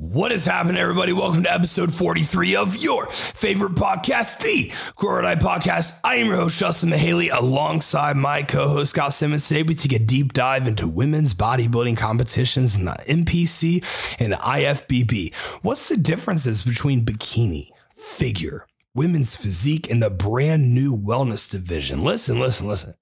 What 0.00 0.30
is 0.30 0.44
happening, 0.44 0.76
everybody? 0.76 1.12
Welcome 1.12 1.42
to 1.42 1.52
episode 1.52 1.92
43 1.92 2.54
of 2.54 2.76
your 2.76 3.06
favorite 3.06 3.72
podcast, 3.72 4.38
the 4.38 4.72
Grow 4.94 5.16
or 5.16 5.22
Die 5.22 5.34
Podcast. 5.34 5.98
I 6.04 6.18
am 6.18 6.28
your 6.28 6.36
host, 6.36 6.60
Justin 6.60 6.90
Mihaly, 6.90 7.30
alongside 7.36 8.16
my 8.16 8.44
co-host, 8.44 8.90
Scott 8.92 9.12
Simmons. 9.12 9.48
Today, 9.48 9.64
we 9.64 9.74
take 9.74 9.92
a 9.92 9.98
deep 9.98 10.34
dive 10.34 10.68
into 10.68 10.86
women's 10.86 11.34
bodybuilding 11.34 11.96
competitions 11.96 12.76
in 12.76 12.84
the 12.84 12.92
NPC 13.08 14.14
and 14.20 14.34
the 14.34 14.36
IFBB. 14.36 15.34
What's 15.62 15.88
the 15.88 15.96
differences 15.96 16.62
between 16.62 17.04
bikini, 17.04 17.70
figure, 17.96 18.68
women's 18.94 19.34
physique, 19.34 19.90
and 19.90 20.00
the 20.00 20.10
brand 20.10 20.72
new 20.72 20.96
wellness 20.96 21.50
division? 21.50 22.04
Listen, 22.04 22.38
listen, 22.38 22.68
listen. 22.68 22.94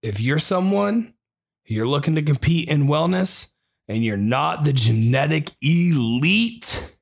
If 0.00 0.20
you're 0.20 0.38
someone 0.38 1.14
you're 1.64 1.88
looking 1.88 2.14
to 2.14 2.22
compete 2.22 2.68
in 2.68 2.86
wellness, 2.86 3.52
and 3.88 4.04
you're 4.04 4.16
not 4.16 4.64
the 4.64 4.72
genetic 4.72 5.50
elite, 5.62 6.94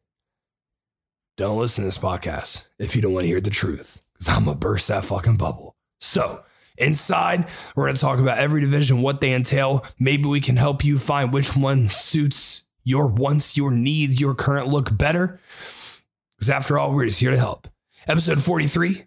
don't 1.36 1.58
listen 1.58 1.82
to 1.82 1.86
this 1.86 1.98
podcast 1.98 2.66
if 2.78 2.94
you 2.94 3.02
don't 3.02 3.12
want 3.12 3.24
to 3.24 3.28
hear 3.28 3.40
the 3.40 3.50
truth, 3.50 4.02
because 4.12 4.28
I'm 4.28 4.44
going 4.44 4.56
to 4.56 4.60
burst 4.60 4.88
that 4.88 5.04
fucking 5.04 5.36
bubble. 5.36 5.76
So, 6.00 6.44
inside, 6.76 7.48
we're 7.74 7.86
going 7.86 7.94
to 7.96 8.00
talk 8.00 8.18
about 8.18 8.38
every 8.38 8.60
division, 8.60 9.02
what 9.02 9.20
they 9.20 9.34
entail. 9.34 9.84
Maybe 9.98 10.28
we 10.28 10.40
can 10.40 10.56
help 10.56 10.84
you 10.84 10.98
find 10.98 11.32
which 11.32 11.56
one 11.56 11.88
suits 11.88 12.68
your 12.84 13.06
wants, 13.06 13.56
your 13.56 13.70
needs, 13.70 14.20
your 14.20 14.34
current 14.34 14.68
look 14.68 14.96
better. 14.96 15.40
Because 16.36 16.50
after 16.50 16.78
all, 16.78 16.92
we're 16.92 17.06
just 17.06 17.20
here 17.20 17.30
to 17.30 17.38
help. 17.38 17.68
Episode 18.06 18.40
43 18.40 19.02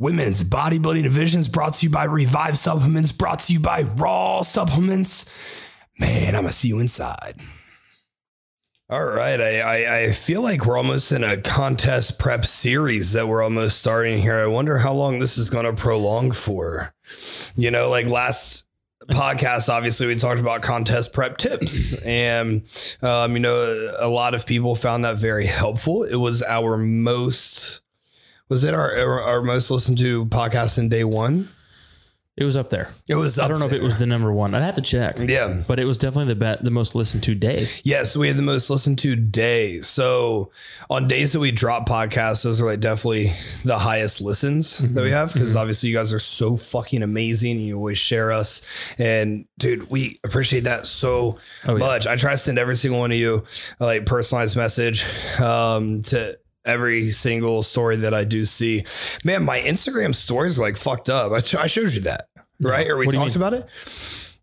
Women's 0.00 0.42
Bodybuilding 0.42 1.04
Divisions 1.04 1.46
brought 1.46 1.74
to 1.74 1.86
you 1.86 1.92
by 1.92 2.04
Revive 2.04 2.58
Supplements, 2.58 3.12
brought 3.12 3.40
to 3.40 3.52
you 3.52 3.60
by 3.60 3.82
Raw 3.82 4.42
Supplements. 4.42 5.30
Man, 5.98 6.34
I'm 6.34 6.42
gonna 6.42 6.52
see 6.52 6.68
you 6.68 6.80
inside. 6.80 7.40
All 8.90 9.04
right, 9.04 9.40
I, 9.40 9.60
I, 9.60 9.98
I 10.00 10.12
feel 10.12 10.42
like 10.42 10.66
we're 10.66 10.76
almost 10.76 11.10
in 11.10 11.24
a 11.24 11.38
contest 11.38 12.18
prep 12.18 12.44
series 12.44 13.14
that 13.14 13.26
we're 13.26 13.42
almost 13.42 13.80
starting 13.80 14.18
here. 14.18 14.36
I 14.36 14.46
wonder 14.46 14.76
how 14.76 14.92
long 14.92 15.18
this 15.18 15.38
is 15.38 15.48
to 15.64 15.72
prolong 15.72 16.32
for. 16.32 16.94
You 17.56 17.70
know, 17.70 17.88
like 17.88 18.06
last 18.06 18.66
podcast, 19.08 19.70
obviously 19.70 20.06
we 20.06 20.16
talked 20.16 20.40
about 20.40 20.60
contest 20.60 21.14
prep 21.14 21.38
tips, 21.38 21.94
and 22.04 22.62
um, 23.00 23.32
you 23.32 23.40
know, 23.40 23.90
a 24.00 24.08
lot 24.08 24.34
of 24.34 24.44
people 24.44 24.74
found 24.74 25.04
that 25.06 25.16
very 25.16 25.46
helpful. 25.46 26.02
It 26.02 26.16
was 26.16 26.42
our 26.42 26.76
most 26.76 27.82
was 28.50 28.64
it 28.64 28.74
our, 28.74 29.22
our 29.22 29.42
most 29.42 29.70
listened 29.70 29.98
to 29.98 30.26
podcast 30.26 30.78
in 30.78 30.90
day 30.90 31.04
one. 31.04 31.48
It 32.36 32.42
was 32.44 32.56
up 32.56 32.68
there. 32.70 32.90
It 33.06 33.14
was. 33.14 33.38
I 33.38 33.46
don't 33.46 33.60
know 33.60 33.66
if 33.66 33.72
it 33.72 33.80
was 33.82 33.96
the 33.98 34.06
number 34.06 34.32
one. 34.32 34.56
I'd 34.56 34.62
have 34.62 34.74
to 34.74 34.82
check. 34.82 35.18
Yeah. 35.20 35.62
But 35.68 35.78
it 35.78 35.84
was 35.84 35.98
definitely 35.98 36.34
the 36.34 36.40
bet, 36.40 36.64
the 36.64 36.70
most 36.72 36.96
listened 36.96 37.22
to 37.24 37.34
day. 37.36 37.68
Yes, 37.84 38.16
we 38.16 38.26
had 38.26 38.36
the 38.36 38.42
most 38.42 38.68
listened 38.70 38.98
to 39.00 39.14
day. 39.14 39.80
So 39.82 40.50
on 40.90 41.06
days 41.06 41.32
that 41.34 41.38
we 41.38 41.52
drop 41.52 41.88
podcasts, 41.88 42.42
those 42.42 42.60
are 42.60 42.66
like 42.66 42.80
definitely 42.80 43.32
the 43.64 43.78
highest 43.78 44.20
listens 44.20 44.78
that 44.78 45.00
we 45.04 45.12
have 45.12 45.32
because 45.32 45.54
obviously 45.54 45.90
you 45.90 45.94
guys 45.96 46.12
are 46.12 46.18
so 46.18 46.56
fucking 46.56 47.04
amazing. 47.04 47.52
And 47.52 47.66
you 47.66 47.76
always 47.76 47.98
share 47.98 48.32
us, 48.32 48.66
and 48.98 49.46
dude, 49.58 49.88
we 49.88 50.18
appreciate 50.24 50.64
that 50.64 50.86
so 50.86 51.38
Oh, 51.68 51.76
yeah. 51.76 51.78
much. 51.78 52.08
I 52.08 52.16
try 52.16 52.32
to 52.32 52.38
send 52.38 52.58
every 52.58 52.74
single 52.74 52.98
one 52.98 53.12
of 53.12 53.16
you 53.16 53.44
a 53.78 53.84
like 53.84 54.06
personalized 54.06 54.56
message 54.56 55.04
um, 55.40 56.02
to. 56.02 56.36
Every 56.64 57.10
single 57.10 57.62
story 57.62 57.96
that 57.96 58.14
I 58.14 58.24
do 58.24 58.44
see, 58.44 58.84
man, 59.22 59.44
my 59.44 59.60
Instagram 59.60 60.14
stories 60.14 60.58
like 60.58 60.76
fucked 60.76 61.10
up. 61.10 61.32
I, 61.32 61.36
I 61.62 61.66
showed 61.66 61.92
you 61.92 62.00
that, 62.02 62.28
right? 62.60 62.88
Or 62.88 62.96
we 62.96 63.06
What 63.06 63.14
talked 63.14 63.36
about 63.36 63.52
it. 63.54 63.68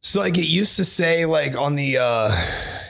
So 0.04 0.20
like 0.20 0.38
it 0.38 0.48
used 0.48 0.76
to 0.78 0.86
say 0.86 1.26
like 1.26 1.58
on 1.58 1.74
the 1.76 1.98
uh 2.00 2.30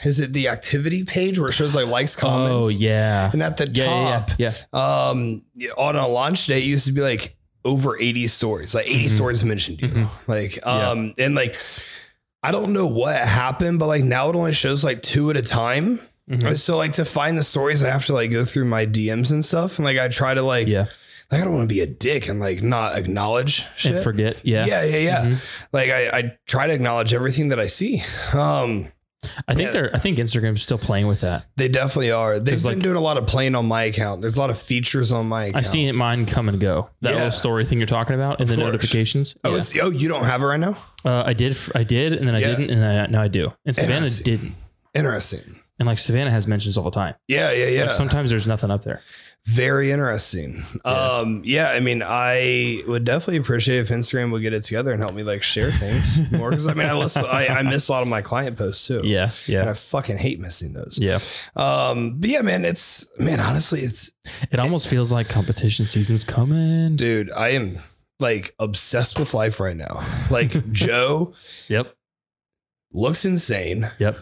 is 0.04 0.20
it 0.20 0.34
the 0.34 0.48
activity 0.48 1.04
page 1.04 1.38
where 1.40 1.50
it 1.50 1.54
shows 1.54 1.76
like 1.76 1.88
likes, 1.88 2.16
comments? 2.16 2.66
Oh 2.66 2.70
yeah. 2.70 3.30
And 3.32 3.42
at 3.44 3.58
the 3.58 3.70
Yeah, 3.72 3.86
yeah, 3.86 4.20
top, 4.20 4.32
yeah. 4.38 4.52
um 4.74 5.44
on 5.78 5.96
a 5.96 6.08
launch 6.08 6.48
day 6.48 6.60
it 6.60 6.64
used 6.66 6.88
to 6.88 6.94
be 6.94 7.02
like 7.02 7.36
over 7.64 7.98
80 8.02 8.28
stories, 8.28 8.74
like 8.76 8.88
80 8.88 8.96
Mm-hmm. 8.96 9.08
stories 9.16 9.44
mentioned 9.44 9.82
you. 9.82 10.08
Like 10.28 10.66
um 10.66 11.14
and 11.18 11.36
like 11.36 11.56
I 12.44 12.52
don't 12.52 12.74
know 12.74 12.88
what 12.88 13.16
happened, 13.16 13.78
but 13.80 13.88
like 13.88 14.04
now 14.04 14.30
it 14.30 14.36
only 14.36 14.54
shows 14.54 14.84
like 14.84 15.02
two 15.04 15.30
at 15.30 15.38
a 15.38 15.42
time. 15.44 16.00
Mhm. 16.32 16.58
So 16.58 16.78
like 16.78 16.94
to 16.94 17.06
find 17.06 17.38
the 17.38 17.44
stories, 17.44 17.84
I 17.84 17.90
have 17.90 18.06
to 18.08 18.14
like 18.14 18.32
go 18.32 18.44
through 18.46 18.66
my 18.66 18.86
DMs 18.86 19.32
and 19.32 19.44
stuff. 19.44 19.78
And 19.80 19.86
like 19.86 19.98
I 19.98 20.08
try 20.08 20.34
to 20.34 20.42
like 20.42 20.68
Yeah. 20.68 20.86
like 21.32 21.42
I 21.42 21.44
don't 21.44 21.54
want 21.54 21.70
to 21.70 21.74
be 21.74 21.82
a 21.82 21.88
dick 21.88 22.28
and 22.30 22.40
like 22.40 22.62
not 22.62 22.98
acknowledge 22.98 23.66
shit. 23.76 23.96
And 23.96 24.04
forget. 24.04 24.38
Yeah. 24.44 24.66
Yeah, 24.66 24.84
yeah, 24.84 24.98
yeah. 24.98 25.26
Mhm. 25.26 25.38
Like 25.74 25.90
I, 25.90 26.08
I 26.18 26.34
try 26.48 26.68
to 26.68 26.74
acknowledge 26.74 27.14
everything 27.14 27.50
that 27.50 27.60
I 27.60 27.68
see. 27.68 28.02
Um, 28.34 28.88
I 29.48 29.54
think 29.54 29.68
Yeah. 29.68 29.72
they're. 29.72 29.96
I 29.96 30.00
think 30.00 30.18
Instagram's 30.18 30.64
still 30.64 30.80
playing 30.80 31.06
with 31.06 31.22
that. 31.22 31.46
they 31.56 31.68
definitely 31.68 32.10
are. 32.12 32.40
They've 32.40 32.56
been 32.56 32.64
like- 32.74 32.80
doing 32.80 32.96
a 32.98 33.02
lot 33.02 33.18
of 33.18 33.28
playing 33.28 33.54
on 33.54 33.68
my 33.68 33.84
account. 33.84 34.22
There's 34.22 34.36
a 34.36 34.40
lot 34.40 34.50
of 34.50 34.58
features 34.58 35.12
on 35.12 35.28
my 35.28 35.44
account. 35.46 35.58
I've 35.58 35.68
seen 35.68 35.88
it 35.88 35.94
mine 35.94 36.26
come 36.26 36.50
and 36.50 36.60
go. 36.60 36.90
That 37.02 37.12
Yeah. 37.12 37.16
little 37.18 37.32
story 37.32 37.64
thing 37.66 37.78
you're 37.78 37.86
talking 37.86 38.16
about 38.16 38.40
in 38.40 38.44
Of 38.44 38.50
the 38.50 38.56
course. 38.56 38.66
notifications. 38.66 39.36
Oh, 39.44 39.56
Yeah. 39.56 39.84
oh, 39.84 39.90
you 39.92 40.08
don't 40.08 40.24
have 40.26 40.42
it 40.42 40.46
right 40.48 40.60
now? 40.60 40.76
Uh, 41.06 41.22
I 41.24 41.34
did. 41.34 41.56
I 41.76 41.84
did, 41.84 42.14
and 42.14 42.28
then 42.28 42.34
I 42.34 42.40
didn't, 42.40 42.72
and 42.72 42.84
I, 42.84 43.06
now 43.06 43.22
I 43.22 43.28
do. 43.28 43.54
And 43.64 43.76
Savannah 43.76 44.10
didn't. 44.10 44.54
Interesting. 44.96 45.60
And 45.82 45.88
like 45.88 45.98
Savannah 45.98 46.30
has 46.30 46.46
mentions 46.46 46.78
all 46.78 46.84
the 46.84 46.92
time. 46.92 47.16
Yeah, 47.28 47.52
yeah, 47.52 47.66
yeah. 47.66 47.82
Like 47.82 47.92
sometimes 47.92 48.30
there's 48.30 48.46
nothing 48.46 48.70
up 48.70 48.84
there. 48.84 49.02
Very 49.46 49.92
interesting. 49.92 50.62
Um, 50.86 51.42
yeah, 51.44 51.72
I 51.72 51.80
mean, 51.80 52.04
I 52.06 52.84
would 52.88 53.04
definitely 53.06 53.38
appreciate 53.38 53.80
if 53.80 53.90
Instagram 53.90 54.32
would 54.32 54.44
get 54.44 54.54
it 54.54 54.64
together 54.64 54.92
and 54.92 55.02
help 55.02 55.16
me 55.16 55.24
like 55.24 55.42
share 55.42 55.72
things 55.72 56.32
more. 56.38 56.52
Because 56.52 56.68
I 56.68 56.76
mean, 56.76 56.86
I 56.86 56.94
listen, 56.94 57.26
I, 57.26 57.48
I 57.48 57.64
miss 57.64 57.90
a 57.90 57.92
lot 57.94 58.04
of 58.04 58.08
my 58.08 58.22
client 58.22 58.56
posts 58.60 58.86
too. 58.88 59.02
Yeah. 59.04 59.32
Yeah. 59.48 59.62
And 59.62 59.70
I 59.72 59.74
fucking 59.74 60.18
hate 60.18 60.40
missing 60.40 60.74
those. 60.74 61.00
Yeah. 61.02 61.18
Um, 61.56 62.20
but 62.20 62.30
yeah, 62.30 62.42
man, 62.44 62.64
it's 62.64 63.12
man, 63.20 63.40
honestly, 63.40 63.80
it's 63.80 64.12
It 64.52 64.60
almost 64.60 64.88
feels 64.88 65.12
like 65.12 65.28
competition 65.30 65.86
season's 65.86 66.24
coming. 66.24 66.96
dude, 66.96 67.32
I 67.32 67.50
am 67.54 67.80
like 68.20 68.54
obsessed 68.60 69.18
with 69.18 69.34
life 69.34 69.60
right 69.60 69.76
now. 69.76 70.06
Like 70.30 70.52
Joe 70.72 71.34
Yep. 71.68 71.92
looks 72.94 73.26
insane. 73.26 73.90
Yep. 73.98 74.20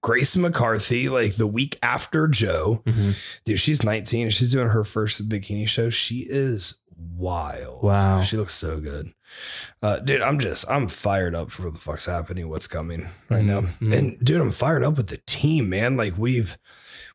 Grace 0.00 0.36
McCarthy, 0.36 1.08
like 1.08 1.34
the 1.36 1.46
week 1.46 1.78
after 1.82 2.28
Joe, 2.28 2.82
Mhm. 2.86 3.16
dude, 3.44 3.58
she's 3.58 3.82
19 3.82 4.24
and 4.26 4.34
she's 4.34 4.52
doing 4.52 4.68
her 4.68 4.84
first 4.84 5.28
bikini 5.28 5.66
show. 5.68 5.90
She 5.90 6.26
is 6.28 6.76
wild. 6.96 7.82
Wow. 7.82 8.20
She 8.20 8.36
looks 8.36 8.54
so 8.54 8.78
good. 8.80 9.10
Uh, 9.82 9.98
dude, 9.98 10.20
I'm 10.20 10.38
just, 10.38 10.64
I'm 10.70 10.86
fired 10.88 11.34
up 11.34 11.50
for 11.50 11.64
what 11.64 11.74
the 11.74 11.80
fuck's 11.80 12.06
happening, 12.06 12.48
what's 12.48 12.68
coming 12.68 13.08
right 13.28 13.44
now. 13.44 13.62
Mhm. 13.62 13.92
And 13.96 14.18
dude, 14.24 14.40
I'm 14.40 14.52
fired 14.52 14.84
up 14.84 14.96
with 14.96 15.08
the 15.08 15.20
team, 15.26 15.68
man. 15.68 15.96
Like 15.96 16.16
we've, 16.16 16.56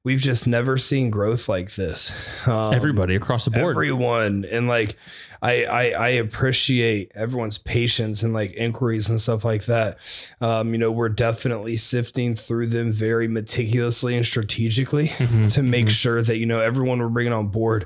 we've 0.07 0.22
just 0.22 0.47
never 0.47 0.78
seen 0.78 1.09
growth 1.09 1.50
like 1.50 1.75
this. 1.75 2.13
Um, 2.47 2.73
Everybody 2.73 3.16
across 3.16 3.44
the 3.45 3.51
board. 3.51 3.75
everyone 3.75 4.45
and 4.50 4.68
like 4.69 4.95
I, 5.41 5.66
I 5.66 5.84
i 5.90 6.09
appreciate 6.25 7.12
everyone's 7.13 7.57
patience 7.57 8.23
and 8.23 8.34
like 8.34 8.53
inquiries 8.53 9.09
and 9.09 9.19
stuff 9.22 9.44
like 9.45 9.66
that 9.66 9.97
um 10.41 10.72
you 10.73 10.79
know 10.79 10.91
we're 10.91 11.09
definitely 11.09 11.75
sifting 11.75 12.34
through 12.35 12.68
them 12.68 12.91
very 12.91 13.28
meticulously 13.28 14.16
and 14.16 14.25
strategically 14.25 15.07
Mhm, 15.09 15.53
to 15.56 15.62
make 15.62 15.88
mhm. 15.88 15.90
sure 15.91 16.22
that 16.24 16.38
you 16.38 16.45
know 16.47 16.59
everyone 16.62 17.00
we're 17.00 17.09
bringing 17.09 17.34
on 17.34 17.50
board 17.50 17.85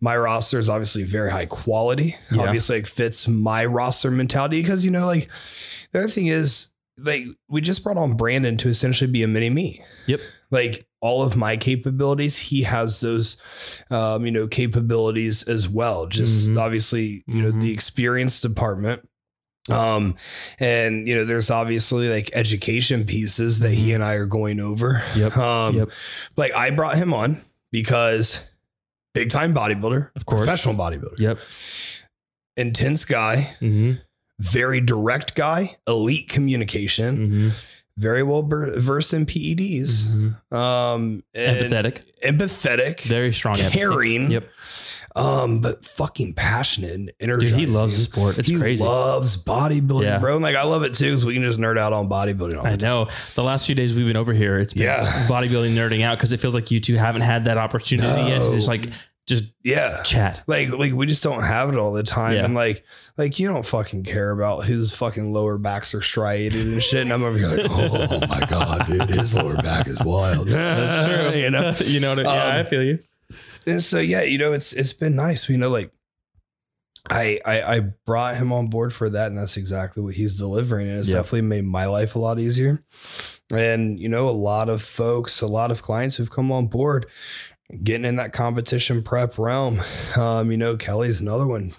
my 0.00 0.16
roster 0.16 0.58
is 0.58 0.68
obviously 0.70 1.04
very 1.04 1.30
high 1.30 1.46
quality 1.46 2.16
Yeah. 2.32 2.42
obviously 2.42 2.78
it 2.78 2.86
fits 2.88 3.28
my 3.28 3.64
roster 3.66 4.10
mentality 4.10 4.60
because 4.62 4.84
you 4.86 4.90
know 4.90 5.06
like 5.06 5.28
the 5.92 6.00
other 6.00 6.08
thing 6.08 6.26
is 6.28 6.67
like 7.02 7.24
we 7.48 7.60
just 7.60 7.82
brought 7.84 7.96
on 7.96 8.16
brandon 8.16 8.56
to 8.56 8.68
essentially 8.68 9.10
be 9.10 9.22
a 9.22 9.28
mini 9.28 9.50
me 9.50 9.80
Yep. 10.06 10.20
like 10.50 10.86
all 11.00 11.22
of 11.22 11.36
my 11.36 11.56
capabilities 11.56 12.38
he 12.38 12.62
has 12.62 13.00
those 13.00 13.36
um, 13.90 14.24
you 14.26 14.32
know 14.32 14.48
capabilities 14.48 15.42
as 15.48 15.68
well 15.68 16.06
just 16.06 16.48
Mhm. 16.48 16.58
obviously 16.60 17.22
you 17.26 17.42
know 17.42 17.52
Mhm. 17.52 17.60
the 17.60 17.72
experience 17.72 18.40
department 18.40 19.06
um 19.70 20.14
and 20.58 21.06
you 21.06 21.14
know 21.14 21.24
there's 21.26 21.50
obviously 21.50 22.08
like 22.08 22.30
education 22.32 23.04
pieces 23.04 23.58
that 23.58 23.72
he 23.72 23.92
and 23.92 24.02
i 24.02 24.14
are 24.14 24.26
going 24.26 24.60
over 24.60 25.02
Yep. 25.14 25.36
um 25.50 25.76
Yep. 25.76 25.90
like 26.36 26.54
i 26.54 26.70
brought 26.70 26.96
him 26.96 27.12
on 27.12 27.36
because 27.70 28.48
big 29.14 29.30
time 29.30 29.52
bodybuilder 29.54 30.10
Of 30.16 30.24
course. 30.26 30.40
professional 30.40 30.74
bodybuilder 30.74 31.18
Yep. 31.18 31.38
intense 32.56 33.04
guy 33.04 33.42
hmm 33.60 33.92
very 34.38 34.80
direct 34.80 35.34
guy 35.34 35.76
elite 35.86 36.28
communication 36.28 37.16
hmm 37.16 37.48
very 37.96 38.22
well 38.22 38.42
versed 38.48 39.12
in 39.12 39.26
peds 39.26 40.06
hmm 40.08 40.54
um 40.54 41.22
Empathetic. 41.34 42.02
empathetic 42.24 43.00
Very 43.02 43.32
strong. 43.32 43.56
empathy. 43.58 43.76
caring 43.78 44.30
Yep. 44.30 44.48
um, 45.16 45.60
but 45.60 45.84
fucking 45.84 46.34
passionate 46.34 47.10
and 47.20 47.40
Dude, 47.40 47.42
he 47.54 47.66
loves 47.66 47.96
the 47.96 48.02
sport. 48.04 48.38
It's 48.38 48.46
crazy. 48.48 48.54
he 48.54 48.60
crazy. 48.60 48.84
loves 48.84 49.42
bodybuilding, 49.42 50.02
Yeah. 50.04 50.18
bro. 50.18 50.34
And 50.34 50.44
like 50.44 50.54
I 50.54 50.62
love 50.62 50.84
it 50.84 50.94
too, 50.94 51.06
because 51.06 51.26
we 51.26 51.34
can 51.34 51.42
just 51.42 51.58
nerd 51.58 51.76
out 51.76 51.92
on 51.92 52.08
bodybuilding. 52.08 52.60
I 52.64 52.76
time. 52.76 52.78
know. 52.78 53.08
The 53.34 53.42
last 53.42 53.66
few 53.66 53.74
days 53.74 53.92
we've 53.94 54.06
been 54.06 54.16
over 54.16 54.32
here, 54.32 54.60
it's 54.60 54.74
been 54.74 54.84
Yeah. 54.84 55.02
bodybuilding 55.26 55.74
nerding 55.74 56.02
out 56.02 56.18
because 56.18 56.32
it 56.32 56.38
feels 56.38 56.54
like 56.54 56.70
you 56.70 56.78
two 56.78 56.94
haven't 56.94 57.22
had 57.22 57.46
that 57.46 57.58
opportunity 57.58 58.28
yet 58.30 58.42
to 58.42 58.52
just 58.54 58.68
like 58.68 58.90
just 59.28 59.52
yeah. 59.62 60.02
chat. 60.02 60.42
Like 60.46 60.70
like 60.70 60.92
we 60.94 61.06
just 61.06 61.22
don't 61.22 61.42
have 61.44 61.68
it 61.68 61.76
all 61.76 61.92
the 61.92 62.02
time. 62.02 62.34
Yeah. 62.34 62.44
And 62.46 62.54
like 62.54 62.84
like 63.16 63.38
you 63.38 63.46
don't 63.46 63.64
fucking 63.64 64.04
care 64.04 64.30
about 64.30 64.64
whose 64.64 64.92
fucking 64.92 65.32
lower 65.32 65.58
backs 65.58 65.94
are 65.94 66.02
striated 66.02 66.66
and 66.66 66.82
shit. 66.82 67.02
And 67.02 67.12
I'm 67.12 67.22
over 67.22 67.38
here 67.38 67.46
like, 67.48 67.66
oh 67.70 68.20
my 68.26 68.40
God, 68.48 68.86
dude, 68.88 69.10
his 69.10 69.36
lower 69.36 69.56
back 69.62 69.86
is 69.86 70.00
wild. 70.02 70.48
That's 70.48 71.06
true. 71.06 71.38
you 71.40 71.50
know? 71.50 71.74
you 71.84 72.00
know 72.00 72.16
what? 72.16 72.26
I- 72.26 72.34
yeah, 72.34 72.44
Um, 72.60 72.66
I 72.66 72.68
feel 72.68 72.82
you. 72.82 72.98
And 73.66 73.82
so 73.82 74.00
yeah, 74.00 74.22
you 74.22 74.38
know, 74.38 74.52
it's 74.54 74.72
it's 74.72 74.94
been 74.94 75.14
nice. 75.14 75.48
You 75.48 75.58
know, 75.58 75.68
like 75.68 75.92
I, 77.10 77.38
I 77.44 77.62
I 77.76 77.80
brought 78.06 78.36
him 78.36 78.52
on 78.52 78.68
board 78.68 78.92
for 78.92 79.08
that, 79.08 79.28
and 79.28 79.38
that's 79.38 79.56
exactly 79.56 80.02
what 80.02 80.14
he's 80.14 80.36
delivering. 80.38 80.88
And 80.88 80.98
it's 80.98 81.08
Yep. 81.08 81.16
definitely 81.18 81.42
made 81.42 81.64
my 81.64 81.86
life 81.86 82.16
a 82.16 82.18
lot 82.18 82.38
easier. 82.38 82.82
And 83.50 83.98
you 83.98 84.08
know, 84.10 84.28
a 84.28 84.30
lot 84.30 84.68
of 84.68 84.82
folks, 84.82 85.40
a 85.40 85.46
lot 85.46 85.70
of 85.70 85.82
clients 85.82 86.16
who've 86.16 86.30
come 86.30 86.52
on 86.52 86.66
board, 86.66 87.06
getting 87.82 88.04
in 88.04 88.16
that 88.16 88.32
competition 88.32 89.02
prep 89.02 89.38
realm. 89.38 89.80
Um, 90.16 90.50
you 90.50 90.56
know, 90.56 90.76
Kelly's 90.76 91.20
another 91.20 91.46
one. 91.46 91.74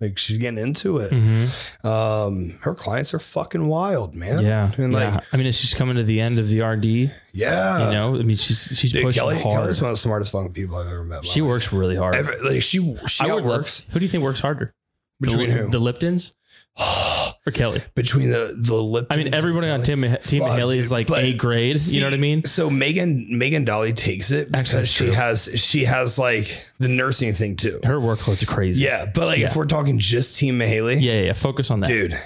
Like 0.00 0.18
she's 0.18 0.38
getting 0.38 0.58
into 0.58 0.98
it. 0.98 1.12
Mhm. 1.12 1.84
Um, 1.84 2.58
her 2.62 2.74
clients 2.74 3.14
are 3.14 3.20
fucking 3.20 3.66
wild, 3.68 4.16
man. 4.16 4.42
Yeah. 4.42 4.70
and 4.76 4.92
like, 4.92 5.14
yeah. 5.14 5.20
I 5.32 5.36
mean, 5.36 5.52
she's 5.52 5.74
coming 5.74 5.94
to 5.94 6.02
the 6.02 6.20
end 6.20 6.40
of 6.40 6.48
the 6.48 6.60
RD. 6.60 7.12
yeah, 7.32 7.86
you 7.86 7.92
know, 7.92 8.16
I 8.16 8.22
mean, 8.24 8.36
she's 8.36 8.68
she's 8.74 8.92
Dude, 8.92 9.04
pushing 9.04 9.20
Kelly, 9.20 9.38
hard. 9.38 9.60
Kelly's 9.60 9.80
one 9.80 9.90
of 9.90 9.94
the 9.96 10.00
smartest 10.00 10.32
fucking 10.32 10.54
people 10.54 10.76
I've 10.76 10.88
ever 10.88 11.04
met. 11.04 11.24
she 11.24 11.40
life. 11.40 11.48
works 11.50 11.72
really 11.72 11.94
hard. 11.94 12.16
Every- 12.16 12.40
like 12.40 12.62
she 12.62 12.96
she 13.06 13.24
I 13.24 13.32
love- 13.34 13.84
Who 13.92 14.00
do 14.00 14.04
you 14.04 14.10
think 14.10 14.24
works 14.24 14.40
harder? 14.40 14.74
between 15.20 15.50
the, 15.50 15.56
who? 15.56 15.70
The 15.70 15.78
Liptons 15.78 16.32
or 17.46 17.52
Kelly? 17.52 17.82
between 17.94 18.30
the 18.30 18.54
the 18.56 18.74
lip. 18.74 19.06
I 19.10 19.16
mean, 19.16 19.34
everybody 19.34 19.68
on 19.68 19.82
Team 19.82 20.02
Team 20.22 20.42
Fuck, 20.42 20.56
Haley 20.58 20.78
is 20.78 20.92
like 20.92 21.08
but 21.08 21.24
A 21.24 21.32
grade. 21.32 21.80
you 21.80 22.00
know 22.00 22.06
what 22.06 22.14
I 22.14 22.18
mean? 22.18 22.44
So 22.44 22.70
Megan 22.70 23.26
Megan 23.38 23.64
Dolly 23.64 23.92
takes 23.92 24.30
it 24.30 24.46
because 24.52 24.58
Actually, 24.74 24.78
that's 24.80 24.88
she 24.90 25.04
true. 25.06 25.12
has 25.14 25.50
she 25.62 25.84
has 25.84 26.18
like 26.18 26.64
the 26.78 26.88
nursing 26.88 27.32
thing 27.32 27.56
too. 27.56 27.80
Her 27.84 27.98
workloads 27.98 28.42
are 28.42 28.46
crazy. 28.46 28.84
Yeah, 28.84 29.06
but 29.12 29.26
like 29.26 29.38
if 29.40 29.50
Yeah. 29.52 29.58
we're 29.58 29.66
talking 29.66 29.98
just 29.98 30.38
Team 30.38 30.60
Haley, 30.60 30.96
yeah, 30.98 31.12
yeah. 31.14 31.20
yeah. 31.26 31.32
Focus 31.32 31.70
on 31.70 31.80
that. 31.80 31.86
dude, 31.88 32.18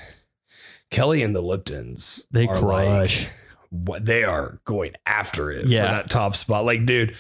Kelly 0.91 1.23
and 1.23 1.35
the 1.35 1.43
Liptons, 1.43 2.29
They 2.31 2.47
are 2.47 2.57
crush. 2.57 3.25
Like, 3.25 3.33
what 3.71 4.07
they 4.07 4.23
are 4.23 4.61
going 4.65 4.93
after 5.07 5.51
it 5.51 5.67
Yeah. 5.67 5.87
for 5.87 5.93
that 5.95 6.09
top 6.11 6.37
spot. 6.37 6.65
Like, 6.65 6.87
dude, 6.87 7.15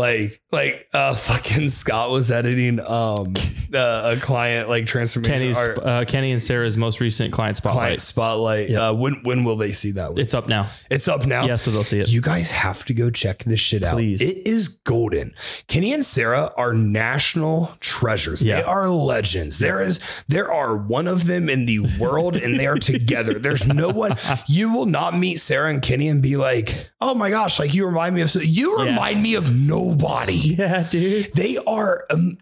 like 0.00 0.40
like 0.50 0.88
uh 0.94 1.14
fucking 1.28 1.68
Scott 1.68 2.10
was 2.10 2.30
editing 2.30 2.80
um 2.80 3.34
uh, 3.74 4.16
a 4.16 4.20
client 4.20 4.68
like 4.68 4.86
transformation 4.86 5.32
Kenny's 5.32 5.58
uh, 5.58 6.04
Kenny 6.08 6.32
and 6.32 6.42
Sarah's 6.42 6.76
most 6.76 6.98
recent 7.00 7.32
client 7.32 7.56
spotlight. 7.56 7.82
client 7.84 8.00
spotlight. 8.00 8.70
Yeah. 8.70 8.88
Uh, 8.88 8.94
when 8.94 9.20
when 9.22 9.44
will 9.44 9.56
they 9.56 9.70
see 9.72 9.92
that? 9.92 10.12
One? 10.12 10.18
It's 10.20 10.34
up 10.34 10.48
now. 10.48 10.68
It's 10.90 11.06
up 11.06 11.26
now. 11.26 11.44
Yeah, 11.46 11.56
so 11.56 11.70
they'll 11.70 11.84
see 11.84 12.00
it. 12.00 12.10
You 12.10 12.20
guys 12.20 12.50
have 12.50 12.84
to 12.86 12.94
go 12.94 13.10
check 13.10 13.40
this 13.44 13.60
shit 13.60 13.82
out. 13.84 13.94
Please. 13.94 14.20
It 14.22 14.46
is 14.48 14.68
golden. 14.68 15.32
Kenny 15.68 15.92
and 15.92 16.04
Sarah 16.04 16.50
are 16.56 16.72
national 16.74 17.70
treasures. 17.80 18.42
Yeah. 18.42 18.56
They 18.60 18.62
are 18.66 18.88
legends. 18.88 19.58
There 19.58 19.80
is 19.80 20.00
there 20.28 20.50
are 20.50 20.76
one 20.76 21.06
of 21.06 21.26
them 21.26 21.48
in 21.48 21.66
the 21.66 21.80
world 22.00 22.36
and 22.36 22.58
they 22.58 22.66
are 22.66 22.76
together. 22.92 23.38
There's 23.38 23.66
no 23.66 23.90
one 23.90 24.16
you 24.48 24.72
will 24.72 24.86
not 24.86 25.16
meet 25.16 25.36
Sarah 25.36 25.70
and 25.70 25.82
Kenny 25.82 26.08
and 26.08 26.22
be 26.22 26.36
like, 26.36 26.90
"Oh 27.00 27.14
my 27.14 27.30
gosh, 27.30 27.58
like 27.58 27.74
you 27.74 27.86
remind 27.86 28.14
me 28.14 28.22
of 28.22 28.30
so 28.30 28.40
you 28.42 28.78
Yeah. 28.78 28.86
remind 28.86 29.22
me 29.22 29.34
of 29.34 29.54
nobody." 29.90 30.34
yeah, 30.34 30.86
dude. 30.90 31.32
They 31.34 31.56
are 31.66 32.04
um, 32.10 32.38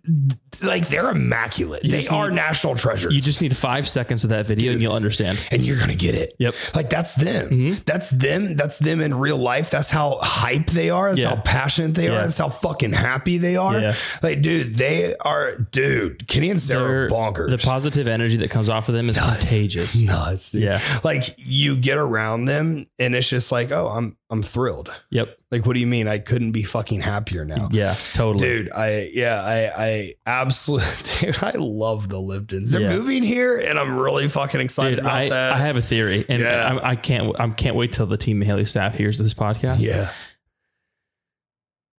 like 0.65 0.89
they're 0.89 1.11
immaculate. 1.11 1.83
They 1.85 2.07
are 2.09 2.29
need- 2.31 2.37
national 2.37 2.75
treasures. 2.77 3.15
You 3.15 3.21
just 3.21 3.41
need 3.43 3.57
five 3.57 3.87
seconds 3.89 4.25
of 4.25 4.31
that 4.31 4.47
video 4.47 4.73
and 4.73 4.81
you'll 4.83 4.93
understand. 4.95 5.39
and 5.51 5.63
you're 5.63 5.79
gonna 5.79 5.95
get 5.95 6.15
it. 6.15 6.35
Yep. 6.39 6.55
Mm-hmm. 6.55 6.77
Like 6.77 6.91
that's 6.91 7.15
them. 7.15 7.75
That's 7.87 8.11
them. 8.11 8.57
That's 8.57 8.79
them 8.79 9.01
in 9.01 9.15
real 9.15 9.37
life. 9.39 9.71
That's 9.71 9.91
how 9.91 10.19
hype 10.21 10.67
they 10.67 10.91
are. 10.91 11.09
That's 11.11 11.21
Yeah. 11.21 11.37
how 11.37 11.43
passionate 11.43 11.95
they 11.95 12.09
are. 12.09 12.23
That's 12.23 12.39
how 12.39 12.49
fucking 12.49 12.93
happy 12.93 13.39
they 13.39 13.57
are. 13.57 13.79
Yeah. 13.79 13.95
Like, 14.23 14.43
dude, 14.43 14.75
they 14.75 15.15
are. 15.21 15.59
Dude, 15.59 16.27
Kenny 16.29 16.51
and 16.51 16.61
Sarah 16.61 17.09
They're- 17.09 17.11
bonkers. 17.11 17.51
The 17.51 17.59
positive 17.59 18.09
energy 18.09 18.37
that 18.39 18.51
comes 18.51 18.69
off 18.69 18.89
of 18.89 18.95
them 18.95 19.09
is 19.09 19.19
contagious. 19.19 20.01
Nuts. 20.03 20.53
dude. 20.53 20.63
Yeah. 20.63 20.81
Like 21.05 21.23
you 21.37 21.77
get 21.77 21.99
around 21.99 22.47
them, 22.47 22.87
and 22.99 23.15
it's 23.15 23.29
just 23.29 23.53
like, 23.53 23.71
oh, 23.71 23.89
I'm 23.89 24.17
I'm 24.31 24.43
thrilled. 24.43 24.91
Yep. 25.11 25.38
Like, 25.51 25.65
what 25.65 25.73
do 25.73 25.81
you 25.81 25.87
mean? 25.87 26.09
I 26.09 26.19
couldn't 26.19 26.53
be 26.53 26.63
fucking 26.63 27.01
happier 27.01 27.45
now. 27.47 27.69
Yeah, 27.71 27.95
totally. 28.13 28.39
Dude, 28.65 28.71
I 28.73 29.11
yeah, 29.15 29.41
I 29.43 29.73
I 29.87 30.15
absolutely 30.27 30.89
dude, 31.33 31.43
I 31.43 31.53
love 31.57 32.11
the 32.11 32.19
Liptons. 32.19 32.71
They're 32.71 32.83
Yeah. 32.83 32.97
moving 32.97 33.23
here 33.23 33.57
and 33.59 33.79
I'm 33.79 33.97
really 33.99 34.29
fucking 34.29 34.61
excited 34.61 34.97
Dude, 34.97 35.07
about 35.07 35.15
I, 35.15 35.29
that. 35.31 35.53
I 35.55 35.59
have 35.61 35.77
a 35.77 35.81
theory, 35.81 36.27
and 36.29 36.43
Yeah. 36.43 36.79
I, 36.83 36.91
I 36.91 36.97
can't 36.97 37.41
I 37.41 37.49
can't 37.49 37.77
wait 37.77 37.93
till 37.93 38.05
the 38.07 38.19
Team 38.19 38.43
Haley 38.43 38.67
staff 38.67 38.95
hears 38.95 39.19
this 39.19 39.33
podcast. 39.33 39.79
yeah. 39.81 40.11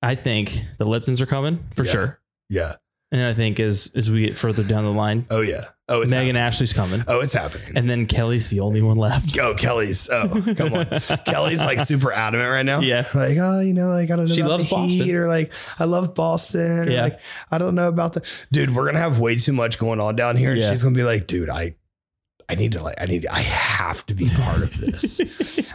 I 0.02 0.16
think 0.16 0.62
the 0.78 0.86
Liptons 0.86 1.20
are 1.20 1.26
coming 1.26 1.66
for 1.76 1.84
Yeah. 1.86 1.92
sure, 1.92 2.20
Yeah. 2.50 2.76
And 3.12 3.22
I 3.26 3.34
think 3.34 3.60
as 3.60 3.92
as 3.96 4.10
we 4.12 4.26
get 4.26 4.38
further 4.38 4.64
down 4.64 4.84
the 4.86 4.92
line, 4.94 5.26
Oh 5.30 5.42
yeah. 5.42 5.66
Oh, 5.92 6.02
it's 6.02 6.12
Megan 6.12 6.36
happening. 6.36 6.44
Ashley's 6.44 6.72
coming, 6.74 7.04
Oh, 7.08 7.20
it's 7.22 7.34
happening. 7.34 7.72
and 7.76 7.90
then 7.90 8.06
Kelly's 8.06 8.50
the 8.50 8.60
only 8.60 8.80
one 8.84 8.98
left. 8.98 9.36
oh, 9.40 9.56
Kelly's. 9.56 10.08
Oh, 10.12 10.28
come 10.56 10.74
on. 10.74 10.86
Kelly's 11.26 11.62
like 11.62 11.80
super 11.80 12.12
adamant 12.12 12.48
right 12.52 12.66
now. 12.66 12.80
Yeah. 12.82 13.08
Like, 13.16 13.38
oh, 13.40 13.60
you 13.62 13.74
know, 13.74 13.88
like 13.90 14.12
I 14.12 14.16
don't 14.16 14.26
know 14.28 14.34
She 14.36 14.42
about 14.42 14.52
loves 14.52 14.70
the 14.70 14.76
Boston. 14.76 15.06
Heat, 15.06 15.16
or 15.16 15.28
like 15.28 15.52
I 15.80 15.86
love 15.86 16.14
Boston. 16.14 16.88
Or 16.88 16.92
Yeah. 16.92 17.02
like 17.04 17.20
I 17.50 17.58
don't 17.58 17.74
know 17.74 17.88
about 17.88 18.14
the 18.14 18.22
dude. 18.52 18.76
We're 18.76 18.86
gonna 18.86 19.00
have 19.00 19.20
way 19.20 19.36
too 19.38 19.54
much 19.54 19.80
going 19.80 20.00
on 20.00 20.16
down 20.16 20.38
here, 20.38 20.52
and 20.52 20.62
Yeah. 20.62 20.70
she's 20.70 20.84
gonna 20.84 20.96
be 20.96 21.04
like, 21.04 21.26
dude, 21.26 21.50
I. 21.50 21.76
I 22.50 22.56
need 22.56 22.72
to 22.72 22.84
like. 22.84 22.96
I 23.00 23.06
need. 23.06 23.28
I 23.28 23.42
have 23.42 24.06
to 24.08 24.16
be 24.16 24.28
part 24.28 24.64
of 24.64 24.76
this. 24.80 25.22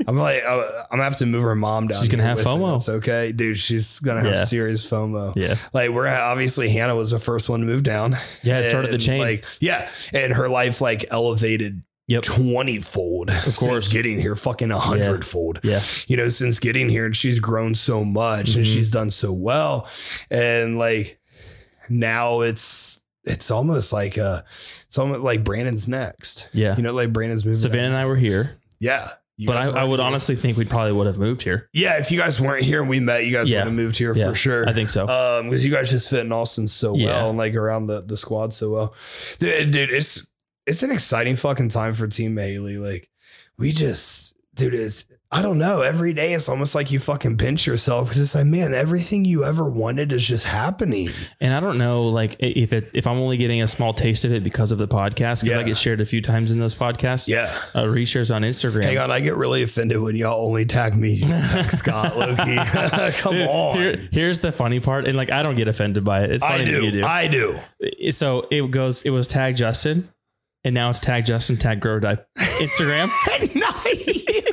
I'm 0.09 0.17
like. 0.19 0.43
uh, 0.45 0.65
I'm 0.91 0.99
gonna 0.99 1.05
have 1.05 1.19
to 1.19 1.27
move 1.27 1.43
her 1.45 1.55
mom 1.55 1.87
down. 1.89 2.01
She's 2.01 2.09
gonna 2.09 2.25
have. 2.25 2.39
FOMO. 2.39 2.77
It's 2.77 2.89
okay, 2.89 3.31
dude. 3.33 3.57
She's 3.59 4.01
gonna 4.01 4.23
have 4.23 4.35
Yeah. 4.35 4.45
serious 4.45 4.89
FOMO. 4.91 5.35
Yeah, 5.37 5.55
Like 5.73 5.91
we're 5.91 6.09
obviously 6.09 6.69
Hannah 6.71 6.97
was 6.97 7.13
the 7.13 7.19
first 7.21 7.49
one 7.49 7.61
to 7.61 7.67
move 7.67 7.83
down. 7.85 8.17
yeah, 8.43 8.59
it 8.59 8.65
started 8.65 8.89
the 8.89 8.95
And, 8.95 9.03
chain. 9.03 9.21
Like 9.21 9.45
yeah, 9.61 9.89
and 10.13 10.33
her 10.33 10.49
life 10.49 10.81
like 10.81 11.05
elevated 11.11 11.83
yep. 12.09 12.23
20 12.23 12.81
fold 12.81 13.31
of 13.31 13.37
course. 13.57 13.85
since 13.85 13.93
getting 13.93 14.21
here, 14.21 14.35
fucking 14.37 14.71
a 14.73 14.79
hundred 14.79 15.25
fold. 15.25 15.61
Yeah. 15.63 15.81
You 16.09 16.17
know, 16.17 16.29
since 16.29 16.59
getting 16.59 16.89
here, 16.89 17.07
and 17.07 17.15
she's 17.17 17.39
grown 17.41 17.75
so 17.77 18.05
much 18.05 18.57
and 18.57 18.65
Mhm. 18.65 18.73
she's 18.75 18.91
done 18.91 19.11
so 19.11 19.33
well. 19.33 19.89
And 20.31 20.77
like 20.79 21.19
now 21.89 22.41
it's 22.41 23.03
it's 23.25 23.51
almost 23.51 23.93
like 23.93 24.19
uh 24.19 24.43
it's 24.95 24.99
almost 25.01 25.23
like 25.23 25.43
Brandon's 25.43 25.89
next. 25.89 26.49
Yeah. 26.53 26.77
You 26.77 26.85
know, 26.85 26.93
like 26.93 27.13
Brandon's 27.13 27.45
moving. 27.45 27.57
Savannah 27.57 27.89
and 27.89 27.97
I 27.97 28.07
were 28.07 28.15
here, 28.15 28.57
Yeah. 28.79 29.11
You 29.37 29.49
but 29.49 29.57
I, 29.57 29.81
I 29.81 29.83
would 29.83 29.99
here. 29.99 30.07
honestly 30.07 30.37
think 30.37 30.57
we 30.57 30.65
probably 30.65 30.93
would 30.93 31.09
have 31.09 31.19
moved 31.19 31.43
here. 31.43 31.69
Yeah, 31.73 31.99
if 31.99 32.13
you 32.13 32.19
guys 32.21 32.41
weren't 32.41 32.63
here 32.63 32.81
and 32.81 32.89
we 32.89 33.01
met, 33.01 33.27
you 33.27 33.33
guys 33.33 33.51
Yeah. 33.51 33.63
would 33.63 33.67
have 33.67 33.75
moved 33.75 33.99
here 33.99 34.15
Yeah, 34.17 34.27
for 34.29 34.35
sure. 34.37 34.69
I 34.69 34.73
think 34.73 34.91
so. 34.91 35.09
Um, 35.09 35.51
because 35.51 35.67
you 35.67 35.73
guys 35.73 35.91
just 35.91 36.09
fit 36.09 36.21
in 36.25 36.31
Austin 36.31 36.69
so 36.69 36.95
Yeah. 36.95 37.07
well 37.07 37.31
and 37.31 37.39
like 37.39 37.57
around 37.57 37.89
the 37.89 38.03
the 38.03 38.17
squad 38.17 38.55
so 38.55 38.71
well, 38.73 38.95
dude. 39.41 39.73
dude, 39.73 39.91
It's 39.91 40.31
it's 40.67 40.85
an 40.85 40.93
exciting 40.93 41.35
fucking 41.35 41.71
time 41.71 41.95
for 41.95 42.07
Team 42.07 42.37
Haley. 42.37 42.79
Like 42.79 43.11
we 43.59 43.73
just, 43.73 44.41
dude, 44.55 44.73
it's 44.75 45.05
I 45.37 45.43
don't 45.43 45.59
know. 45.59 45.83
Every 45.83 46.13
day 46.13 46.33
it's 46.33 46.49
almost 46.49 46.77
like 46.77 46.93
you 46.93 47.01
fucking 47.01 47.39
pinch 47.39 47.67
yourself 47.67 48.07
because 48.09 48.21
it's 48.21 48.35
like, 48.37 48.47
man, 48.47 48.73
everything 48.73 49.25
you 49.25 49.45
ever 49.45 49.69
wanted 49.69 50.13
is 50.13 50.25
just 50.27 50.45
happening. 50.45 51.09
And 51.41 51.53
I 51.53 51.59
don't 51.59 51.77
know, 51.77 52.05
like 52.05 52.37
if 52.39 52.73
it 52.73 52.91
if 52.95 53.07
I'm 53.09 53.19
only 53.19 53.37
getting 53.37 53.61
a 53.61 53.67
small 53.67 53.93
taste 53.93 54.25
of 54.25 54.33
it 54.33 54.45
because 54.45 54.71
of 54.71 54.79
the 54.79 54.87
podcast, 54.87 55.43
because 55.43 55.49
Yeah. 55.49 55.59
I 55.59 55.63
get 55.65 55.77
shared 55.77 56.01
a 56.01 56.05
few 56.07 56.23
times 56.23 56.53
in 56.53 56.61
those 56.61 56.77
podcasts. 56.77 57.27
Yeah. 57.27 57.53
Uh, 57.75 57.83
reshares 57.85 58.33
on 58.33 58.43
Instagram. 58.43 58.85
Hang 58.85 58.99
on, 58.99 59.11
I 59.11 59.19
get 59.19 59.35
really 59.37 59.65
offended 59.65 59.99
when 60.01 60.15
y'all 60.15 60.47
only 60.47 60.67
tag 60.67 60.95
me, 60.95 61.19
tag 61.21 61.69
Scott 61.73 62.17
Loki. 62.17 62.57
Come 63.19 63.35
Here- 63.35 63.49
on. 63.51 63.77
here- 63.79 64.09
here's 64.13 64.39
the 64.39 64.53
funny 64.53 64.79
part, 64.79 65.07
and 65.09 65.17
like 65.17 65.33
I 65.33 65.43
don't 65.43 65.57
get 65.57 65.67
offended 65.67 66.05
by 66.05 66.23
it. 66.23 66.31
It's 66.31 66.45
I 66.45 66.59
funny 66.59 66.71
you 66.71 66.81
do. 66.93 67.01
do. 67.01 67.05
I 67.05 67.27
do. 67.27 67.59
So 68.13 68.47
it 68.53 68.71
goes. 68.71 69.03
It 69.03 69.11
was 69.11 69.27
tag 69.27 69.57
Justin, 69.57 70.09
and 70.63 70.75
now 70.77 70.91
it's 70.91 71.01
tag 71.01 71.27
Justin 71.27 71.57
tag 71.57 71.81
Grow 71.81 71.99
Die 71.99 72.17
Instagram. 72.39 73.55
nice. 73.57 74.44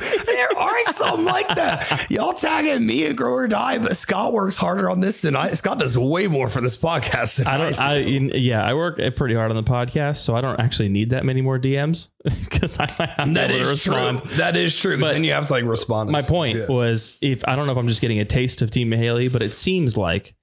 There 0.50 0.58
are 0.58 0.82
some 0.84 1.24
like 1.24 1.48
that. 1.48 2.06
Y'all 2.10 2.32
tagging 2.32 2.86
me 2.86 3.06
and 3.06 3.16
grow 3.16 3.32
or 3.32 3.48
die, 3.48 3.78
but 3.78 3.96
Scott 3.96 4.32
works 4.32 4.56
harder 4.56 4.88
on 4.90 5.00
this 5.00 5.22
than 5.22 5.36
I. 5.36 5.50
Scott 5.50 5.78
does 5.78 5.96
way 5.96 6.26
more 6.28 6.48
for 6.48 6.60
this 6.60 6.76
podcast 6.76 7.36
than 7.38 7.46
I 7.46 7.56
don't. 7.58 7.78
I 7.78 7.94
in, 7.96 8.30
yeah, 8.34 8.64
I 8.64 8.74
work 8.74 8.98
pretty 9.16 9.34
hard 9.34 9.50
on 9.50 9.56
the 9.56 9.62
podcast, 9.62 10.18
so 10.18 10.34
I 10.36 10.40
don't 10.40 10.58
actually 10.60 10.88
need 10.88 11.10
that 11.10 11.24
many 11.24 11.42
more 11.42 11.58
DMs 11.58 12.08
because 12.24 12.78
I 12.80 12.86
might 12.98 13.10
have 13.10 13.28
to 13.28 13.34
That 13.34 13.48
be 13.48 13.54
able 13.54 13.64
to 13.66 13.70
is 13.72 13.82
true. 13.84 13.94
respond. 13.94 14.20
That 14.38 14.56
is 14.56 14.78
true. 14.78 14.98
But 15.00 15.12
then 15.12 15.24
you 15.24 15.32
have 15.32 15.46
to 15.46 15.52
like 15.52 15.64
respond. 15.64 16.10
My 16.10 16.22
point 16.22 16.58
Yeah. 16.58 16.66
was 16.68 17.18
if 17.20 17.46
I 17.46 17.56
don't 17.56 17.66
know 17.66 17.72
if 17.72 17.78
I'm 17.78 17.88
just 17.88 18.00
getting 18.00 18.20
a 18.20 18.24
taste 18.24 18.62
of 18.62 18.70
Team 18.70 18.90
Haley, 18.92 19.28
but 19.28 19.42
it 19.42 19.50
seems 19.50 19.96
like 19.96 20.34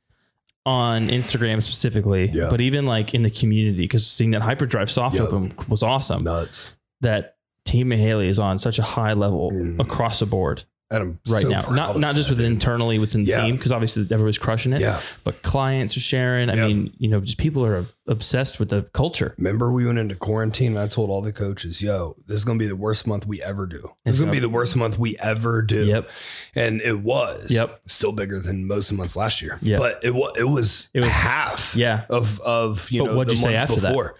on 0.65 1.07
Instagram 1.09 1.61
specifically, 1.63 2.29
Yeah. 2.33 2.47
but 2.51 2.61
even 2.61 2.85
like 2.85 3.13
in 3.13 3.23
the 3.23 3.29
community, 3.31 3.81
because 3.83 4.05
seeing 4.05 4.31
that 4.31 4.41
hyperdrive 4.41 4.91
soft 4.91 5.15
Yep. 5.15 5.23
open 5.27 5.53
was 5.67 5.81
awesome. 5.83 6.23
nuts. 6.23 6.75
That 7.01 7.35
Team 7.69 7.91
Haley 7.91 8.27
is 8.29 8.39
on 8.39 8.57
such 8.57 8.79
a 8.79 8.83
high 8.83 9.13
level 9.13 9.51
Mhm. 9.51 9.79
across 9.79 10.19
the 10.19 10.25
board. 10.25 10.63
And 10.91 11.03
I'm 11.03 11.19
right 11.29 11.43
so 11.43 11.49
now. 11.49 11.61
Not 11.69 11.99
not 11.99 12.15
just 12.15 12.31
with 12.31 12.41
internally 12.41 12.97
within 12.97 13.23
the 13.23 13.29
Yeah. 13.29 13.43
team 13.45 13.55
because 13.57 13.71
obviously 13.71 14.01
everybody's 14.09 14.39
crushing 14.39 14.73
it. 14.73 14.81
Yeah. 14.81 14.99
But 15.23 15.43
clients 15.43 15.95
are 15.95 15.99
sharing. 15.99 16.49
I 16.49 16.55
Yeah. 16.55 16.65
mean, 16.67 16.93
you 16.97 17.09
know, 17.11 17.19
just 17.19 17.37
people 17.37 17.63
are 17.63 17.85
obsessed 18.07 18.59
with 18.59 18.69
the 18.69 18.81
culture. 18.91 19.35
Remember, 19.37 19.71
we 19.71 19.85
went 19.85 19.99
into 19.99 20.15
quarantine. 20.15 20.71
And 20.71 20.79
I 20.79 20.87
told 20.87 21.11
all 21.11 21.21
the 21.21 21.31
coaches, 21.31 21.79
"Yo, 21.83 22.15
this 22.25 22.37
is 22.39 22.43
gonna 22.43 22.57
be 22.57 22.65
the 22.65 22.75
worst 22.75 23.05
month 23.05 23.27
we 23.27 23.39
ever 23.39 23.67
do. 23.67 23.91
This 24.03 24.15
is 24.15 24.19
gonna 24.19 24.31
be 24.31 24.39
the 24.39 24.49
worst 24.49 24.75
month 24.75 24.97
we 24.97 25.15
ever 25.21 25.61
do." 25.61 25.85
Yep. 25.85 26.09
and 26.55 26.81
it 26.81 27.01
was. 27.03 27.51
Yep. 27.51 27.81
still 27.85 28.11
bigger 28.11 28.39
than 28.39 28.67
most 28.67 28.89
of 28.89 28.97
the 28.97 29.01
months 29.01 29.15
last 29.15 29.43
year. 29.43 29.59
Yep. 29.61 29.77
but 29.79 29.99
it 30.03 30.15
was 30.15 30.31
it 30.39 30.45
was 30.47 30.89
It 30.95 31.01
was- 31.01 31.09
half. 31.09 31.75
Yeah. 31.77 32.05
of 32.09 32.39
of 32.39 32.89
you 32.91 33.01
But 33.01 33.11
know 33.11 33.17
what'd 33.17 33.29
the 33.29 33.35
you 33.35 33.37
say 33.37 33.53
month 33.53 33.69
after 33.69 33.81
that? 33.81 33.89
before. 33.89 34.15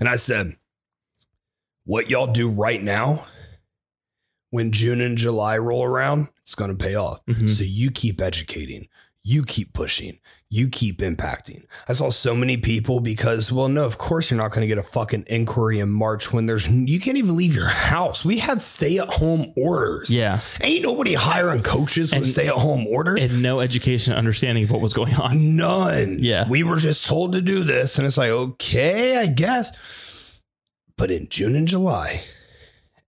And 0.00 0.08
I 0.08 0.16
said, 0.16 0.54
"What 1.86 2.10
y'all 2.10 2.26
do 2.32 2.50
right 2.50 2.82
now, 2.82 3.24
when 4.50 4.70
June 4.72 5.00
and 5.00 5.16
July 5.18 5.56
roll 5.58 5.82
around, 5.84 6.28
it's 6.42 6.54
gonna 6.54 6.76
pay 6.76 6.94
off. 6.94 7.24
Mhm. 7.26 7.48
So 7.48 7.64
you 7.64 7.90
keep 7.90 8.20
educating." 8.20 8.88
You 9.28 9.42
keep 9.42 9.72
pushing, 9.72 10.20
you 10.50 10.68
keep 10.68 10.98
impacting. 11.00 11.64
I 11.88 11.94
saw 11.94 12.10
so 12.10 12.32
many 12.36 12.58
people 12.58 13.00
because, 13.00 13.50
well, 13.50 13.66
no, 13.66 13.84
of 13.84 13.98
course 13.98 14.30
you're 14.30 14.38
not 14.40 14.52
going 14.52 14.60
to 14.60 14.68
get 14.68 14.78
a 14.78 14.84
fucking 14.84 15.24
inquiry 15.26 15.80
in 15.80 15.90
March 15.90 16.32
when 16.32 16.46
there's, 16.46 16.68
you 16.68 17.00
can't 17.00 17.16
even 17.18 17.34
leave 17.36 17.56
your 17.56 17.66
house. 17.66 18.24
We 18.24 18.38
had 18.38 18.62
stay 18.62 18.98
at 18.98 19.08
home 19.08 19.52
orders. 19.56 20.10
Yeah. 20.14 20.38
Ain't 20.62 20.84
nobody 20.84 21.14
hiring 21.14 21.64
coaches 21.64 22.12
with 22.12 22.18
And- 22.18 22.26
stay 22.28 22.46
at 22.46 22.54
home 22.54 22.86
orders. 22.86 23.20
And 23.24 23.42
no 23.42 23.58
education 23.58 24.12
and 24.12 24.18
understanding 24.20 24.62
of 24.62 24.70
what 24.70 24.80
was 24.80 24.94
going 24.94 25.16
on. 25.16 25.56
None. 25.56 26.18
Yeah. 26.20 26.46
We 26.48 26.62
were 26.62 26.76
just 26.76 27.04
told 27.04 27.32
to 27.32 27.42
do 27.42 27.64
this. 27.64 27.98
And 27.98 28.06
it's 28.06 28.16
like, 28.16 28.30
okay, 28.30 29.18
I 29.18 29.26
guess. 29.26 29.72
But 30.96 31.10
in 31.10 31.28
June 31.28 31.54
and 31.54 31.68
July, 31.68 32.22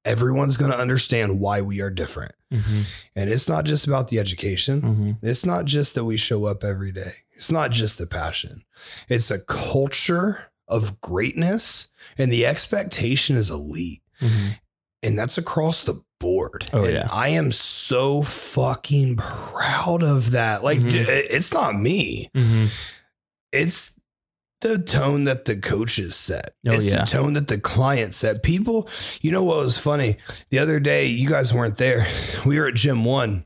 everyone's 0.04 0.56
going 0.56 0.70
to 0.70 0.78
understand 0.78 1.40
why 1.40 1.60
we 1.62 1.80
are 1.80 1.90
different. 1.90 2.32
Mhm. 2.52 2.84
And 3.16 3.30
it's 3.30 3.48
not 3.48 3.64
just 3.64 3.86
about 3.86 4.08
the 4.08 4.18
education. 4.18 4.82
Mhm. 4.82 5.18
It's 5.22 5.44
not 5.44 5.64
just 5.64 5.94
that 5.94 6.04
we 6.04 6.16
show 6.16 6.44
up 6.46 6.64
every 6.64 6.92
day. 6.92 7.12
It's 7.34 7.50
not 7.50 7.70
just 7.70 7.98
the 7.98 8.06
passion. 8.06 8.62
It's 9.08 9.30
a 9.30 9.40
culture 9.40 10.50
of 10.66 11.00
greatness. 11.00 11.88
And 12.16 12.32
the 12.32 12.46
expectation 12.46 13.36
is 13.36 13.50
elite. 13.50 14.02
Mhm. 14.20 14.58
And 15.02 15.18
that's 15.18 15.38
across 15.38 15.82
the 15.84 16.02
board. 16.20 16.68
Oh, 16.72 16.84
and 16.84 16.94
yeah. 16.94 17.06
I 17.10 17.28
am 17.28 17.52
so 17.52 18.22
fucking 18.22 19.16
proud 19.16 20.02
of 20.02 20.32
that. 20.32 20.64
Like, 20.64 20.80
Mhm. 20.80 20.90
d- 20.90 20.98
it's 20.98 21.52
not 21.52 21.76
me 21.78 22.28
Mhm. 22.34 22.70
it's 23.52 23.94
the 24.60 24.78
tone 24.82 25.24
that 25.24 25.44
the 25.44 25.56
coaches 25.56 26.16
set. 26.16 26.54
Oh, 26.68 26.72
it's 26.72 26.90
yeah. 26.90 27.00
the 27.00 27.06
tone 27.06 27.34
that 27.34 27.48
the 27.48 27.60
client 27.60 28.12
set. 28.14 28.42
People, 28.42 28.88
you 29.20 29.30
know 29.30 29.44
what 29.44 29.58
was 29.58 29.78
funny? 29.78 30.16
The 30.50 30.58
other 30.58 30.80
day, 30.80 31.06
you 31.06 31.28
guys 31.28 31.54
weren't 31.54 31.76
there. 31.76 32.06
We 32.44 32.58
were 32.58 32.66
at 32.68 32.74
gym 32.74 33.04
one, 33.04 33.44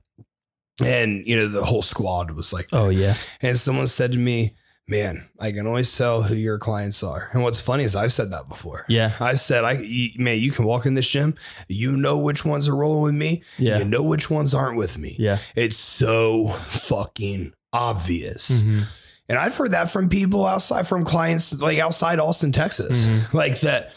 and 0.83 1.27
you 1.27 1.37
know 1.37 1.49
the 1.49 1.65
whole 1.65 1.83
squad 1.83 2.31
was 2.31 2.53
like, 2.53 2.67
Oh 2.73 2.89
yeah. 2.89 3.15
and 3.41 3.57
someone 3.57 3.87
said 3.89 4.13
to 4.13 4.19
me, 4.19 4.57
"Man, 4.89 5.29
I 5.39 5.53
can 5.53 5.67
always 5.67 5.95
tell 5.97 6.23
who 6.23 6.35
your 6.35 6.59
clients 6.59 7.03
are." 7.03 7.29
And 7.33 7.43
what's 7.43 7.61
funny 7.61 7.85
is 7.85 7.95
I've 7.95 8.13
said 8.13 8.31
that 8.31 8.47
before. 8.49 8.85
Yeah. 8.89 9.13
I've 9.21 9.41
said, 9.41 9.65
"I 9.65 9.75
man, 10.17 10.39
you 10.39 10.51
can 10.51 10.65
walk 10.65 10.87
in 10.87 10.95
this 10.95 11.09
gym, 11.11 11.35
you 11.69 11.97
know 11.97 12.19
which 12.19 12.45
ones 12.45 12.69
are 12.69 12.77
rolling 12.77 13.03
with 13.03 13.15
me, 13.15 13.43
Yeah. 13.59 13.79
you 13.79 13.85
know 13.85 14.03
which 14.03 14.31
ones 14.31 14.55
aren't 14.55 14.79
with 14.79 14.97
me. 14.99 15.15
Yeah. 15.19 15.39
It's 15.55 15.77
so 15.77 16.49
fucking 16.49 17.53
obvious." 17.73 18.63
Mhm. 18.63 18.85
And 19.29 19.39
I've 19.39 19.57
heard 19.57 19.73
that 19.73 19.91
from 19.91 20.09
people 20.09 20.45
outside, 20.47 20.87
from 20.87 21.05
clients 21.05 21.59
like 21.61 21.79
outside 21.79 22.19
Austin, 22.19 22.53
Texas, 22.53 23.07
Mhm. 23.07 23.33
like 23.33 23.61
that. 23.61 23.93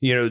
You 0.00 0.14
know, 0.14 0.24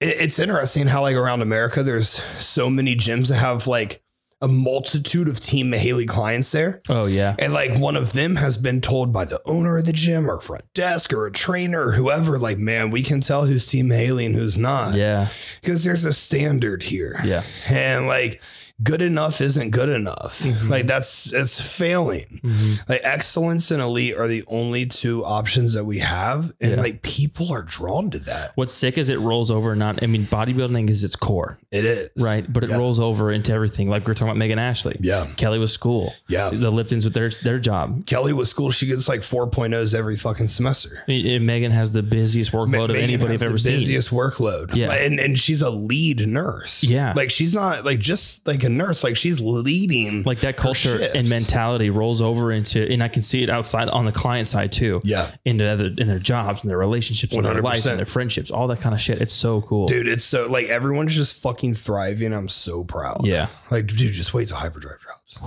it, 0.00 0.16
it's 0.20 0.38
interesting 0.38 0.86
how 0.86 1.02
like 1.02 1.16
around 1.16 1.42
America, 1.42 1.82
there's 1.82 2.08
so 2.08 2.70
many 2.70 2.94
gyms 2.96 3.28
that 3.28 3.36
have 3.36 3.66
like 3.66 4.00
a 4.40 4.48
multitude 4.48 5.28
of 5.28 5.38
Team 5.38 5.70
Mihaly 5.70 6.08
clients 6.08 6.50
there, 6.50 6.80
Oh 6.88 7.06
yeah. 7.06 7.36
and 7.38 7.52
like 7.52 7.78
one 7.78 7.94
of 7.94 8.12
them 8.12 8.34
has 8.36 8.56
been 8.56 8.80
told 8.80 9.12
by 9.12 9.24
the 9.24 9.40
owner 9.46 9.78
of 9.78 9.86
the 9.86 9.92
gym 9.92 10.28
or 10.28 10.40
front 10.40 10.64
desk 10.74 11.12
or 11.12 11.26
a 11.26 11.30
trainer 11.30 11.86
or 11.86 11.92
whoever, 11.92 12.40
like, 12.40 12.58
man, 12.58 12.90
we 12.90 13.04
can 13.04 13.20
tell 13.20 13.44
who's 13.46 13.68
Team 13.68 13.88
Mihaly 13.88 14.26
and 14.26 14.34
who's 14.34 14.56
not, 14.56 14.94
Yeah. 14.96 15.28
because 15.60 15.84
there's 15.84 16.04
a 16.04 16.12
standard 16.12 16.82
here, 16.82 17.20
Yeah. 17.24 17.44
and 17.68 18.08
like 18.08 18.42
good 18.82 19.02
enough 19.02 19.40
isn't 19.40 19.70
good 19.70 19.88
enough. 19.88 20.42
Mhm. 20.42 20.68
Like 20.68 20.86
that's 20.86 21.32
it's 21.32 21.60
failing. 21.60 22.40
Mhm. 22.44 22.88
Like 22.88 23.00
excellence 23.04 23.70
and 23.70 23.82
elite 23.82 24.16
are 24.16 24.28
the 24.28 24.44
only 24.46 24.86
two 24.86 25.24
options 25.24 25.74
that 25.74 25.84
we 25.84 25.98
have, 25.98 26.52
and 26.60 26.72
Yeah. 26.72 26.80
like 26.80 27.02
people 27.02 27.52
are 27.52 27.62
drawn 27.62 28.10
to 28.10 28.18
that. 28.20 28.52
What's 28.54 28.72
sick 28.72 28.98
is 28.98 29.08
it 29.10 29.18
rolls 29.18 29.50
over. 29.50 29.74
Not. 29.76 30.02
I 30.02 30.06
mean, 30.06 30.26
bodybuilding 30.26 30.88
is 30.90 31.04
its 31.04 31.16
core, 31.16 31.58
It 31.70 31.84
is 31.84 32.10
right? 32.18 32.50
But 32.50 32.64
it 32.64 32.70
Yeah. 32.70 32.76
rolls 32.76 33.00
over 33.00 33.30
into 33.32 33.52
everything. 33.52 33.88
Like 33.88 34.06
we 34.06 34.10
are 34.12 34.14
talking 34.14 34.28
about 34.28 34.38
Megan 34.38 34.58
Ashley. 34.58 34.96
Yeah, 35.00 35.26
Kelly 35.36 35.58
was 35.58 35.72
school. 35.72 36.14
yeah. 36.28 36.50
The 36.50 36.70
Liptons 36.72 37.04
with 37.04 37.14
their 37.14 37.30
their 37.42 37.58
job. 37.58 38.06
Kelly 38.06 38.32
was 38.32 38.48
school. 38.50 38.70
She 38.70 38.86
gets 38.86 39.08
like 39.08 39.20
4.0s 39.20 39.94
every 39.94 40.16
fucking 40.16 40.48
semester. 40.48 41.04
And 41.08 41.46
Megan 41.46 41.70
has 41.72 41.92
the 41.92 42.02
busiest 42.02 42.52
workload 42.52 42.84
of 42.84 42.90
Megan 42.90 43.02
anybody 43.04 43.34
I've 43.34 43.42
ever 43.42 43.52
the 43.54 43.58
seen. 43.58 43.78
busiest 43.78 44.10
workload. 44.10 44.74
Yeah. 44.74 44.92
and 44.92 45.18
and 45.20 45.38
she's 45.38 45.62
a 45.62 45.70
lead 45.70 46.26
nurse. 46.26 46.82
Yeah. 46.84 47.12
like 47.16 47.30
she's 47.30 47.54
not 47.54 47.84
like 47.84 47.98
just 48.00 48.46
like 48.46 48.64
a 48.64 48.68
nurse. 48.72 49.04
Like 49.04 49.16
she's 49.16 49.40
leading. 49.40 50.22
Like 50.24 50.38
that 50.40 50.56
culture 50.56 50.98
and 51.14 51.28
mentality 51.28 51.90
rolls 51.90 52.20
over 52.22 52.50
into, 52.52 52.82
and 52.90 53.02
I 53.02 53.08
can 53.08 53.22
see 53.22 53.42
it 53.42 53.50
outside 53.50 53.88
on 53.88 54.04
the 54.06 54.12
client 54.12 54.48
side 54.48 54.72
too. 54.72 55.00
yeah, 55.04 55.30
Into 55.44 55.66
other 55.68 55.86
in 55.86 56.08
their 56.08 56.18
jobs 56.18 56.62
and 56.62 56.70
their 56.70 56.78
relationships 56.78 57.34
and 57.34 57.44
their 57.44 57.60
life 57.62 57.82
100%. 57.82 57.90
and 57.90 57.98
their 57.98 58.06
friendships, 58.06 58.50
all 58.50 58.66
that 58.68 58.80
kind 58.80 58.94
of 58.94 59.00
shit. 59.00 59.20
It's 59.20 59.32
so 59.32 59.60
cool. 59.62 59.86
dude, 59.86 60.08
it's 60.08 60.24
so 60.24 60.46
like 60.50 60.66
everyone's 60.66 61.14
just 61.14 61.42
fucking 61.42 61.74
thriving. 61.74 62.32
I'm 62.32 62.48
so 62.48 62.84
proud. 62.84 63.24
Yeah. 63.26 63.48
like 63.70 63.86
dude, 63.86 64.12
just 64.12 64.34
wait 64.34 64.48
till 64.48 64.56
hyperdrive 64.56 64.98
drops. 65.00 65.40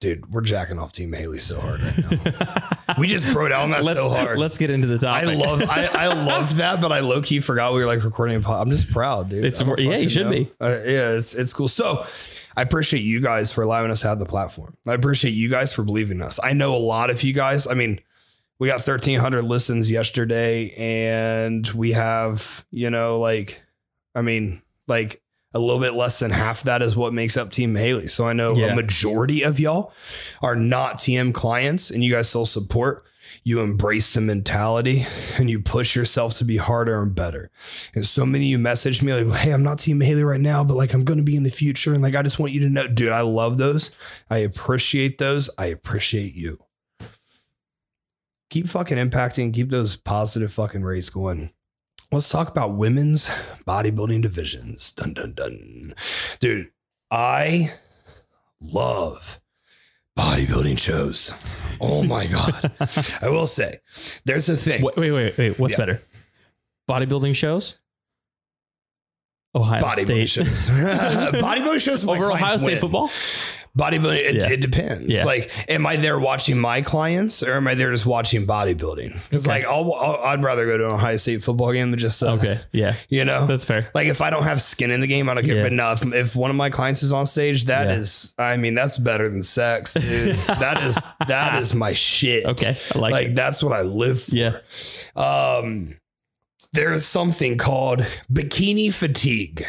Dude, 0.00 0.30
we're 0.32 0.42
jacking 0.42 0.78
off 0.78 0.92
Team 0.92 1.12
Haley 1.12 1.40
so 1.40 1.60
hard 1.60 1.80
right 1.80 1.98
now. 2.88 2.94
we 2.98 3.08
just 3.08 3.32
broke 3.32 3.48
down 3.50 3.70
that 3.70 3.82
let's, 3.82 3.98
so 3.98 4.08
hard. 4.08 4.38
let's 4.38 4.56
get 4.56 4.70
into 4.70 4.86
the 4.86 4.96
topic. 4.98 5.28
I 5.28 5.34
love 5.34 5.62
I, 5.68 5.86
I 5.92 6.06
love 6.24 6.58
that, 6.58 6.80
but 6.80 6.92
I 6.92 7.00
low 7.00 7.20
key 7.20 7.40
forgot 7.40 7.72
we 7.74 7.80
were 7.80 7.86
like 7.86 8.04
recording 8.04 8.36
a 8.36 8.40
pod. 8.40 8.62
I'm 8.62 8.70
just 8.70 8.92
proud, 8.92 9.28
dude. 9.28 9.44
It's 9.44 9.60
I 9.60 9.64
don't 9.64 9.68
more- 9.84 9.92
yeah, 9.92 9.96
you 9.98 10.08
should 10.08 10.26
know. 10.26 10.30
be. 10.30 10.50
Uh, 10.60 10.68
yeah, 10.86 11.10
it's 11.16 11.34
it's 11.34 11.52
cool. 11.52 11.66
So 11.66 12.06
I 12.56 12.62
appreciate 12.62 13.00
you 13.00 13.20
guys 13.20 13.52
for 13.52 13.62
allowing 13.62 13.90
us 13.90 14.02
to 14.02 14.08
have 14.08 14.20
the 14.20 14.26
platform. 14.26 14.76
I 14.86 14.94
appreciate 14.94 15.32
you 15.32 15.48
guys 15.48 15.72
for 15.74 15.82
believing 15.82 16.22
us. 16.22 16.38
I 16.44 16.52
know 16.52 16.76
a 16.76 16.78
lot 16.78 17.10
of 17.10 17.24
you 17.24 17.32
guys. 17.32 17.66
I 17.66 17.74
mean, 17.74 17.98
we 18.60 18.68
got 18.68 18.74
1,300 18.86 19.42
listens 19.42 19.90
yesterday, 19.90 20.70
and 20.78 21.66
we 21.70 21.90
have 21.92 22.64
you 22.70 22.90
know 22.90 23.18
like, 23.18 23.60
I 24.14 24.22
mean, 24.22 24.62
like 24.86 25.20
a 25.54 25.58
little 25.58 25.80
bit 25.80 25.94
less 25.94 26.18
than 26.18 26.30
half 26.30 26.62
that 26.64 26.82
is 26.82 26.94
what 26.96 27.12
makes 27.14 27.36
up 27.36 27.50
Team 27.50 27.74
Haley. 27.74 28.06
So 28.06 28.26
I 28.28 28.32
know 28.32 28.54
Yeah. 28.54 28.66
a 28.66 28.74
majority 28.76 29.42
of 29.42 29.58
y'all 29.58 29.92
are 30.42 30.56
not 30.56 30.98
TM 30.98 31.32
clients, 31.32 31.90
and 31.90 32.04
you 32.04 32.12
guys 32.12 32.28
still 32.28 32.46
support 32.46 33.04
you 33.44 33.60
embrace 33.60 34.14
the 34.14 34.20
mentality 34.20 35.06
and 35.38 35.48
you 35.48 35.60
push 35.60 35.94
yourself 35.94 36.34
to 36.36 36.44
be 36.44 36.56
harder 36.56 37.00
and 37.02 37.14
better. 37.14 37.50
And 37.94 38.04
so 38.04 38.26
many 38.26 38.46
of 38.46 38.48
you 38.50 38.58
message 38.58 39.02
me 39.02 39.12
like, 39.14 39.38
hey, 39.40 39.52
I'm 39.52 39.62
not 39.62 39.78
Team 39.78 40.00
Haley 40.00 40.24
right 40.24 40.40
now, 40.40 40.64
but 40.64 40.76
like 40.76 40.92
I'm 40.92 41.04
gonna 41.04 41.22
be 41.22 41.36
in 41.36 41.42
the 41.44 41.50
future. 41.50 41.92
And 41.94 42.02
like 42.02 42.14
I 42.16 42.22
just 42.22 42.38
want 42.38 42.52
you 42.52 42.60
to 42.60 42.68
know, 42.68 42.88
dude, 42.88 43.12
I 43.12 43.20
love 43.20 43.56
those. 43.58 43.90
I 44.28 44.38
appreciate 44.38 45.18
those. 45.18 45.48
I 45.58 45.66
appreciate 45.66 46.34
you. 46.34 46.58
Keep 48.50 48.68
fucking 48.68 48.96
impacting, 48.98 49.52
keep 49.52 49.70
those 49.70 49.96
positive 49.96 50.52
fucking 50.52 50.82
rays 50.82 51.10
going. 51.10 51.50
Let's 52.10 52.30
talk 52.30 52.48
about 52.48 52.76
women's 52.76 53.28
bodybuilding 53.66 54.22
divisions. 54.22 54.92
Dun 54.92 55.12
dun 55.12 55.34
dun. 55.34 55.94
Dude, 56.40 56.70
I 57.10 57.72
love 58.60 59.38
bodybuilding 60.18 60.78
shows. 60.78 61.34
Oh 61.80 62.02
my 62.02 62.26
God. 62.26 62.72
I 63.22 63.28
will 63.28 63.46
say, 63.46 63.78
there's 64.24 64.48
a 64.48 64.56
thing. 64.56 64.82
wait, 64.82 64.96
wait, 64.96 65.10
wait, 65.12 65.38
wait. 65.38 65.58
What's 65.58 65.72
Yeah. 65.72 65.78
better? 65.78 66.02
Bodybuilding 66.88 67.36
shows? 67.36 67.78
Ohio 69.54 69.80
Bodybuilding 69.80 70.28
State. 70.28 70.28
shows. 70.28 70.70
bodybuilding 70.70 71.80
shows. 71.80 72.08
Over 72.08 72.32
Ohio 72.32 72.56
State 72.56 72.66
win. 72.72 72.78
football? 72.80 73.10
Bodybuilding, 73.78 74.16
it, 74.18 74.34
Yeah. 74.36 74.50
it 74.50 74.60
depends. 74.60 75.06
Yeah. 75.06 75.24
Like, 75.24 75.50
am 75.70 75.86
I 75.86 75.96
there 75.96 76.18
watching 76.18 76.58
my 76.58 76.82
clients 76.82 77.42
or 77.44 77.54
am 77.54 77.68
I 77.68 77.74
there 77.74 77.92
just 77.92 78.06
watching 78.06 78.44
bodybuilding? 78.46 79.14
It's 79.32 79.46
Okay. 79.46 79.60
like, 79.60 79.64
I'll, 79.66 79.94
I'll, 79.94 80.16
I'd 80.24 80.42
rather 80.42 80.66
go 80.66 80.76
to 80.76 80.86
an 80.88 80.92
Ohio 80.94 81.14
State 81.16 81.42
football 81.44 81.72
game 81.72 81.90
than 81.92 81.98
just, 82.00 82.20
uh, 82.22 82.32
Okay. 82.32 82.58
Yeah. 82.72 82.94
you 83.08 83.24
know, 83.24 83.46
That's 83.46 83.64
fair. 83.64 83.88
like 83.94 84.08
if 84.08 84.20
I 84.20 84.30
don't 84.30 84.42
have 84.42 84.60
skin 84.60 84.90
in 84.90 85.00
the 85.00 85.06
game, 85.06 85.28
I 85.28 85.34
don't 85.34 85.46
care. 85.46 85.56
Yeah. 85.56 85.62
But 85.62 85.72
no, 85.72 85.92
if, 85.92 86.02
if 86.12 86.34
one 86.36 86.50
of 86.50 86.56
my 86.56 86.70
clients 86.70 87.02
is 87.04 87.12
on 87.12 87.24
stage, 87.24 87.64
that 87.66 87.88
is, 87.90 88.34
I 88.36 88.56
mean, 88.56 88.74
that's 88.74 88.98
better 88.98 89.28
than 89.28 89.42
sex, 89.44 89.94
dude. 89.94 90.34
that 90.46 90.82
is, 90.82 90.98
that 91.28 91.58
is 91.62 91.74
my 91.74 91.92
shit. 91.92 92.46
Okay. 92.46 92.76
I 92.94 92.98
like, 92.98 93.12
Like, 93.12 93.26
it. 93.28 93.34
that's 93.36 93.62
what 93.62 93.72
I 93.72 93.82
live 93.82 94.20
for. 94.24 94.34
Yeah. 94.34 94.56
Um, 95.16 95.96
there's 96.72 97.04
something 97.04 97.56
called 97.56 98.00
bikini 98.30 98.92
fatigue, 98.92 99.64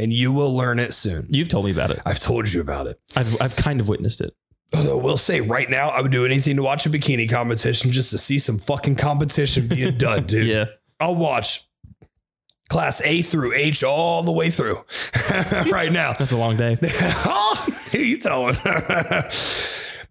and 0.00 0.12
you 0.12 0.32
will 0.32 0.54
learn 0.56 0.78
it 0.78 0.94
soon. 0.94 1.26
You've 1.28 1.48
told 1.48 1.66
me 1.66 1.70
about 1.70 1.90
it. 1.90 2.00
I've 2.06 2.18
told 2.18 2.50
you 2.50 2.60
about 2.62 2.86
it. 2.86 2.98
I've, 3.16 3.40
I've 3.40 3.54
kind 3.54 3.80
of 3.80 3.88
witnessed 3.88 4.22
it. 4.22 4.34
Although 4.74 4.98
we'll 4.98 5.18
say 5.18 5.40
right 5.40 5.68
now, 5.68 5.90
I 5.90 6.00
would 6.00 6.10
do 6.10 6.24
anything 6.24 6.56
to 6.56 6.62
watch 6.62 6.86
a 6.86 6.90
bikini 6.90 7.30
competition 7.30 7.92
just 7.92 8.10
to 8.12 8.18
see 8.18 8.38
some 8.38 8.56
fucking 8.56 8.96
competition 8.96 9.68
being 9.68 9.98
done, 9.98 10.24
dude. 10.24 10.46
Yeah. 10.46 10.66
I'll 10.98 11.16
watch 11.16 11.66
Class 12.70 13.02
A 13.04 13.20
through 13.20 13.52
H 13.52 13.84
all 13.84 14.22
the 14.22 14.32
way 14.32 14.48
through 14.48 14.78
right 15.70 15.92
now. 15.92 16.14
That's 16.14 16.32
a 16.32 16.38
long 16.38 16.56
day. 16.56 16.78
oh, 16.82 17.66
who 17.92 17.98
you 17.98 18.16
telling? 18.18 18.54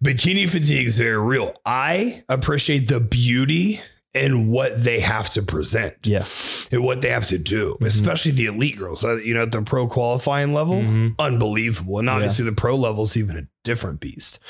Bikini 0.04 0.48
fatigue 0.48 0.86
is 0.86 0.98
very 0.98 1.18
real. 1.18 1.52
I 1.64 2.22
appreciate 2.28 2.86
the 2.88 3.00
beauty 3.00 3.80
and 4.14 4.50
what 4.50 4.82
they 4.82 4.98
have 5.00 5.30
to 5.30 5.42
present 5.42 5.94
Yeah. 6.04 6.24
and 6.72 6.82
what 6.84 7.00
they 7.00 7.10
have 7.10 7.26
to 7.28 7.38
do, 7.38 7.76
especially 7.80 8.32
the 8.32 8.46
elite 8.46 8.76
girls. 8.78 9.04
Uh, 9.04 9.16
you 9.16 9.34
know, 9.34 9.42
at 9.42 9.52
the 9.52 9.62
pro 9.62 9.86
qualifying 9.86 10.52
level, 10.52 10.82
unbelievable. 11.18 11.98
And 11.98 12.10
obviously, 12.10 12.44
the 12.44 12.52
pro 12.52 12.74
level 12.76 13.04
is 13.04 13.16
even 13.16 13.36
a 13.36 13.42
different 13.62 14.00
beast. 14.00 14.40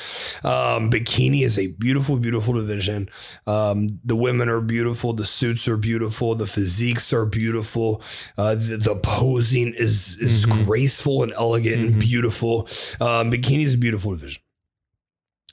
Um, 0.45 0.89
bikini 0.91 1.43
is 1.43 1.59
a 1.59 1.67
beautiful, 1.79 2.17
beautiful 2.17 2.55
division. 2.55 3.09
Um, 3.47 3.89
the 4.05 4.17
women 4.17 4.49
are 4.49 4.61
beautiful. 4.61 5.13
The 5.13 5.25
suits 5.25 5.67
are 5.69 5.77
beautiful. 5.77 6.35
The 6.37 6.47
physiques 6.47 7.13
are 7.13 7.27
beautiful. 7.27 8.03
Uh, 8.39 8.55
the, 8.55 8.77
the 8.83 8.97
posing 9.03 9.75
is 9.77 10.17
is 10.21 10.47
graceful 10.47 11.23
and 11.23 11.33
elegant 11.33 11.83
and 11.85 12.01
beautiful. 12.01 12.61
Um, 13.01 13.31
bikini 13.31 13.63
is 13.65 13.75
a 13.75 13.79
beautiful 13.79 14.13
division. 14.17 14.40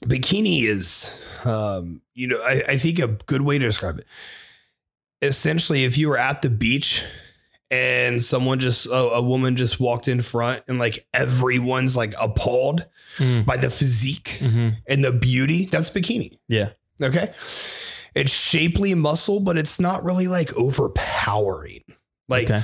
Bikini 0.05 0.63
is, 0.63 1.19
um, 1.45 2.01
you 2.13 2.27
know, 2.27 2.39
I, 2.43 2.63
I 2.69 2.77
think 2.77 2.99
a 2.99 3.07
good 3.07 3.41
way 3.41 3.57
to 3.57 3.65
describe 3.65 3.99
it 3.99 4.05
essentially 5.21 5.83
if 5.83 5.97
you 5.97 6.09
were 6.09 6.17
at 6.17 6.43
the 6.43 6.49
beach 6.49 7.03
and 7.71 8.23
someone 8.23 8.59
just 8.59 8.85
a, 8.85 8.93
a 8.93 9.21
woman 9.21 9.55
just 9.55 9.79
walked 9.79 10.07
in 10.07 10.21
front 10.21 10.61
and 10.67 10.77
like 10.77 11.07
everyone's 11.13 11.95
like 11.97 12.13
appalled 12.21 12.85
Mm. 13.17 13.47
by 13.47 13.57
the 13.57 13.71
physique 13.71 14.37
hmm 14.39 14.69
and 14.87 15.03
the 15.03 15.11
beauty 15.11 15.65
that's 15.65 15.89
bikini 15.89 16.37
Yeah. 16.47 16.69
okay 17.01 17.33
it's 18.13 18.31
shapely 18.31 18.93
muscle 18.93 19.39
but 19.39 19.57
it's 19.57 19.79
not 19.79 20.03
really 20.03 20.27
like 20.27 20.55
overpowering 20.55 21.81
like 22.29 22.51
okay. 22.51 22.61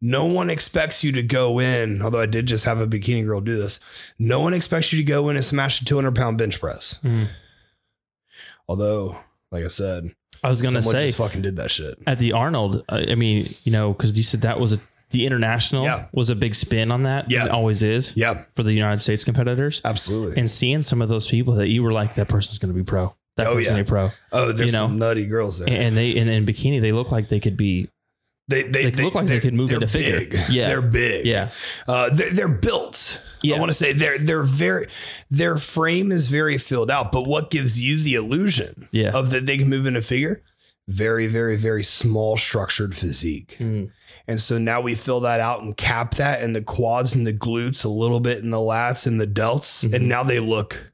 No 0.00 0.24
one 0.26 0.50
expects 0.50 1.02
you 1.04 1.12
to 1.12 1.22
go 1.22 1.58
in 1.60 2.02
although 2.02 2.20
i 2.20 2.26
did 2.26 2.46
just 2.46 2.64
have 2.64 2.80
a 2.80 2.86
bikini 2.86 3.24
girl 3.24 3.40
do 3.40 3.56
this 3.56 3.80
no 4.18 4.40
one 4.40 4.52
expects 4.54 4.92
you 4.92 4.98
to 4.98 5.04
go 5.04 5.28
in 5.28 5.36
and 5.36 5.44
smash 5.44 5.80
a 5.80 5.84
200 5.84 6.14
pound 6.14 6.36
bench 6.38 6.60
press 6.60 7.00
Mm. 7.02 7.28
although 8.68 9.16
like 9.50 9.64
i 9.64 9.68
said 9.68 10.10
I 10.42 10.48
was 10.50 10.60
gonna 10.60 10.82
say 10.82 11.06
just 11.06 11.16
fucking 11.16 11.40
did 11.40 11.56
that 11.56 11.70
shit 11.70 11.96
at 12.06 12.18
the 12.18 12.32
Arnold. 12.32 12.84
I 12.90 13.14
mean, 13.14 13.46
you 13.62 13.72
know, 13.72 13.94
because 13.94 14.14
you 14.18 14.22
said 14.22 14.42
that 14.42 14.60
was 14.60 14.74
a 14.74 14.78
the 15.08 15.24
international 15.24 15.84
Yeah. 15.84 16.08
was 16.12 16.28
a 16.28 16.34
big 16.36 16.54
spin 16.54 16.90
on 16.90 17.04
that. 17.04 17.30
Yeah. 17.30 17.46
it 17.46 17.50
always 17.50 17.82
is 17.82 18.14
yeah 18.14 18.42
for 18.54 18.62
the 18.62 18.74
United 18.74 18.98
States 19.00 19.24
competitors. 19.24 19.80
absolutely 19.86 20.38
And 20.38 20.50
seeing 20.50 20.82
some 20.82 21.00
of 21.00 21.08
those 21.08 21.28
people 21.28 21.54
that 21.54 21.68
you 21.68 21.82
were 21.82 21.92
like, 21.94 22.16
that 22.16 22.28
person's 22.28 22.58
going 22.58 22.74
to 22.74 22.76
be 22.78 22.84
pro. 22.84 23.14
That 23.38 23.46
Oh, 23.46 23.54
person's 23.54 23.70
yeah. 23.70 23.76
to 23.78 23.84
be 23.84 23.88
pro. 23.88 24.10
Oh, 24.32 24.52
there's 24.52 24.72
you 24.72 24.78
know, 24.78 24.86
some 24.88 24.98
nutty 24.98 25.24
girls 25.26 25.60
there. 25.60 25.68
And 25.80 25.96
they 25.96 26.14
and 26.18 26.28
in 26.28 26.44
bikini, 26.44 26.78
they 26.82 26.92
look 26.92 27.10
like 27.10 27.30
they 27.30 27.40
could 27.40 27.56
be. 27.56 27.88
They, 28.48 28.62
they, 28.64 28.90
they 28.90 29.04
look 29.04 29.14
like 29.14 29.26
they 29.26 29.40
could 29.40 29.54
move 29.54 29.70
into 29.72 29.86
figure. 29.86 30.18
big. 30.20 30.34
Yeah. 30.50 30.68
they're 30.68 30.82
big. 30.82 31.24
Yeah, 31.26 31.50
uh, 31.88 32.10
they're, 32.12 32.30
they're 32.30 32.48
built. 32.48 33.24
Yeah. 33.42 33.56
I 33.56 33.58
want 33.58 33.70
to 33.70 33.74
say 33.74 33.92
they're 33.92 34.18
they're 34.18 34.42
very 34.42 34.86
their 35.30 35.56
frame 35.56 36.10
is 36.12 36.28
very 36.28 36.56
filled 36.58 36.90
out. 36.90 37.12
But 37.12 37.26
what 37.26 37.50
gives 37.50 37.82
you 37.82 38.00
the 38.00 38.14
illusion 38.14 38.88
Yeah. 38.90 39.10
of 39.12 39.30
that 39.30 39.46
they 39.46 39.56
can 39.58 39.68
move 39.68 39.86
in 39.86 39.96
a 39.96 40.00
figure? 40.02 40.42
Very, 40.86 41.26
very, 41.26 41.56
very 41.56 41.82
small 41.82 42.36
structured 42.36 42.94
physique. 42.94 43.56
Mm. 43.58 43.90
And 44.28 44.38
so 44.40 44.58
now 44.58 44.80
we 44.82 44.94
fill 44.94 45.20
that 45.20 45.40
out 45.40 45.62
and 45.62 45.74
cap 45.76 46.14
that 46.16 46.42
in 46.42 46.52
the 46.52 46.60
quads 46.62 47.14
and 47.14 47.26
the 47.26 47.32
glutes, 47.32 47.84
a 47.84 47.88
little 47.88 48.20
bit 48.20 48.38
in 48.38 48.50
the 48.50 48.58
lats 48.58 49.06
and 49.06 49.18
the 49.20 49.26
delts, 49.26 49.84
Mm-hmm. 49.84 49.94
and 49.94 50.08
now 50.08 50.22
they 50.22 50.40
look 50.40 50.92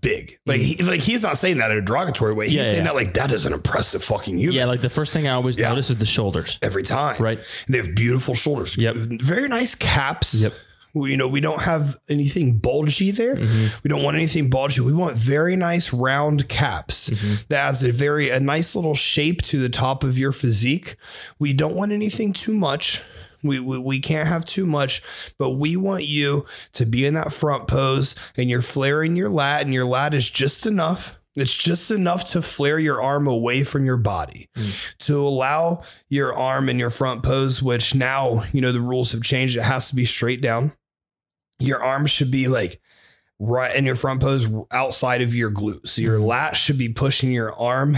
big. 0.00 0.38
Like 0.46 0.60
he's 0.60 0.88
like 0.88 1.00
he's 1.00 1.22
not 1.22 1.36
saying 1.38 1.58
that 1.58 1.70
in 1.70 1.78
a 1.78 1.82
derogatory 1.82 2.34
way. 2.34 2.46
He's 2.46 2.54
Yeah, 2.56 2.62
saying 2.64 2.76
yeah. 2.78 2.84
that 2.84 2.94
like 2.94 3.14
that 3.14 3.30
is 3.32 3.46
an 3.46 3.52
impressive 3.52 4.02
fucking 4.02 4.38
human. 4.38 4.54
yeah. 4.56 4.64
Like 4.66 4.80
the 4.80 4.90
first 4.90 5.12
thing 5.12 5.26
I 5.26 5.32
always 5.32 5.58
Yeah. 5.58 5.68
notice 5.70 5.90
is 5.90 5.98
the 5.98 6.06
shoulders. 6.06 6.58
every 6.62 6.82
time. 6.82 7.16
Right. 7.20 7.38
And 7.66 7.74
they 7.74 7.78
have 7.78 7.94
beautiful 7.94 8.34
shoulders. 8.34 8.76
Yep. 8.78 8.94
Very 8.96 9.48
nice 9.48 9.74
caps. 9.74 10.34
Yep. 10.42 10.52
We, 10.92 11.12
you 11.12 11.16
know, 11.16 11.28
we 11.28 11.40
don't 11.40 11.62
have 11.62 11.96
anything 12.08 12.58
bulgy 12.58 13.12
there. 13.12 13.36
Mm-hmm. 13.36 13.78
We 13.84 13.88
don't 13.88 14.02
want 14.02 14.16
anything 14.16 14.50
bulgy. 14.50 14.80
We 14.80 14.92
want 14.92 15.16
very 15.16 15.54
nice 15.54 15.92
round 15.92 16.48
caps 16.48 17.10
Mm-hmm. 17.10 17.34
that 17.48 17.66
has 17.66 17.84
a 17.84 17.92
very 17.92 18.30
a 18.30 18.40
nice 18.40 18.74
little 18.74 18.96
shape 18.96 19.42
to 19.42 19.60
the 19.60 19.68
top 19.68 20.02
of 20.02 20.18
your 20.18 20.32
physique. 20.32 20.96
We 21.38 21.52
don't 21.52 21.76
want 21.76 21.92
anything 21.92 22.32
too 22.32 22.54
much. 22.54 23.02
We, 23.42 23.60
we, 23.60 23.78
we 23.78 24.00
can't 24.00 24.28
have 24.28 24.44
too 24.44 24.66
much, 24.66 25.02
but 25.38 25.50
we 25.50 25.76
want 25.76 26.04
you 26.04 26.44
to 26.72 26.86
be 26.86 27.06
in 27.06 27.14
that 27.14 27.32
front 27.32 27.68
pose 27.68 28.14
and 28.36 28.50
you're 28.50 28.62
flaring 28.62 29.16
your 29.16 29.28
lat, 29.28 29.62
and 29.62 29.72
your 29.72 29.84
lat 29.84 30.14
is 30.14 30.28
just 30.28 30.66
enough. 30.66 31.18
It's 31.36 31.56
just 31.56 31.92
enough 31.92 32.24
to 32.32 32.42
flare 32.42 32.78
your 32.78 33.00
arm 33.00 33.28
away 33.28 33.62
from 33.62 33.84
your 33.84 33.96
body 33.96 34.48
mm. 34.56 34.96
to 34.98 35.20
allow 35.20 35.82
your 36.08 36.36
arm 36.36 36.68
in 36.68 36.78
your 36.78 36.90
front 36.90 37.22
pose, 37.22 37.62
which 37.62 37.94
now, 37.94 38.42
you 38.52 38.60
know, 38.60 38.72
the 38.72 38.80
rules 38.80 39.12
have 39.12 39.22
changed. 39.22 39.56
It 39.56 39.62
has 39.62 39.90
to 39.90 39.96
be 39.96 40.04
straight 40.04 40.42
down. 40.42 40.72
Your 41.60 41.82
arm 41.82 42.06
should 42.06 42.32
be 42.32 42.48
like 42.48 42.80
right 43.38 43.74
in 43.74 43.86
your 43.86 43.94
front 43.94 44.20
pose 44.20 44.52
outside 44.72 45.22
of 45.22 45.34
your 45.34 45.50
glute. 45.52 45.86
So 45.86 46.02
your 46.02 46.16
mm-hmm. 46.16 46.26
lat 46.26 46.56
should 46.56 46.78
be 46.78 46.88
pushing 46.88 47.30
your 47.30 47.52
arm, 47.58 47.96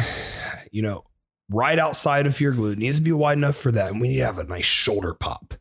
you 0.70 0.82
know, 0.82 1.04
right 1.52 1.78
outside 1.78 2.26
of 2.26 2.40
your 2.40 2.52
glute. 2.52 2.72
It 2.72 2.78
needs 2.78 2.96
to 2.98 3.02
be 3.02 3.12
wide 3.12 3.38
enough 3.38 3.56
for 3.56 3.70
that. 3.72 3.90
And 3.92 4.00
we 4.00 4.08
need 4.08 4.18
to 4.18 4.24
have 4.26 4.38
a 4.38 4.44
nice 4.44 4.64
shoulder 4.64 5.14
pop. 5.14 5.54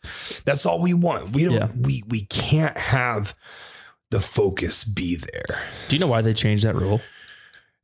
That's 0.45 0.65
all 0.65 0.81
we 0.81 0.93
want. 0.93 1.35
We 1.35 1.43
don't 1.43 1.53
Yeah. 1.53 1.67
we 1.79 2.03
we 2.07 2.21
can't 2.25 2.77
have 2.77 3.35
the 4.09 4.19
focus 4.19 4.83
be 4.83 5.15
there. 5.15 5.61
Do 5.87 5.95
you 5.95 5.99
know 5.99 6.07
why 6.07 6.21
they 6.21 6.33
changed 6.33 6.63
that 6.65 6.75
rule? 6.75 7.01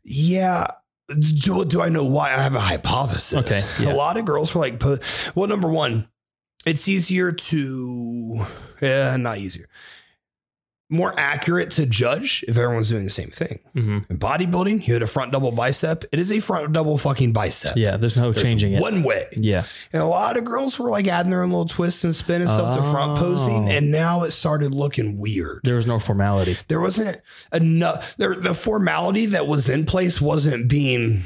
Yeah. 0.03 0.65
Do, 1.07 1.63
do 1.63 1.81
I 1.81 1.87
know 1.89 2.03
why? 2.03 2.27
I 2.27 2.41
have 2.41 2.55
a 2.55 2.59
hypothesis. 2.59 3.37
Okay, 3.39 3.61
yeah. 3.85 3.93
A 3.93 3.95
lot 3.95 4.17
of 4.17 4.25
girls 4.25 4.53
were 4.53 4.59
like, 4.59 4.81
well, 5.35 5.47
number 5.47 5.69
one, 5.69 6.09
it's 6.65 6.89
easier 6.89 7.31
to, 7.31 8.45
yeah, 8.81 9.15
not 9.15 9.37
easier, 9.37 9.67
more 10.89 11.13
accurate 11.17 11.69
to 11.71 11.85
judge 11.85 12.45
if 12.47 12.57
everyone's 12.57 12.89
doing 12.89 13.03
the 13.03 13.09
same 13.09 13.29
thing. 13.29 13.59
hmm 13.73 13.97
In 14.09 14.17
bodybuilding, 14.17 14.87
you 14.87 14.93
hit 14.93 15.01
a 15.01 15.07
front 15.07 15.33
double 15.33 15.51
bicep. 15.51 16.05
It 16.13 16.19
is 16.19 16.31
a 16.31 16.39
front 16.39 16.71
double 16.71 16.97
fucking 16.97 17.33
bicep. 17.33 17.75
Yeah, 17.75 17.97
there's 17.97 18.15
no 18.15 18.31
There's 18.31 18.45
changing 18.45 18.71
it. 18.73 18.81
One 18.81 19.03
way. 19.03 19.25
Yeah, 19.35 19.65
And 19.91 20.01
a 20.01 20.05
lot 20.05 20.37
of 20.37 20.45
girls 20.45 20.79
were 20.79 20.89
like 20.89 21.07
adding 21.07 21.29
their 21.31 21.43
own 21.43 21.49
little 21.49 21.65
twists 21.65 22.05
and 22.05 22.15
spin 22.15 22.39
and 22.41 22.49
stuff 22.49 22.73
to 22.75 22.81
front 22.81 23.17
posing. 23.19 23.65
Oh. 23.67 23.71
And 23.71 23.91
now 23.91 24.23
it 24.23 24.31
started 24.31 24.73
looking 24.73 25.17
weird 25.17 25.59
there 25.63 25.75
was 25.75 25.87
no 25.87 25.99
formality. 25.99 26.55
there 26.69 26.79
wasn't 26.79 27.21
enough 27.53 28.15
there 28.17 28.35
the 28.35 28.53
formality 28.53 29.25
that 29.27 29.45
was 29.47 29.69
in 29.69 29.85
place 29.85 30.21
wasn't 30.21 30.69
being 30.69 31.21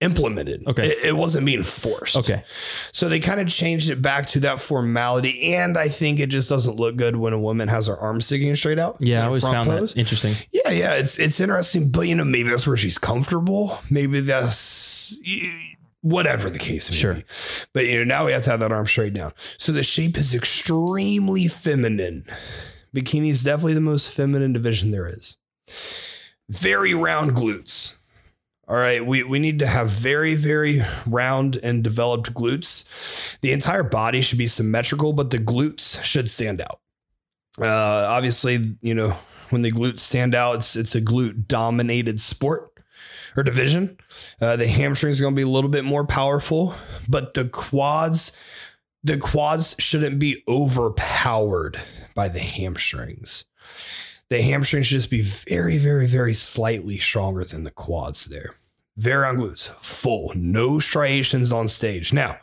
implemented. 0.00 0.62
Okay. 0.66 0.88
it, 0.88 1.04
it 1.06 1.16
wasn't 1.16 1.46
being 1.46 1.62
forced. 1.62 2.16
Okay, 2.16 2.44
so 2.92 3.08
they 3.08 3.18
kind 3.20 3.40
of 3.40 3.48
changed 3.48 3.88
it 3.88 4.02
back 4.02 4.26
to 4.26 4.40
that 4.40 4.60
formality 4.60 5.54
and 5.54 5.78
i 5.78 5.88
think 5.88 6.20
it 6.20 6.28
just 6.28 6.48
doesn't 6.50 6.76
look 6.76 6.96
good 6.96 7.16
when 7.16 7.32
a 7.32 7.38
woman 7.38 7.68
has 7.68 7.86
her 7.86 7.96
arms 7.96 8.26
sticking 8.26 8.54
straight 8.56 8.78
out 8.78 8.96
yeah, 9.00 9.22
I 9.22 9.26
always 9.26 9.42
found 9.42 9.68
pose. 9.68 9.94
that 9.94 10.00
interesting. 10.00 10.34
yeah 10.52 10.70
yeah 10.70 10.94
it's 10.94 11.18
it's 11.18 11.40
interesting 11.40 11.90
but 11.90 12.02
you 12.02 12.14
know 12.14 12.24
maybe 12.24 12.50
that's 12.50 12.66
where 12.66 12.76
she's 12.76 12.98
comfortable. 12.98 13.78
Maybe 13.90 14.20
that's 14.20 15.14
whatever 16.02 16.50
the 16.50 16.58
case 16.58 16.90
may 16.90 16.96
Sure. 16.96 17.14
be. 17.14 17.24
But 17.72 17.86
you 17.86 17.98
know 17.98 18.04
now 18.04 18.26
we 18.26 18.32
have 18.32 18.42
to 18.42 18.50
have 18.50 18.60
that 18.60 18.72
arm 18.72 18.86
straight 18.86 19.14
down 19.14 19.32
so 19.36 19.72
the 19.72 19.82
shape 19.82 20.16
is 20.18 20.34
extremely 20.34 21.48
feminine. 21.48 22.24
Bikini 22.94 23.28
is 23.30 23.42
definitely 23.42 23.74
the 23.74 23.80
most 23.80 24.10
feminine 24.10 24.52
division 24.52 24.90
there 24.90 25.06
is. 25.06 25.38
Very 26.48 26.94
round 26.94 27.32
glutes 27.32 27.96
all 28.68 28.76
right 28.76 29.04
we, 29.04 29.22
we 29.22 29.38
need 29.38 29.58
to 29.60 29.66
have 29.66 29.88
very 29.88 30.34
very 30.34 30.82
round 31.06 31.58
and 31.62 31.84
developed 31.84 32.34
glutes. 32.34 33.38
The 33.40 33.52
entire 33.52 33.82
body 33.82 34.20
should 34.20 34.38
be 34.38 34.46
symmetrical 34.46 35.12
but 35.12 35.30
the 35.30 35.38
glutes 35.38 36.02
should 36.02 36.28
stand 36.28 36.60
out. 36.60 36.80
Uh, 37.60 37.66
obviously 37.66 38.76
you 38.80 38.94
know 38.94 39.10
when 39.50 39.62
the 39.62 39.70
glutes 39.70 40.00
stand 40.00 40.34
out 40.34 40.56
it's 40.56 40.76
it's 40.76 40.94
a 40.94 41.00
glute 41.00 41.46
dominated 41.46 42.20
sport 42.20 42.72
or 43.36 43.42
division. 43.42 43.98
Uh, 44.40 44.56
the 44.56 44.66
hamstrings 44.66 45.20
are 45.20 45.24
going 45.24 45.34
to 45.34 45.38
be 45.38 45.42
a 45.42 45.48
little 45.48 45.70
bit 45.70 45.84
more 45.84 46.06
powerful 46.06 46.74
but 47.08 47.34
the 47.34 47.48
quads 47.48 48.36
the 49.04 49.18
quads 49.18 49.76
shouldn't 49.78 50.18
be 50.18 50.42
overpowered 50.48 51.78
by 52.14 52.28
the 52.28 52.40
hamstrings 52.40 53.44
the 54.30 54.42
hamstrings 54.42 54.86
should 54.86 54.96
just 54.96 55.10
be 55.10 55.22
very 55.22 55.78
very 55.78 56.06
very 56.06 56.34
slightly 56.34 56.96
stronger 56.96 57.44
than 57.44 57.64
the 57.64 57.70
quads 57.70 58.26
there 58.26 58.54
very 58.96 59.26
on 59.26 59.38
glutes 59.38 59.68
full 59.74 60.32
no 60.34 60.78
striations 60.78 61.52
on 61.52 61.68
stage 61.68 62.12
now 62.12 62.38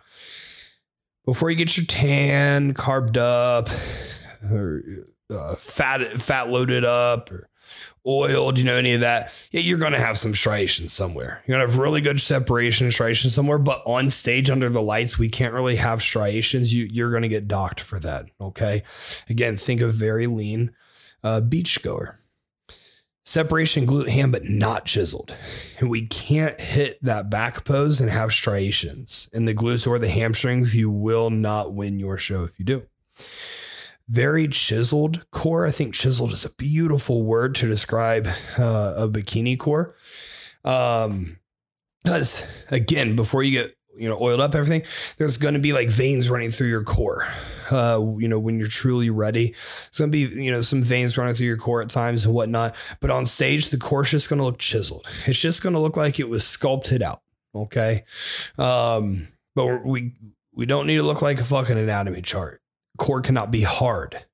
before 1.25 1.49
you 1.49 1.55
get 1.55 1.77
your 1.77 1.85
tan 1.85 2.73
carbed 2.73 3.17
up 3.17 3.69
or 4.51 4.83
uh, 5.29 5.55
fat 5.55 6.01
fat 6.13 6.49
loaded 6.49 6.83
up 6.83 7.31
or 7.31 7.49
oiled, 8.05 8.57
you 8.57 8.65
know, 8.65 8.75
any 8.75 8.93
of 8.93 9.01
that, 9.01 9.31
yeah, 9.51 9.61
you're 9.61 9.77
going 9.77 9.93
to 9.93 9.99
have 9.99 10.17
some 10.17 10.35
striations 10.35 10.93
somewhere. 10.93 11.41
You're 11.45 11.57
going 11.57 11.67
to 11.67 11.71
have 11.71 11.81
really 11.81 12.01
good 12.01 12.19
separation 12.19 12.85
and 12.85 12.93
striations 12.93 13.33
somewhere, 13.33 13.57
but 13.57 13.81
on 13.85 14.09
stage 14.11 14.49
under 14.49 14.69
the 14.69 14.81
lights, 14.81 15.17
we 15.17 15.29
can't 15.29 15.53
really 15.53 15.77
have 15.77 16.01
striations. 16.01 16.73
You, 16.73 16.87
you're 16.91 17.11
going 17.11 17.23
to 17.23 17.29
get 17.29 17.47
docked 17.47 17.79
for 17.79 17.99
that. 17.99 18.25
Okay. 18.41 18.83
Again, 19.29 19.57
think 19.57 19.81
of 19.81 19.93
very 19.93 20.27
lean 20.27 20.71
uh, 21.23 21.41
beach 21.41 21.81
goer. 21.83 22.19
separation 23.25 23.87
glute 23.87 24.09
ham, 24.09 24.31
but 24.31 24.43
not 24.43 24.85
chiseled. 24.85 25.35
And 25.79 25.89
we 25.89 26.05
can't 26.07 26.59
hit 26.59 26.99
that 27.01 27.29
back 27.29 27.63
pose 27.65 28.01
and 28.01 28.09
have 28.09 28.33
striations 28.33 29.29
in 29.33 29.45
the 29.45 29.53
glutes 29.55 29.87
or 29.87 29.97
the 29.97 30.09
hamstrings. 30.09 30.75
You 30.75 30.89
will 30.89 31.29
not 31.29 31.73
win 31.73 31.99
your 31.99 32.17
show 32.17 32.43
if 32.43 32.59
you 32.59 32.65
do. 32.65 32.83
Very 34.09 34.47
chiseled 34.49 35.29
core. 35.31 35.65
I 35.65 35.71
think 35.71 35.95
chiseled 35.95 36.33
is 36.33 36.43
a 36.43 36.53
beautiful 36.55 37.23
word 37.23 37.55
to 37.55 37.67
describe 37.67 38.27
uh, 38.57 38.93
a 38.97 39.07
bikini 39.07 39.57
core. 39.57 39.95
Um, 40.65 41.39
because 42.03 42.45
again, 42.69 43.15
before 43.15 43.43
you 43.43 43.51
get 43.63 43.73
you 43.95 44.09
know 44.09 44.17
oiled 44.19 44.41
up 44.41 44.55
everything, 44.55 44.83
there's 45.17 45.37
going 45.37 45.53
to 45.53 45.59
be 45.59 45.73
like 45.73 45.89
veins 45.89 46.29
running 46.29 46.51
through 46.51 46.67
your 46.67 46.83
core. 46.83 47.27
Uh, 47.71 48.01
you 48.17 48.27
know 48.27 48.39
when 48.39 48.59
you're 48.59 48.67
truly 48.67 49.09
ready, 49.09 49.49
it's 49.49 49.97
going 49.97 50.11
to 50.11 50.11
be 50.11 50.43
you 50.43 50.51
know 50.51 50.61
some 50.61 50.81
veins 50.81 51.17
running 51.17 51.33
through 51.33 51.47
your 51.47 51.57
core 51.57 51.81
at 51.81 51.89
times 51.89 52.25
and 52.25 52.33
whatnot. 52.33 52.75
But 52.99 53.09
on 53.09 53.25
stage, 53.25 53.69
the 53.69 53.77
core's 53.77 54.11
just 54.11 54.29
going 54.29 54.39
to 54.39 54.45
look 54.45 54.59
chiseled. 54.59 55.07
It's 55.25 55.39
just 55.39 55.63
going 55.63 55.73
to 55.73 55.79
look 55.79 55.97
like 55.97 56.19
it 56.19 56.29
was 56.29 56.45
sculpted 56.45 57.01
out. 57.01 57.21
Okay, 57.55 58.03
um, 58.57 59.27
but 59.55 59.85
we 59.85 60.13
we 60.53 60.65
don't 60.65 60.87
need 60.87 60.97
to 60.97 61.03
look 61.03 61.21
like 61.21 61.39
a 61.39 61.43
fucking 61.43 61.77
anatomy 61.77 62.21
chart. 62.21 62.61
Core 62.97 63.21
cannot 63.21 63.51
be 63.51 63.61
hard. 63.61 64.25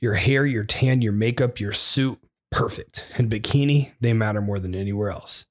Your 0.00 0.14
hair, 0.14 0.46
your 0.46 0.64
tan, 0.64 1.02
your 1.02 1.12
makeup, 1.12 1.60
your 1.60 1.72
suit, 1.72 2.18
perfect. 2.50 3.06
And 3.18 3.30
bikini, 3.30 3.92
they 4.00 4.12
matter 4.12 4.40
more 4.40 4.58
than 4.58 4.74
anywhere 4.74 5.10
else. 5.10 5.46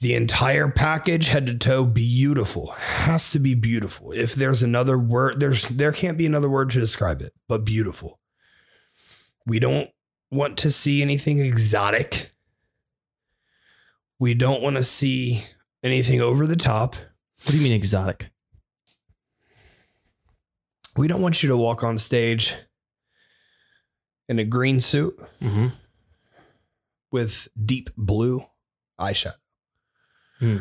The 0.00 0.14
entire 0.14 0.68
package, 0.68 1.26
head 1.28 1.46
to 1.46 1.58
toe, 1.58 1.84
beautiful. 1.84 2.70
Has 2.72 3.32
to 3.32 3.40
be 3.40 3.54
beautiful. 3.54 4.12
If 4.12 4.34
there's 4.34 4.62
another 4.62 4.96
word, 4.98 5.40
there's 5.40 5.64
there 5.64 5.90
can't 5.92 6.16
be 6.16 6.26
another 6.26 6.48
word 6.48 6.70
to 6.70 6.80
describe 6.80 7.20
it, 7.20 7.32
but 7.48 7.64
beautiful. 7.64 8.20
We 9.44 9.58
don't 9.58 9.90
want 10.30 10.56
to 10.58 10.70
see 10.70 11.02
anything 11.02 11.40
exotic. 11.40 12.32
We 14.20 14.34
don't 14.34 14.62
want 14.62 14.76
to 14.76 14.84
see 14.84 15.42
anything 15.82 16.20
over 16.20 16.46
the 16.46 16.56
top. 16.56 16.94
What 17.44 17.52
do 17.52 17.56
you 17.56 17.64
mean 17.64 17.72
exotic? 17.72 18.30
We 20.96 21.08
don't 21.08 21.22
want 21.22 21.42
you 21.42 21.48
to 21.50 21.56
walk 21.56 21.82
on 21.82 21.98
stage 21.98 22.54
in 24.28 24.38
a 24.38 24.44
green 24.44 24.80
suit 24.80 25.16
Mm-hmm. 25.40 25.68
with 27.10 27.48
deep 27.64 27.90
blue 27.96 28.44
eyeshadow. 29.00 29.34
Hmm. 30.38 30.58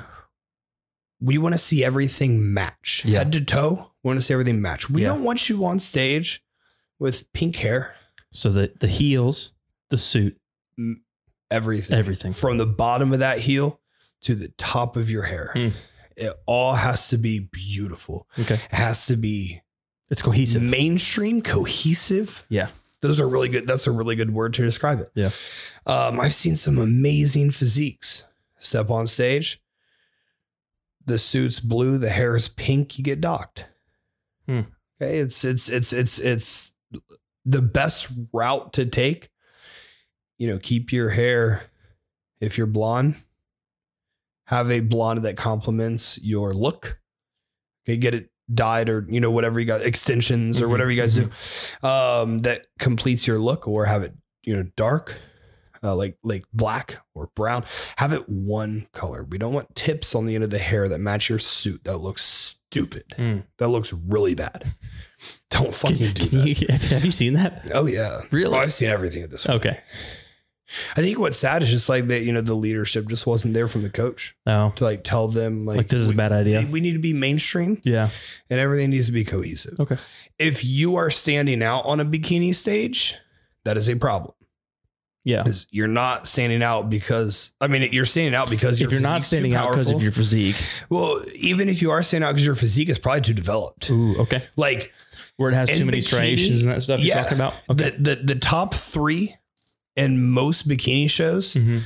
We 1.19 1.37
want 1.37 1.53
to 1.55 1.59
see 1.59 1.83
everything 1.83 2.53
match 2.53 3.03
Yeah. 3.05 3.19
head 3.19 3.31
to 3.33 3.43
toe. 3.43 3.91
We 4.03 4.09
want 4.09 4.19
to 4.19 4.25
see 4.25 4.33
everything 4.33 4.61
match. 4.61 4.89
We 4.89 5.01
Yeah. 5.01 5.09
don't 5.09 5.23
want 5.23 5.49
you 5.49 5.65
on 5.65 5.79
stage 5.79 6.43
with 6.99 7.31
pink 7.33 7.55
hair, 7.57 7.95
So 8.31 8.49
the 8.51 8.71
the 8.79 8.87
heels, 8.87 9.53
the 9.89 9.97
suit, 9.97 10.37
everything, 11.49 11.95
everything. 11.97 12.31
from 12.31 12.57
the 12.57 12.65
bottom 12.65 13.13
of 13.13 13.19
that 13.19 13.39
heel 13.39 13.79
to 14.21 14.35
the 14.35 14.49
top 14.57 14.95
of 14.95 15.09
your 15.09 15.23
hair. 15.23 15.51
Hmm. 15.53 15.69
It 16.15 16.33
all 16.45 16.73
has 16.75 17.09
to 17.09 17.17
be 17.17 17.39
beautiful. 17.39 18.27
Okay. 18.39 18.55
It 18.55 18.71
has 18.71 19.05
to 19.07 19.15
be 19.15 19.61
It's 20.09 20.21
cohesive. 20.21 20.61
mainstream, 20.63 21.41
cohesive. 21.41 22.45
Yeah. 22.49 22.69
Those 23.01 23.19
are 23.21 23.27
really 23.29 23.49
good. 23.49 23.67
That's 23.67 23.85
a 23.85 23.91
really 23.91 24.15
good 24.15 24.33
word 24.33 24.55
to 24.55 24.63
describe 24.63 24.99
it. 24.99 25.09
Yeah. 25.13 25.29
Um, 25.85 26.19
I've 26.19 26.33
seen 26.33 26.55
some 26.55 26.79
amazing 26.79 27.51
physiques 27.51 28.23
step 28.57 28.89
on 28.89 29.05
stage. 29.05 29.61
The 31.07 31.17
suit's 31.17 31.59
blue, 31.59 31.97
the 31.97 32.09
hair 32.09 32.35
is 32.35 32.47
pink. 32.47 32.97
You 32.97 33.03
get 33.03 33.21
docked. 33.21 33.67
Hmm. 34.45 34.61
Okay, 35.01 35.17
it's 35.17 35.43
it's 35.43 35.69
it's 35.69 35.93
it's 35.93 36.19
it's 36.19 36.75
the 37.45 37.61
best 37.61 38.11
route 38.33 38.73
to 38.73 38.85
take. 38.85 39.29
You 40.37 40.47
know, 40.47 40.59
keep 40.59 40.91
your 40.91 41.09
hair. 41.09 41.63
If 42.39 42.57
you're 42.57 42.67
blonde, 42.67 43.15
have 44.45 44.69
a 44.69 44.81
blonde 44.81 45.23
that 45.23 45.37
complements 45.37 46.19
your 46.23 46.53
look. 46.53 46.99
Okay, 47.85 47.97
get 47.97 48.13
it 48.13 48.29
dyed 48.53 48.89
or 48.89 49.05
you 49.09 49.19
know 49.19 49.31
whatever 49.31 49.59
you 49.59 49.65
got 49.65 49.81
extensions 49.81 50.61
or 50.61 50.67
Mhm, 50.67 50.71
whatever 50.71 50.91
you 50.91 51.01
guys 51.01 51.15
do 51.15 51.87
um, 51.87 52.41
that 52.41 52.65
completes 52.79 53.27
your 53.27 53.39
look, 53.39 53.67
or 53.67 53.85
have 53.85 54.03
it 54.03 54.13
you 54.43 54.55
know 54.55 54.63
dark, 54.75 55.19
uh, 55.87 55.95
like 55.95 56.17
like 56.23 56.45
black 56.53 56.99
or 57.15 57.29
brown. 57.35 57.63
Have 57.97 58.13
it 58.13 58.23
one 58.27 58.87
color. 58.91 59.23
We 59.23 59.37
don't 59.37 59.53
want 59.53 59.73
tips 59.75 60.13
on 60.15 60.25
the 60.25 60.35
end 60.35 60.43
of 60.43 60.49
the 60.49 60.59
hair 60.59 60.87
that 60.89 60.99
match 60.99 61.29
your 61.29 61.39
suit. 61.39 61.83
That 61.85 61.97
looks 61.97 62.21
stupid. 62.23 63.03
Mm. 63.17 63.43
That 63.57 63.69
looks 63.69 63.93
really 63.93 64.35
bad. 64.35 64.63
Don't 65.49 65.73
fucking 65.73 65.97
Can, 65.97 66.13
do 66.13 66.29
can 66.29 66.39
that. 66.39 66.61
you, 66.61 66.67
have 66.95 67.05
you 67.05 67.11
seen 67.11 67.33
that? 67.33 67.71
oh 67.73 67.87
yeah, 67.87 68.21
Really? 68.31 68.55
Oh, 68.55 68.59
I've 68.61 68.73
seen 68.73 68.89
everything 68.89 69.23
at 69.23 69.31
this 69.31 69.45
point. 69.45 69.65
Okay. 69.65 69.79
I 70.97 71.01
think 71.01 71.17
what's 71.17 71.37
sad 71.37 71.63
is 71.63 71.69
just 71.69 71.87
like 71.87 72.07
that. 72.07 72.23
You 72.23 72.33
know, 72.33 72.41
the 72.41 72.53
leadership 72.53 73.07
just 73.07 73.25
wasn't 73.25 73.53
there 73.53 73.69
from 73.69 73.83
the 73.83 73.89
coach 73.89 74.35
No. 74.45 74.73
to 74.75 74.83
like 74.83 75.03
tell 75.05 75.29
them 75.29 75.65
like, 75.65 75.77
Like, 75.77 75.87
this 75.87 76.01
is 76.01 76.09
a 76.09 76.13
bad 76.13 76.33
idea. 76.33 76.67
We 76.69 76.81
need 76.81 76.91
to 76.91 76.99
be 76.99 77.13
mainstream 77.13 77.79
Yeah. 77.85 78.09
and 78.49 78.59
everything 78.59 78.89
needs 78.89 79.05
to 79.05 79.13
be 79.13 79.23
cohesive. 79.23 79.79
Okay. 79.79 79.97
If 80.37 80.65
you 80.65 80.97
are 80.97 81.09
standing 81.09 81.63
out 81.63 81.85
on 81.85 82.01
a 82.01 82.05
bikini 82.05 82.53
stage, 82.53 83.15
that 83.63 83.77
is 83.77 83.89
a 83.89 83.95
problem. 83.95 84.33
Yeah. 85.27 85.43
Because 85.43 85.67
you're 85.71 85.89
not 85.89 86.25
standing 86.25 86.63
out 86.63 86.89
because 86.89 87.53
I 87.59 87.67
mean 87.67 87.89
you're 87.91 88.05
standing 88.05 88.33
out 88.33 88.49
because 88.49 88.81
If 88.81 88.91
you're 88.93 89.01
not 89.01 89.21
standing 89.21 89.55
out 89.55 89.71
because 89.71 89.91
of 89.91 90.01
your 90.01 90.13
physique. 90.13 90.55
well, 90.89 91.21
even 91.35 91.67
if 91.67 91.81
you 91.81 91.91
are 91.91 92.01
standing 92.01 92.25
out 92.25 92.31
because 92.31 92.45
your 92.45 92.55
physique 92.55 92.87
is 92.87 92.97
probably 92.97 93.21
too 93.21 93.33
developed. 93.33 93.89
Ooh, 93.89 94.15
okay. 94.21 94.43
Like 94.55 94.93
Where 95.35 95.49
it 95.51 95.55
has 95.55 95.67
too 95.69 95.83
many 95.83 95.97
bikini, 95.99 96.03
striations 96.03 96.63
and 96.63 96.73
that 96.73 96.81
stuff 96.81 96.99
you're 97.01 97.09
yeah. 97.15 97.23
talking 97.23 97.37
about? 97.37 97.53
Okay. 97.69 97.89
the, 97.89 98.15
the 98.15 98.15
the 98.23 98.35
top 98.35 98.73
three 98.73 99.35
in 99.97 100.23
most 100.31 100.65
bikini 100.69 101.09
shows, 101.09 101.55
Mhm. 101.55 101.81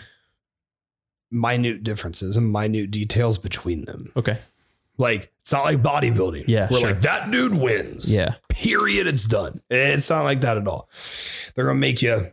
minute 1.31 1.83
differences 1.83 2.37
and 2.37 2.51
minute 2.51 2.91
details 2.91 3.37
between 3.37 3.85
them. 3.85 4.11
Okay. 4.15 4.37
Like 4.97 5.31
it's 5.41 5.51
not 5.51 5.65
like 5.65 5.81
bodybuilding. 5.81 6.43
Yeah, 6.47 6.67
We're 6.69 6.79
sure. 6.79 6.87
like 6.89 7.01
that 7.01 7.31
dude 7.31 7.55
wins. 7.55 8.13
Yeah. 8.15 8.35
Period. 8.49 9.07
It's 9.07 9.23
done. 9.25 9.61
It's 9.69 10.09
not 10.09 10.23
like 10.25 10.41
that 10.41 10.57
at 10.57 10.67
all. 10.67 10.89
They're 11.55 11.65
gonna 11.65 11.79
make 11.79 12.01
you 12.03 12.27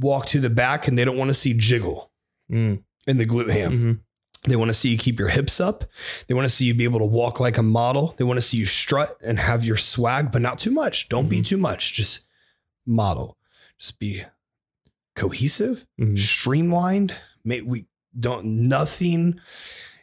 walk 0.00 0.26
to 0.26 0.40
the 0.40 0.50
back 0.50 0.88
and 0.88 0.96
they 0.98 1.04
don't 1.04 1.16
want 1.18 1.28
to 1.30 1.34
see 1.34 1.54
jiggle 1.56 2.10
Mm. 2.50 2.82
in 3.06 3.16
the 3.18 3.26
glute 3.26 3.50
ham. 3.50 3.72
Mhm. 3.72 4.00
They 4.48 4.56
want 4.56 4.68
to 4.70 4.74
see 4.74 4.88
you 4.90 4.98
keep 4.98 5.18
your 5.18 5.28
hips 5.28 5.60
up. 5.60 5.84
They 6.26 6.34
want 6.34 6.44
to 6.46 6.50
see 6.54 6.64
you 6.64 6.74
be 6.74 6.84
able 6.84 6.98
to 6.98 7.04
walk 7.06 7.38
like 7.40 7.58
a 7.58 7.62
model. 7.62 8.14
They 8.18 8.24
want 8.24 8.38
to 8.38 8.42
see 8.46 8.56
you 8.58 8.66
strut 8.66 9.14
and 9.24 9.38
have 9.38 9.64
your 9.64 9.76
swag, 9.76 10.32
but 10.32 10.42
not 10.42 10.58
too 10.58 10.72
much. 10.72 11.08
Don't 11.08 11.28
be 11.28 11.40
too 11.42 11.56
much. 11.56 11.92
Just 11.92 12.26
model. 12.84 13.38
Just 13.78 13.98
be 14.00 14.24
cohesive, 15.14 15.86
Mhm. 16.00 16.18
streamlined. 16.18 17.14
May 17.44 17.60
we 17.62 17.86
don't 18.18 18.44
nothing, 18.68 19.38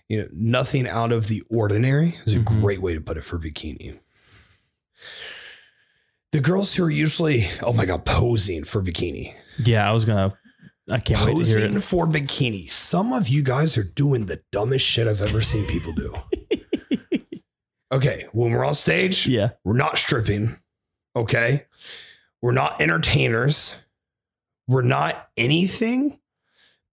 you 0.07 0.21
know, 0.21 0.27
nothing 0.31 0.87
out 0.87 1.11
of 1.11 1.27
the 1.27 1.43
ordinary 1.49 2.15
is 2.25 2.35
a 2.35 2.39
Mhm. 2.39 2.61
great 2.61 2.81
way 2.81 2.93
to 2.93 3.01
put 3.01 3.17
it 3.17 3.23
for 3.25 3.37
bikini. 3.39 3.99
The 6.31 6.41
girls 6.41 6.75
who 6.75 6.83
are 6.85 6.91
usually, 6.91 7.41
oh 7.63 7.73
my 7.73 7.85
god, 7.85 8.05
posing 8.05 8.63
for 8.63 8.81
bikini. 8.83 9.35
Yeah, 9.63 9.89
I 9.89 9.93
was 9.93 10.05
gonna. 10.05 10.33
I 10.91 10.99
can't 10.99 11.19
wait 11.19 11.25
to 11.27 11.31
hear 11.45 11.59
Posing 11.59 11.75
it. 11.77 11.81
for 11.83 12.07
bikini. 12.07 12.69
Some 12.69 13.13
of 13.13 13.27
you 13.29 13.43
guys 13.43 13.77
are 13.77 13.83
doing 13.83 14.25
the 14.25 14.41
dumbest 14.51 14.85
shit 14.85 15.07
I've 15.07 15.21
ever 15.21 15.41
seen 15.41 15.65
people 15.67 15.93
do. 15.93 17.19
okay, 17.91 18.25
when 18.33 18.51
we're 18.51 18.65
on 18.65 18.73
stage, 18.73 19.27
Yeah. 19.27 19.49
we're 19.63 19.77
not 19.77 19.97
stripping. 19.97 20.55
Okay. 21.15 21.65
We're 22.41 22.53
not 22.53 22.79
entertainers. 22.81 23.83
We're 24.67 24.81
not 24.83 25.29
anything 25.37 26.19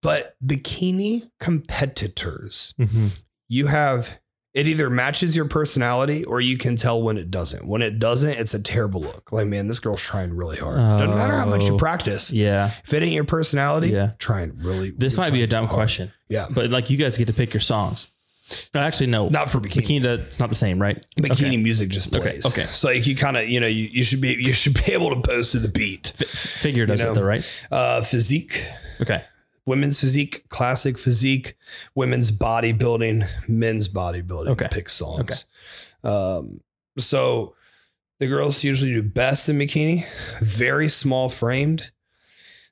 but 0.02 0.36
bikini 0.44 1.30
competitors. 1.40 2.74
Mhm. 2.78 3.22
You 3.48 3.66
have 3.68 4.18
it 4.56 4.66
either 4.68 4.88
matches 4.90 5.36
your 5.36 5.44
personality 5.46 6.24
or 6.24 6.40
you 6.40 6.56
can 6.56 6.76
tell 6.76 7.02
when 7.02 7.16
it 7.18 7.30
doesn't. 7.30 7.66
When 7.68 7.82
it 7.82 7.98
doesn't, 7.98 8.30
it's 8.30 8.54
a 8.54 8.62
terrible 8.62 9.02
look. 9.02 9.30
Like, 9.30 9.46
man, 9.46 9.68
this 9.68 9.78
girl's 9.80 10.02
trying 10.02 10.34
really 10.34 10.56
hard. 10.56 10.78
Doesn't 10.78 11.14
matter 11.14 11.36
how 11.36 11.44
much 11.46 11.66
you 11.66 11.74
Oh. 11.74 11.78
practice. 11.78 12.32
Yeah. 12.32 12.70
If 12.82 12.92
it 12.94 13.02
ain't 13.02 13.12
your 13.12 13.24
personality, 13.24 13.90
Yeah. 13.90 14.12
trying 14.18 14.56
really. 14.58 14.90
This 14.90 15.16
might 15.18 15.32
be 15.32 15.42
a 15.42 15.46
dumb 15.46 15.66
hard. 15.66 15.76
question, 15.76 16.10
Yeah. 16.28 16.46
but 16.50 16.70
like 16.70 16.90
you 16.90 16.96
guys 16.96 17.16
get 17.18 17.26
to 17.26 17.32
pick 17.34 17.52
your 17.54 17.60
songs. 17.60 18.08
Actually, 18.74 19.08
no. 19.08 19.28
Not 19.28 19.50
for 19.50 19.58
bikini. 19.60 20.00
Bikini, 20.00 20.18
it's 20.26 20.38
not 20.40 20.48
the 20.50 20.54
same, 20.54 20.80
right? 20.80 21.04
Bikini 21.18 21.32
Okay. 21.48 21.56
music 21.56 21.88
just 21.90 22.12
plays. 22.12 22.46
okay. 22.46 22.64
So 22.66 22.88
like 22.88 23.06
you 23.06 23.16
kind 23.16 23.36
of, 23.36 23.48
you 23.48 23.58
know, 23.60 23.66
you, 23.66 23.88
you 23.90 24.04
should 24.04 24.20
be 24.20 24.36
you 24.40 24.52
should 24.52 24.74
be 24.86 24.92
able 24.92 25.14
to 25.14 25.20
pose 25.20 25.50
to 25.52 25.58
the 25.58 25.68
beat. 25.68 26.12
F- 26.20 26.28
figure 26.28 26.86
does 26.86 27.02
know. 27.02 27.10
it 27.10 27.14
though, 27.16 27.22
right? 27.24 27.66
Uh 27.70 28.00
physique, 28.02 28.64
Okay. 29.02 29.22
Women's 29.66 30.00
physique, 30.00 30.48
classic 30.48 30.96
physique, 30.96 31.56
women's 31.94 32.30
bodybuilding, 32.30 33.26
men's 33.48 33.92
bodybuilding. 33.92 34.48
Okay. 34.48 34.68
Pick 34.70 34.88
songs. 34.88 35.46
Um, 36.04 36.60
so 36.98 37.54
the 38.20 38.28
girls 38.28 38.64
usually 38.64 38.92
do 38.92 39.02
best 39.02 39.48
in 39.48 39.58
bikini, 39.58 40.06
very 40.40 40.88
small 40.88 41.28
framed, 41.28 41.90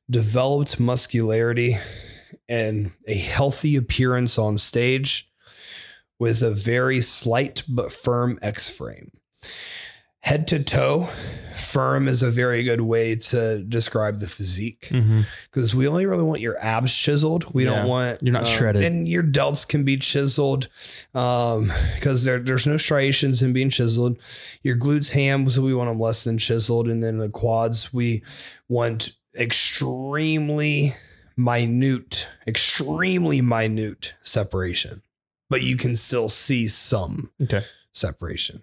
developed 0.09 0.81
muscularity, 0.81 1.77
and 2.49 2.93
a 3.07 3.15
healthy 3.15 3.77
appearance 3.77 4.39
on 4.39 4.57
stage 4.59 5.31
with 6.19 6.43
a 6.43 6.51
very 6.51 7.01
slight 7.01 7.63
but 7.69 7.91
firm 7.91 8.39
X 8.41 8.71
frame. 8.71 9.11
Head 10.25 10.47
to 10.49 10.63
toe, 10.65 11.05
firm 11.55 12.09
is 12.09 12.23
a 12.23 12.31
very 12.31 12.63
good 12.63 12.81
way 12.81 13.15
to 13.15 13.63
describe 13.69 14.19
the 14.19 14.27
physique 14.27 14.89
Mm-hmm. 14.91 15.21
because 15.51 15.75
we 15.75 15.87
only 15.87 16.07
really 16.07 16.23
want 16.25 16.41
your 16.41 16.57
abs 16.63 16.93
chiseled. 16.97 17.45
We 17.55 17.65
Yeah. 17.65 17.71
don't 17.77 17.89
want 17.89 18.23
You're 18.23 18.33
not 18.33 18.47
um, 18.47 18.49
shredded. 18.57 18.83
and 18.83 19.07
your 19.07 19.23
delts 19.23 19.67
can 19.69 19.85
be 19.85 19.97
chiseled 19.99 20.69
um, 21.15 21.71
because 21.95 22.25
there, 22.25 22.39
there's 22.39 22.67
no 22.67 22.77
striations 22.79 23.43
in 23.43 23.53
being 23.53 23.71
chiseled. 23.71 24.19
Your 24.63 24.77
glutes, 24.77 25.13
hams, 25.13 25.61
we 25.61 25.75
want 25.75 25.91
them 25.91 26.01
less 26.01 26.25
than 26.25 26.39
chiseled, 26.39 26.89
and 26.89 27.03
then 27.03 27.19
the 27.19 27.29
quads, 27.29 27.93
we 27.93 28.23
want 28.69 29.11
extremely 29.39 30.95
minute, 31.37 32.29
extremely 32.47 33.41
minute 33.41 34.15
separation, 34.23 35.03
but 35.51 35.63
you 35.63 35.77
can 35.77 35.97
still 35.97 36.29
see 36.29 36.67
some 36.69 37.31
Okay. 37.43 37.63
separation. 37.93 38.63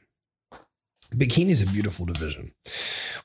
Bikini 1.14 1.50
is 1.50 1.62
a 1.62 1.72
beautiful 1.72 2.06
division. 2.06 2.52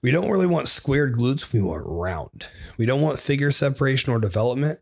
We 0.03 0.11
don't 0.11 0.31
really 0.31 0.47
want 0.47 0.69
squared 0.69 1.15
glutes. 1.15 1.53
We 1.53 1.63
want 1.63 1.85
round. 1.87 2.47
We 2.79 2.87
don't 2.87 3.01
want 3.01 3.19
figure 3.21 3.51
separation 3.51 4.13
or 4.13 4.19
development. 4.19 4.81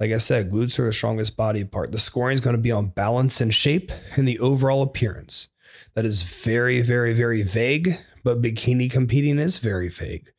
Like 0.00 0.12
I 0.12 0.18
said, 0.18 0.50
glutes 0.50 0.78
are 0.78 0.84
the 0.84 0.92
strongest 0.92 1.36
body 1.36 1.64
part. 1.64 1.92
The 1.92 1.98
scoring 1.98 2.34
is 2.34 2.40
going 2.40 2.56
to 2.56 2.62
be 2.62 2.72
on 2.72 2.88
balance 2.88 3.40
and 3.40 3.52
shape 3.54 3.90
and 4.16 4.26
the 4.26 4.38
overall 4.38 4.82
appearance. 4.82 5.48
That 5.94 6.04
is 6.04 6.22
very, 6.22 6.80
very, 6.82 7.12
very 7.14 7.42
vague, 7.42 7.90
but 8.24 8.42
bikini 8.42 8.90
competing 8.90 9.38
is 9.38 9.58
very 9.58 9.88
vague. 9.88 10.30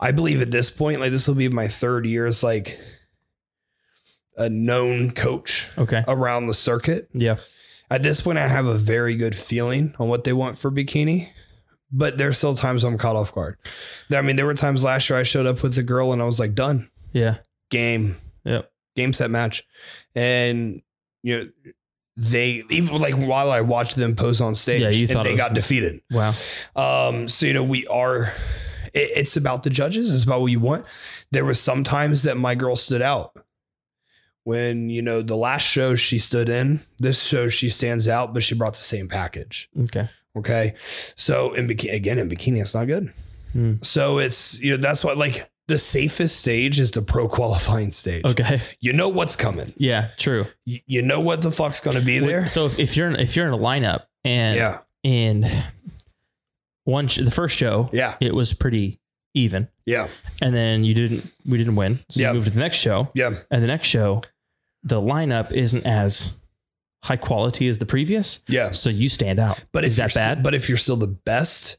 I 0.00 0.12
believe 0.12 0.40
at 0.40 0.50
this 0.50 0.70
point, 0.70 1.00
like 1.00 1.10
this 1.12 1.26
will 1.28 1.34
be 1.36 1.48
my 1.48 1.68
third 1.68 2.06
year 2.06 2.26
as 2.26 2.42
like 2.42 2.78
a 4.36 4.48
known 4.48 5.10
coach 5.12 5.68
Okay. 5.76 6.04
around 6.06 6.46
the 6.46 6.54
circuit. 6.54 7.08
Yeah. 7.12 7.36
At 7.90 8.02
this 8.02 8.20
point, 8.20 8.38
I 8.38 8.46
have 8.48 8.66
a 8.66 8.74
very 8.74 9.16
good 9.16 9.34
feeling 9.34 9.94
on 9.98 10.08
what 10.08 10.24
they 10.24 10.32
want 10.32 10.58
for 10.58 10.70
bikini, 10.70 11.28
but 11.90 12.18
there's 12.18 12.36
still 12.38 12.54
times 12.54 12.84
I'm 12.84 12.98
caught 12.98 13.16
off 13.16 13.32
guard. 13.34 13.56
I 14.14 14.20
mean, 14.22 14.36
there 14.36 14.46
were 14.46 14.54
times 14.54 14.84
last 14.84 15.08
year 15.08 15.18
I 15.18 15.22
showed 15.22 15.46
up 15.46 15.62
with 15.62 15.76
a 15.78 15.82
girl 15.82 16.12
and 16.12 16.20
I 16.20 16.26
was 16.26 16.38
like, 16.38 16.54
done, 16.54 16.90
Yeah. 17.12 17.36
game, 17.70 18.16
Yep. 18.44 18.70
game 18.94 19.12
set 19.14 19.30
match. 19.30 19.64
And, 20.14 20.82
you 21.22 21.38
know, 21.38 21.72
they 22.20 22.62
even 22.68 22.98
like 23.00 23.14
while 23.14 23.50
I 23.50 23.60
watched 23.60 23.94
them 23.96 24.16
pose 24.16 24.40
on 24.40 24.54
stage, 24.56 24.80
Yeah, 24.82 24.88
you 24.90 25.02
and 25.04 25.10
thought 25.10 25.24
they 25.24 25.36
got 25.36 25.54
defeated. 25.54 26.00
Wow. 26.10 26.34
Um, 26.74 27.28
so 27.28 27.46
you 27.46 27.52
know, 27.52 27.62
we 27.62 27.86
are. 27.86 28.32
It, 28.92 29.10
it's 29.16 29.36
about 29.36 29.62
the 29.62 29.70
judges. 29.70 30.12
It's 30.12 30.24
about 30.24 30.40
what 30.40 30.50
you 30.50 30.58
want. 30.58 30.84
There 31.30 31.44
was 31.44 31.60
some 31.60 31.84
times 31.84 32.24
that 32.24 32.36
my 32.36 32.56
girl 32.56 32.74
stood 32.74 33.02
out. 33.02 33.36
When 34.48 34.88
you 34.88 35.02
know 35.02 35.20
the 35.20 35.36
last 35.36 35.66
show 35.66 35.94
she 35.94 36.18
stood 36.18 36.48
in, 36.48 36.80
this 36.98 37.22
show 37.22 37.48
she 37.50 37.68
stands 37.68 38.08
out, 38.08 38.32
but 38.32 38.42
she 38.42 38.54
brought 38.54 38.72
the 38.72 38.88
same 38.94 39.06
package. 39.06 39.68
Okay. 39.84 40.08
Okay, 40.36 40.74
so 41.16 41.52
in 41.52 41.66
bikini 41.68 41.92
again 41.94 42.18
in 42.18 42.28
bikini, 42.30 42.60
it's 42.60 42.74
not 42.74 42.86
good. 42.86 43.12
Hmm. 43.52 43.74
So 43.82 44.18
it's 44.18 44.58
you 44.62 44.70
know 44.74 44.80
that's 44.80 45.04
what 45.04 45.18
like 45.18 45.50
the 45.66 45.78
safest 45.78 46.40
stage 46.40 46.80
is 46.80 46.92
the 46.92 47.02
pro 47.02 47.28
qualifying 47.28 47.90
stage. 47.90 48.24
Okay. 48.24 48.60
You 48.80 48.94
know 48.94 49.10
what's 49.10 49.36
coming. 49.36 49.70
Yeah. 49.76 50.12
True. 50.16 50.46
You, 50.64 50.78
you 50.86 51.02
know 51.02 51.20
what 51.20 51.42
the 51.42 51.50
fuck's 51.52 51.80
going 51.80 51.98
to 51.98 52.04
be 52.06 52.18
there. 52.18 52.46
So 52.46 52.64
if, 52.64 52.78
if 52.78 52.96
you're 52.96 53.08
in, 53.10 53.16
if 53.16 53.36
you're 53.36 53.46
in 53.48 53.52
a 53.52 53.58
lineup 53.58 54.04
and 54.24 54.56
Yeah, 54.56 54.78
and 55.04 55.44
one 56.84 57.08
sh- 57.08 57.18
the 57.18 57.30
first 57.30 57.54
show, 57.56 57.90
yeah, 57.92 58.14
it 58.20 58.34
was 58.34 58.54
pretty 58.54 58.98
even, 59.34 59.68
yeah, 59.84 60.08
and 60.40 60.54
then 60.54 60.84
you 60.84 60.94
didn't 60.94 61.30
we 61.46 61.58
didn't 61.58 61.76
win, 61.76 61.98
so 62.08 62.20
Yeah. 62.20 62.28
you 62.30 62.34
moved 62.36 62.46
to 62.48 62.54
the 62.54 62.60
next 62.60 62.78
show, 62.78 63.08
yeah. 63.14 63.34
and 63.50 63.62
the 63.62 63.66
next 63.66 63.88
show, 63.88 64.22
the 64.88 65.00
lineup 65.00 65.52
isn't 65.52 65.84
as 65.86 66.36
high 67.04 67.16
quality 67.16 67.68
as 67.68 67.78
the 67.78 67.86
previous, 67.86 68.40
Yeah. 68.48 68.72
so 68.72 68.90
you 68.90 69.08
stand 69.08 69.38
out. 69.38 69.62
But 69.72 69.84
is 69.84 69.98
if 69.98 70.14
that 70.14 70.18
bad? 70.18 70.42
But 70.42 70.54
if 70.54 70.68
you're 70.68 70.78
still 70.78 70.96
the 70.96 71.06
best, 71.06 71.76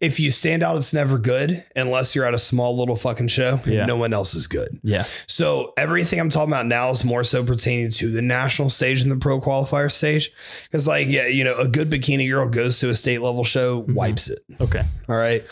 if 0.00 0.20
you 0.20 0.30
stand 0.30 0.62
out, 0.62 0.76
it's 0.76 0.92
never 0.92 1.16
good 1.18 1.62
unless 1.76 2.14
you're 2.14 2.24
at 2.26 2.34
a 2.34 2.38
small 2.38 2.76
little 2.76 2.96
fucking 2.96 3.28
show. 3.28 3.60
and 3.64 3.72
Yeah. 3.74 3.86
No 3.86 3.96
one 3.96 4.12
else 4.12 4.34
is 4.34 4.46
good. 4.46 4.78
yeah. 4.82 5.04
So 5.26 5.72
everything 5.78 6.18
I'm 6.20 6.28
talking 6.30 6.52
about 6.52 6.66
now 6.66 6.90
is 6.90 7.02
more 7.04 7.24
so 7.24 7.42
pertaining 7.44 7.90
to 7.92 8.10
the 8.10 8.20
national 8.22 8.68
stage 8.70 9.00
and 9.02 9.10
the 9.12 9.16
pro 9.16 9.40
qualifier 9.40 9.90
stage. 9.90 10.30
Because 10.64 10.86
like, 10.88 11.08
yeah, 11.08 11.26
you 11.28 11.44
know, 11.44 11.54
a 11.58 11.66
good 11.68 11.88
bikini 11.90 12.28
girl 12.30 12.48
goes 12.48 12.78
to 12.80 12.90
a 12.90 12.94
state 12.94 13.20
level 13.22 13.44
show, 13.44 13.82
Mhm. 13.84 13.94
wipes 13.94 14.28
it. 14.28 14.38
Okay. 14.60 14.82
All 15.08 15.16
right. 15.16 15.42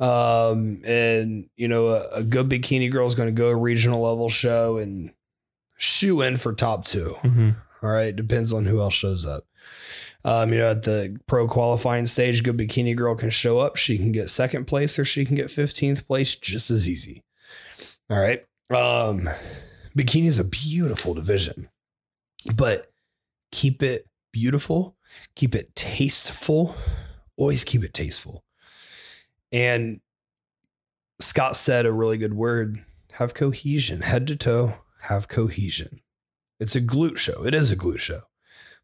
Um, 0.00 0.80
and 0.86 1.48
you 1.56 1.68
know, 1.68 1.88
a, 1.88 2.08
a 2.16 2.22
good 2.22 2.48
bikini 2.48 2.90
girl 2.90 3.06
is 3.06 3.14
going 3.14 3.28
to 3.28 3.32
go 3.38 3.48
a 3.48 3.56
regional 3.56 4.00
level 4.02 4.28
show 4.28 4.78
and 4.78 5.10
shoe 5.78 6.20
in 6.20 6.36
for 6.36 6.52
top 6.52 6.84
two. 6.84 7.14
hmm 7.22 7.50
All 7.82 7.88
right. 7.90 8.14
Depends 8.14 8.52
on 8.52 8.66
who 8.66 8.80
else 8.80 8.94
shows 8.94 9.24
up. 9.24 9.44
Um, 10.24 10.52
you 10.52 10.58
know, 10.58 10.70
at 10.72 10.82
the 10.82 11.16
pro 11.26 11.46
qualifying 11.46 12.04
stage, 12.04 12.42
good 12.42 12.58
bikini 12.58 12.94
girl 12.94 13.14
can 13.14 13.30
show 13.30 13.60
up. 13.60 13.76
She 13.76 13.96
can 13.96 14.12
get 14.12 14.28
second 14.28 14.66
place 14.66 14.98
or 14.98 15.04
she 15.04 15.24
can 15.24 15.36
get 15.36 15.46
15th 15.46 16.06
place 16.06 16.34
just 16.34 16.70
as 16.70 16.88
easy. 16.88 17.22
All 18.10 18.18
right. 18.18 18.44
Um, 18.70 19.28
bikini 19.96 20.26
is 20.26 20.38
a 20.38 20.44
beautiful 20.44 21.14
division, 21.14 21.68
but 22.56 22.88
keep 23.52 23.82
it 23.82 24.06
beautiful, 24.32 24.96
keep 25.36 25.54
it 25.54 25.74
tasteful, 25.74 26.74
always 27.36 27.64
keep 27.64 27.82
it 27.84 27.94
tasteful. 27.94 28.44
And 29.52 30.00
Scott 31.20 31.56
said 31.56 31.86
a 31.86 31.92
really 31.92 32.18
good 32.18 32.34
word 32.34 32.84
have 33.12 33.34
cohesion, 33.34 34.02
head 34.02 34.26
to 34.26 34.36
toe, 34.36 34.74
have 35.08 35.28
cohesion. 35.28 36.00
It's 36.60 36.74
a 36.76 36.80
glute 36.80 37.18
show. 37.18 37.44
It 37.46 37.54
is 37.54 37.70
a 37.72 37.76
glute 37.76 38.00
show. 38.00 38.20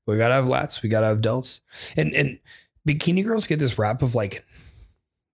We 0.07 0.17
gotta 0.17 0.35
have 0.35 0.47
lats. 0.47 0.83
We 0.83 0.89
gotta 0.89 1.07
have 1.07 1.21
delts. 1.21 1.61
And 1.97 2.13
and 2.13 2.39
bikini 2.89 3.25
girls 3.25 3.47
get 3.47 3.59
this 3.59 3.79
rap 3.79 4.03
of 4.03 4.15
like, 4.15 4.45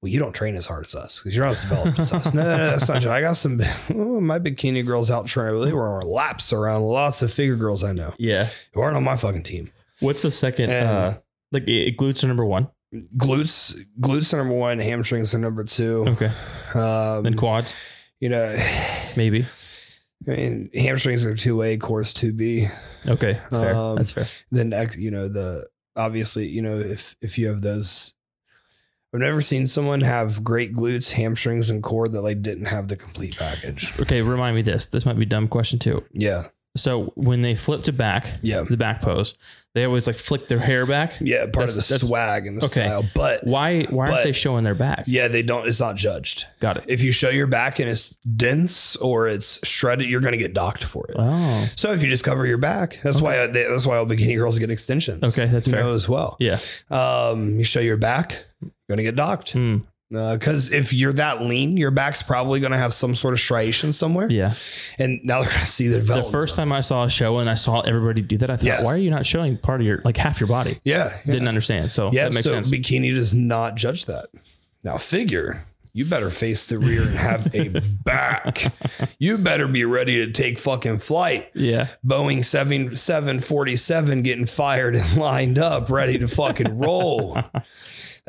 well, 0.00 0.10
you 0.10 0.18
don't 0.18 0.34
train 0.34 0.54
as 0.56 0.66
hard 0.66 0.86
as 0.86 0.94
us 0.94 1.20
because 1.20 1.36
you're 1.36 1.44
not 1.44 1.50
as 1.52 1.62
developed 1.62 1.98
as 1.98 2.12
us. 2.12 2.32
No, 2.32 2.42
no, 2.42 2.56
no, 2.56 2.70
that's 2.70 2.88
not 2.88 3.02
true. 3.02 3.10
I 3.10 3.20
got 3.20 3.36
some. 3.36 3.60
oh, 3.94 4.20
my 4.20 4.38
bikini 4.38 4.86
girls 4.86 5.10
out 5.10 5.26
training. 5.26 5.60
They 5.62 5.72
were 5.72 6.00
on 6.00 6.06
laps 6.08 6.52
around 6.52 6.82
lots 6.82 7.20
of 7.22 7.32
figure 7.32 7.56
girls 7.56 7.84
I 7.84 7.92
know 7.92 8.14
Yeah. 8.18 8.48
who 8.72 8.80
aren't 8.80 8.96
on 8.96 9.04
my 9.04 9.16
fucking 9.16 9.42
team. 9.42 9.70
What's 10.00 10.22
the 10.22 10.30
second? 10.30 10.70
And- 10.70 10.86
uh, 10.88 11.18
like 11.52 11.68
it, 11.68 11.96
glutes 11.98 12.22
are 12.24 12.28
number 12.28 12.44
one. 12.46 12.68
Glutes, 13.16 13.76
glutes 14.00 14.32
are 14.32 14.38
number 14.38 14.54
one. 14.54 14.78
Hamstrings 14.78 15.34
are 15.34 15.38
number 15.38 15.62
two. 15.64 16.04
Okay. 16.08 16.30
Um, 16.74 17.24
Then 17.24 17.34
quads, 17.34 17.74
you 18.20 18.28
know, 18.28 18.56
maybe. 19.16 19.46
I 20.28 20.32
mean, 20.32 20.70
hamstrings 20.74 21.24
are 21.24 21.34
two 21.34 21.62
A, 21.62 21.76
course 21.78 22.12
two 22.12 22.32
B. 22.32 22.68
Okay. 23.06 23.40
Fair. 23.50 23.74
Um, 23.74 23.96
That's 23.96 24.12
fair. 24.12 24.26
then 24.50 24.72
ex- 24.72 24.98
you 24.98 25.10
know 25.10 25.28
the 25.28 25.66
obviously 25.96 26.46
you 26.46 26.62
know 26.62 26.78
if 26.78 27.16
if 27.20 27.36
you 27.38 27.48
have 27.48 27.62
those 27.62 28.14
i've 29.12 29.20
never 29.20 29.40
seen 29.40 29.66
someone 29.66 30.00
have 30.02 30.44
great 30.44 30.72
glutes 30.72 31.12
hamstrings 31.12 31.68
and 31.68 31.82
core 31.82 32.06
that 32.06 32.22
like 32.22 32.42
didn't 32.42 32.66
have 32.66 32.86
the 32.88 32.96
complete 32.96 33.36
package 33.36 33.98
Okay. 33.98 34.22
Remind 34.22 34.54
me 34.54 34.62
this. 34.62 34.86
This 34.86 35.04
might 35.04 35.16
be 35.16 35.24
a 35.24 35.26
dumb 35.26 35.48
question 35.48 35.78
too. 35.80 36.04
yeah 36.12 36.44
So 36.76 37.12
when 37.16 37.42
they 37.42 37.54
flip 37.56 37.82
to 37.84 37.92
back, 37.92 38.34
yeah 38.42 38.62
the 38.62 38.76
back 38.76 39.00
pose, 39.02 39.34
they 39.74 39.84
always 39.84 40.06
like 40.06 40.16
flick 40.16 40.46
their 40.48 40.58
hair 40.60 40.86
back. 40.86 41.14
yeah 41.20 41.44
part 41.44 41.66
That's- 41.68 41.90
of 41.90 42.00
the 42.00 42.06
swag 42.06 42.46
and 42.46 42.60
the 42.60 42.64
okay. 42.66 42.86
style 42.86 43.04
but 43.14 43.40
Why? 43.44 43.82
Why 43.84 44.08
aren't 44.10 44.24
they 44.24 44.32
showing 44.32 44.62
their 44.64 44.74
back? 44.76 45.04
yeah 45.06 45.26
they 45.28 45.42
don't 45.42 45.66
it's 45.66 45.80
not 45.80 45.96
judged 45.96 46.46
Got 46.60 46.76
it. 46.78 46.84
if 46.86 47.02
you 47.02 47.10
show 47.12 47.28
your 47.28 47.46
back 47.48 47.80
and 47.80 47.88
it's 47.88 48.10
dense 48.36 48.94
or 48.96 49.26
it's 49.28 49.66
shredded 49.66 50.06
you're 50.08 50.20
going 50.20 50.32
to 50.32 50.38
get 50.38 50.54
docked 50.54 50.84
for 50.84 51.06
it 51.08 51.16
Oh. 51.18 51.68
so 51.76 51.90
if 51.92 52.02
you 52.04 52.08
just 52.08 52.24
cover 52.24 52.46
your 52.46 52.58
back 52.58 53.00
that's 53.02 53.20
why 53.20 53.46
they, 53.48 53.64
that's 53.64 53.86
why 53.86 53.96
all 53.96 54.06
bikini 54.06 54.36
girls 54.36 54.58
get 54.60 54.70
extensions 54.70 55.22
Okay, 55.24 55.46
that's 55.50 55.68
fair. 55.68 55.86
as 55.88 56.08
well 56.08 56.36
Yeah. 56.38 56.58
um 56.90 57.56
you 57.58 57.64
show 57.64 57.80
your 57.80 57.96
back 57.96 58.44
you're 58.60 58.70
going 58.88 58.98
to 58.98 59.04
get 59.04 59.16
docked 59.16 59.52
Hmm. 59.52 59.78
Uh, 60.14 60.36
because 60.36 60.72
if 60.72 60.92
you're 60.92 61.12
that 61.12 61.40
lean, 61.42 61.76
your 61.76 61.92
back's 61.92 62.20
probably 62.22 62.58
going 62.58 62.72
to 62.72 62.78
have 62.78 62.92
some 62.92 63.14
sort 63.14 63.32
of 63.32 63.38
striation 63.38 63.92
somewhere. 63.92 64.28
Yeah. 64.30 64.54
And 64.98 65.20
now 65.22 65.40
they're 65.42 65.50
going 65.50 65.60
to 65.60 65.66
see 65.66 65.86
the 65.86 66.00
The 66.00 66.24
first 66.24 66.56
time 66.56 66.72
I 66.72 66.80
saw 66.80 67.04
a 67.04 67.10
show 67.10 67.38
and 67.38 67.48
I 67.48 67.54
saw 67.54 67.80
everybody 67.82 68.20
do 68.22 68.36
that, 68.38 68.50
I 68.50 68.56
thought, 68.56 68.66
Yeah. 68.66 68.82
why 68.82 68.92
are 68.94 68.96
you 68.98 69.10
not 69.10 69.24
showing 69.24 69.56
part 69.56 69.80
of 69.80 69.86
your 69.86 70.00
like 70.04 70.16
half 70.16 70.40
your 70.40 70.48
body? 70.48 70.78
yeah, 70.84 71.16
yeah, 71.24 71.32
Didn't 71.32 71.46
understand. 71.48 71.92
So 71.92 72.10
yeah. 72.12 72.24
that 72.24 72.34
makes 72.34 72.44
so 72.44 72.50
sense. 72.50 72.70
bikini 72.70 73.14
does 73.14 73.32
not 73.34 73.76
judge 73.76 74.06
that. 74.06 74.30
Now, 74.82 74.96
figure 74.96 75.62
you 75.92 76.04
better 76.04 76.30
face 76.30 76.66
the 76.66 76.78
rear 76.78 77.02
and 77.02 77.10
have 77.16 77.54
a 77.54 77.68
back. 78.04 78.72
You 79.18 79.38
better 79.38 79.68
be 79.68 79.84
ready 79.84 80.24
to 80.26 80.32
take 80.32 80.58
fucking 80.58 80.98
flight. 80.98 81.50
yeah. 81.54 81.88
Boeing 82.06 82.44
7 82.44 82.96
747 82.96 84.22
getting 84.22 84.46
fired 84.46 84.96
and 84.96 85.16
lined 85.16 85.58
up, 85.58 85.88
ready 85.90 86.18
to 86.18 86.26
fucking 86.28 86.78
roll. 86.78 87.38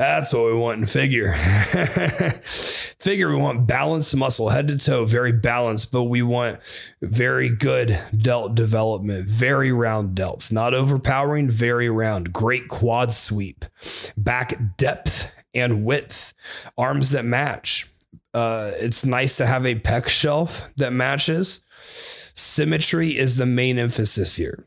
That's 0.01 0.33
what 0.33 0.47
we 0.47 0.55
want 0.55 0.79
in 0.79 0.87
figure. 0.87 1.31
figure, 1.35 3.29
we 3.29 3.35
want 3.35 3.67
balanced 3.67 4.15
muscle, 4.15 4.49
head 4.49 4.67
to 4.69 4.77
toe, 4.79 5.05
very 5.05 5.31
balanced, 5.31 5.91
but 5.91 6.05
we 6.05 6.23
want 6.23 6.59
very 7.03 7.51
good 7.51 7.99
delt 8.17 8.55
development, 8.55 9.27
very 9.27 9.71
round 9.71 10.17
delts, 10.17 10.51
not 10.51 10.73
overpowering, 10.73 11.51
very 11.51 11.87
round, 11.87 12.33
great 12.33 12.67
quad 12.67 13.13
sweep, 13.13 13.63
back 14.17 14.55
depth 14.75 15.31
and 15.53 15.85
width, 15.85 16.33
arms 16.79 17.11
that 17.11 17.23
match. 17.23 17.87
Uh, 18.33 18.71
it's 18.77 19.05
nice 19.05 19.37
to 19.37 19.45
have 19.45 19.67
a 19.67 19.75
pec 19.75 20.07
shelf 20.07 20.73
that 20.77 20.93
matches. 20.93 21.63
Symmetry 22.33 23.09
is 23.09 23.37
the 23.37 23.45
main 23.45 23.77
emphasis 23.77 24.35
here. 24.35 24.65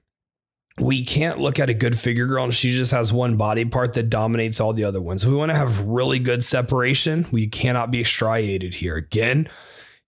We 0.78 1.04
can't 1.04 1.38
look 1.38 1.60
at 1.60 1.70
a 1.70 1.74
good 1.74 1.96
figure 1.98 2.26
girl 2.26 2.44
and 2.44 2.54
she 2.54 2.70
just 2.70 2.90
has 2.90 3.12
one 3.12 3.36
body 3.36 3.64
part 3.64 3.94
that 3.94 4.10
dominates 4.10 4.60
all 4.60 4.72
the 4.72 4.84
other 4.84 5.00
ones. 5.00 5.22
If 5.22 5.30
we 5.30 5.36
want 5.36 5.50
to 5.50 5.56
have 5.56 5.86
really 5.86 6.18
good 6.18 6.42
separation, 6.42 7.26
we 7.30 7.46
cannot 7.46 7.90
be 7.92 8.02
striated 8.02 8.74
here. 8.74 8.96
Again, 8.96 9.48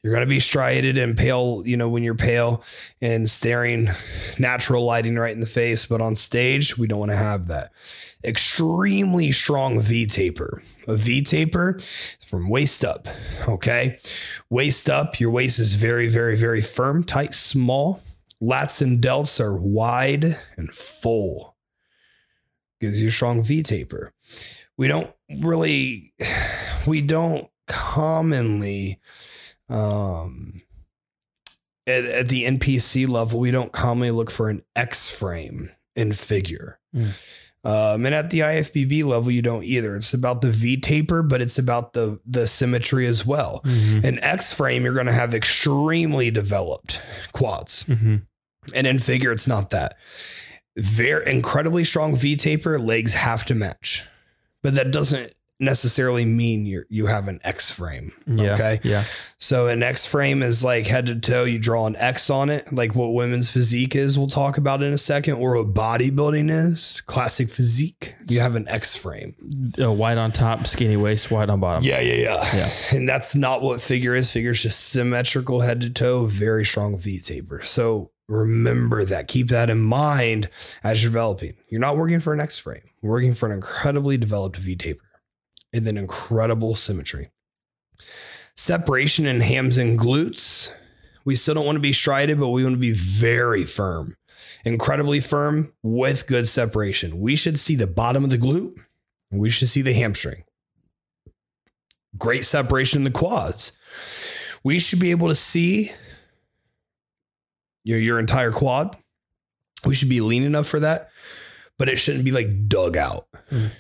you're 0.03 0.13
going 0.13 0.27
to 0.27 0.29
be 0.29 0.41
striated 0.41 0.99
and 0.99 1.17
pale, 1.17 1.63
you 1.65 1.77
know, 1.77 1.89
when 1.89 2.03
you're 2.03 2.15
pale 2.15 2.65
and 3.01 3.31
staring 3.31 3.89
natural 4.39 4.85
lighting 4.85 5.17
right 5.17 5.35
in 5.35 5.41
the 5.41 5.47
face. 5.47 5.87
But 5.87 6.01
on 6.01 6.17
stage, 6.17 6.77
we 6.77 6.87
don't 6.87 7.01
want 7.01 7.13
to 7.13 7.17
have 7.17 7.47
that. 7.47 7.73
Extremely 8.25 9.31
strong 9.31 9.81
V 9.81 10.07
taper. 10.07 10.63
A 10.89 10.97
V 10.97 11.23
taper 11.23 11.79
from 12.21 12.49
waist 12.49 12.85
up. 12.85 13.09
Okay. 13.49 13.99
Waist 14.51 14.91
up, 14.91 15.21
your 15.21 15.31
waist 15.31 15.59
is 15.59 15.75
very, 15.75 16.09
very, 16.09 16.37
very 16.37 16.61
firm, 16.61 17.05
tight, 17.05 17.35
small. 17.35 18.01
Lats 18.43 18.83
and 18.83 19.01
delts 19.01 19.41
are 19.41 19.59
wide 19.59 20.25
and 20.57 20.71
full. 20.71 21.57
Gives 22.81 23.01
you 23.01 23.09
a 23.09 23.13
strong 23.13 23.43
V 23.43 23.63
taper. 23.63 24.13
We 24.77 24.89
don't 24.89 25.11
really, 25.43 26.13
we 26.87 27.01
don't 27.01 27.49
commonly, 27.67 29.01
um, 29.69 30.63
at, 31.87 32.05
at 32.05 32.29
the 32.29 32.45
NPC 32.45 33.09
level, 33.09 33.41
we 33.41 33.51
don't 33.51 33.73
commonly 33.73 34.11
look 34.11 34.31
for 34.31 34.51
an 34.51 34.63
X 34.75 35.11
frame 35.11 35.71
in 35.95 36.13
figure. 36.13 36.79
Mm. 36.95 37.46
Um, 37.67 38.07
and 38.07 38.15
at 38.15 38.31
the 38.31 38.41
IFBB 38.41 39.03
level, 39.05 39.31
you 39.33 39.43
don't 39.43 39.65
either. 39.65 39.97
It's 39.97 40.15
about 40.15 40.41
the 40.41 40.51
V 40.51 40.77
taper, 40.81 41.23
but 41.23 41.41
it's 41.43 41.59
about 41.59 41.93
the 41.95 42.21
the 42.25 42.47
symmetry 42.47 43.07
as 43.07 43.27
well. 43.27 43.61
Mhm. 43.65 44.05
An 44.05 44.19
X 44.21 44.53
frame, 44.53 44.85
you're 44.85 44.95
going 44.95 45.07
to 45.07 45.13
have 45.13 45.35
extremely 45.35 46.31
developed 46.31 47.01
quads. 47.33 47.85
Mhm. 47.85 48.23
And 48.75 48.87
in 48.87 48.99
figure, 49.01 49.33
it's 49.33 49.49
not 49.49 49.71
that. 49.71 49.97
Very 50.77 51.29
incredibly 51.31 51.83
strong 51.85 52.17
V 52.17 52.37
taper, 52.37 52.79
legs 52.79 53.15
have 53.15 53.45
to 53.47 53.55
match. 53.55 54.05
But 54.63 54.75
that 54.75 54.93
doesn't 54.93 55.33
necessarily 55.59 56.25
mean 56.25 56.67
you 56.67 56.85
you 56.89 57.07
have 57.07 57.29
an 57.29 57.41
X 57.43 57.71
frame. 57.71 58.13
Yeah. 58.27 58.53
Okay. 58.53 58.81
Yeah. 58.83 59.05
So 59.39 59.69
an 59.69 59.83
X 59.83 60.07
frame 60.07 60.43
is 60.43 60.63
like 60.65 60.87
head 60.87 61.07
to 61.07 61.17
toe, 61.19 61.45
you 61.45 61.59
draw 61.59 61.87
an 61.87 61.97
X 61.97 62.31
on 62.31 62.51
it, 62.51 62.73
like 62.73 62.95
what 62.95 63.15
women's 63.15 63.51
physique 63.51 63.97
is, 63.97 64.19
we'll 64.19 64.27
talk 64.27 64.59
about 64.59 64.83
in 64.83 64.93
a 64.93 64.99
second, 64.99 65.35
or 65.35 65.57
what 65.57 65.75
bodybuilding 65.75 66.51
is, 66.51 67.01
classic 67.03 67.49
physique. 67.49 68.17
You 68.29 68.41
have 68.41 68.55
an 68.55 68.69
X 68.69 68.97
frame. 68.97 69.73
Uh, 69.81 69.93
wide 69.93 70.19
on 70.19 70.33
top, 70.33 70.67
skinny 70.67 70.97
waist, 70.97 71.31
white 71.31 71.51
on 71.51 71.61
bottom. 71.61 71.85
Yeah, 71.85 72.01
yeah, 72.01 72.15
yeah. 72.15 72.57
Yeah. 72.57 72.97
And 72.97 73.09
that's 73.09 73.35
not 73.35 73.63
what 73.63 73.81
figure 73.81 74.15
is. 74.15 74.31
Figure 74.31 74.51
is 74.51 74.63
just 74.63 74.89
symmetrical 74.91 75.61
head 75.61 75.81
to 75.83 75.91
toe, 75.91 76.27
very 76.27 76.65
strong 76.65 76.99
V 76.99 77.21
taper. 77.21 77.63
So 77.63 78.11
remember 78.29 79.05
that. 79.05 79.29
Keep 79.29 79.49
that 79.49 79.71
in 79.71 79.81
mind 79.81 80.49
as 80.83 81.03
you're 81.03 81.11
developing. 81.11 81.55
You're 81.69 81.81
not 81.81 81.97
working 81.97 82.21
for 82.21 82.33
an 82.33 82.41
X 82.41 82.59
frame. 82.59 82.83
You're 83.03 83.13
working 83.13 83.35
for 83.35 83.47
an 83.47 83.53
incredibly 83.53 84.17
developed 84.17 84.57
V 84.57 84.77
taper 84.77 85.03
and 85.73 85.87
then 85.87 85.97
incredible 85.97 86.75
symmetry. 86.75 87.31
Separation 88.57 89.27
in 89.27 89.41
hams 89.41 89.79
and 89.79 89.99
glutes. 89.99 90.75
We 91.25 91.35
still 91.35 91.55
don't 91.55 91.67
want 91.67 91.77
to 91.77 91.81
be 91.81 91.93
striated, 91.93 92.39
but 92.39 92.49
we 92.49 92.63
want 92.63 92.75
to 92.75 92.81
be 92.81 92.93
very 92.93 93.65
firm. 93.65 94.17
Incredibly 94.65 95.21
firm 95.21 95.73
with 95.83 96.27
good 96.27 96.49
separation. 96.49 97.21
We 97.21 97.37
should 97.37 97.59
see 97.59 97.75
the 97.75 97.87
bottom 97.87 98.25
of 98.25 98.31
the 98.31 98.39
glute. 98.39 98.75
We 99.31 99.51
should 99.51 99.69
see 99.69 99.83
the 99.83 99.93
hamstring 99.93 100.43
great 102.19 102.45
separation 102.45 103.01
in 103.01 103.05
the 103.05 103.11
quads. 103.11 103.77
We 104.65 104.79
should 104.79 105.01
be 105.01 105.11
able 105.11 105.29
to 105.29 105.35
see 105.35 105.91
your, 107.85 107.99
your 107.99 108.19
entire 108.19 108.53
quad. 108.53 108.97
We 109.85 109.95
should 109.95 110.09
be 110.09 110.21
lean 110.21 110.43
enough 110.43 110.67
for 110.67 110.81
that, 110.81 111.11
but 111.79 111.89
it 111.89 111.99
shouldn't 111.99 112.25
be 112.25 112.33
like 112.33 112.69
dug 112.69 112.97
out. 112.97 113.27
Mhm. 113.51 113.71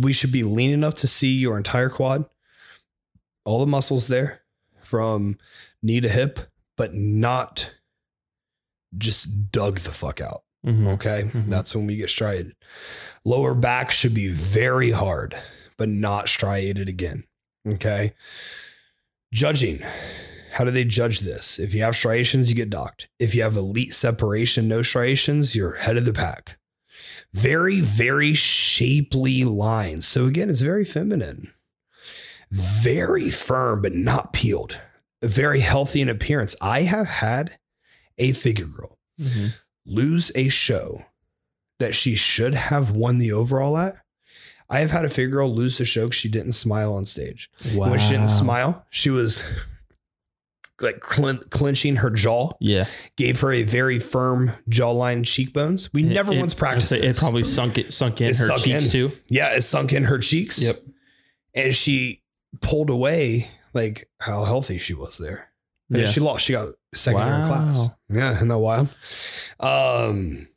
We 0.00 0.12
should 0.12 0.32
be 0.32 0.42
lean 0.42 0.70
enough 0.70 0.94
to 0.96 1.06
see 1.06 1.32
your 1.38 1.56
entire 1.56 1.88
quad, 1.88 2.24
all 3.44 3.60
the 3.60 3.66
muscles 3.66 4.08
there 4.08 4.42
from 4.82 5.38
knee 5.82 6.00
to 6.00 6.08
hip, 6.08 6.40
but 6.76 6.94
not 6.94 7.74
just 8.98 9.50
dug 9.52 9.78
the 9.78 9.90
fuck 9.92 10.20
out. 10.20 10.42
Mhm. 10.66 10.88
Okay. 10.94 11.30
Mhm. 11.32 11.48
That's 11.48 11.74
when 11.74 11.86
we 11.86 11.96
get 11.96 12.10
striated. 12.10 12.54
Lower 13.24 13.54
back 13.54 13.90
should 13.90 14.12
be 14.14 14.28
very 14.28 14.90
hard, 14.90 15.34
but 15.76 15.88
not 15.88 16.28
striated 16.28 16.88
again. 16.88 17.24
Okay. 17.66 18.14
Judging. 19.32 19.80
How 20.52 20.64
do 20.64 20.70
they 20.70 20.84
judge 20.84 21.20
this? 21.20 21.58
If 21.58 21.72
you 21.74 21.82
have 21.82 21.94
striations, 21.96 22.50
you 22.50 22.56
get 22.56 22.68
docked. 22.70 23.08
If 23.18 23.34
you 23.34 23.42
have 23.42 23.56
elite 23.56 23.94
separation, 23.94 24.66
no 24.68 24.82
striations, 24.82 25.54
you're 25.54 25.76
head 25.76 25.96
of 25.96 26.04
the 26.04 26.12
pack. 26.12 26.58
Very, 27.32 27.80
very 27.80 28.34
shapely 28.34 29.44
lines. 29.44 30.06
So 30.06 30.26
again, 30.26 30.50
it's 30.50 30.60
very 30.62 30.84
feminine. 30.84 31.52
Very 32.50 33.30
firm, 33.30 33.82
but 33.82 33.92
not 33.94 34.32
peeled. 34.32 34.80
Very 35.22 35.60
healthy 35.60 36.00
in 36.00 36.08
appearance. 36.08 36.56
I 36.60 36.82
have 36.82 37.06
had 37.06 37.58
a 38.18 38.32
figure 38.32 38.66
girl 38.66 38.98
Mhm. 39.20 39.54
lose 39.86 40.32
a 40.34 40.48
show 40.48 41.04
that 41.78 41.94
she 41.94 42.14
should 42.16 42.54
have 42.54 42.90
won 42.90 43.18
the 43.18 43.32
overall 43.32 43.76
at. 43.78 43.94
I 44.68 44.80
have 44.80 44.90
had 44.90 45.04
a 45.04 45.08
figure 45.08 45.30
girl 45.30 45.54
lose 45.54 45.78
the 45.78 45.84
show 45.84 46.08
'cause 46.08 46.14
she 46.16 46.28
didn't 46.28 46.52
smile 46.52 46.92
on 46.94 47.04
stage. 47.06 47.50
Wow. 47.74 47.90
When 47.90 47.98
she 47.98 48.10
didn't 48.10 48.28
smile, 48.30 48.86
she 48.90 49.10
was 49.10 49.44
like 50.80 51.00
clen- 51.00 51.42
clenching 51.50 51.96
her 51.96 52.10
jaw, 52.10 52.50
Yeah. 52.60 52.86
gave 53.16 53.40
her 53.40 53.52
a 53.52 53.62
very 53.62 53.98
firm 53.98 54.52
jawline 54.68 55.24
cheekbones. 55.24 55.92
We 55.92 56.02
never 56.02 56.32
It- 56.32 56.38
once 56.38 56.54
practiced 56.54 56.92
It 56.92 57.02
this. 57.02 57.18
probably 57.18 57.44
sunk 57.44 57.78
it 57.78 57.92
sunk 57.92 58.20
in 58.20 58.28
It 58.28 58.36
her 58.36 58.46
sunk 58.46 58.62
cheeks 58.62 58.84
in. 58.86 58.90
too. 58.90 59.12
Yeah, 59.28 59.54
it 59.54 59.62
sunk 59.62 59.92
in 59.92 60.04
her 60.04 60.18
cheeks. 60.18 60.60
Yep. 60.62 60.76
And 61.54 61.74
she 61.74 62.22
pulled 62.60 62.90
away 62.90 63.48
like 63.74 64.08
how 64.20 64.44
healthy 64.44 64.78
she 64.78 64.94
was 64.94 65.18
there. 65.18 65.48
And 65.90 66.00
Yeah. 66.00 66.06
she 66.06 66.20
lost. 66.20 66.44
She 66.44 66.52
got 66.52 66.68
second 66.94 67.22
in 67.22 67.28
her 67.28 67.44
class. 67.44 67.88
Yeah, 68.12 68.34
isn't 68.36 68.48
that 68.48 68.58
wild? 68.58 68.88
Um, 69.58 70.48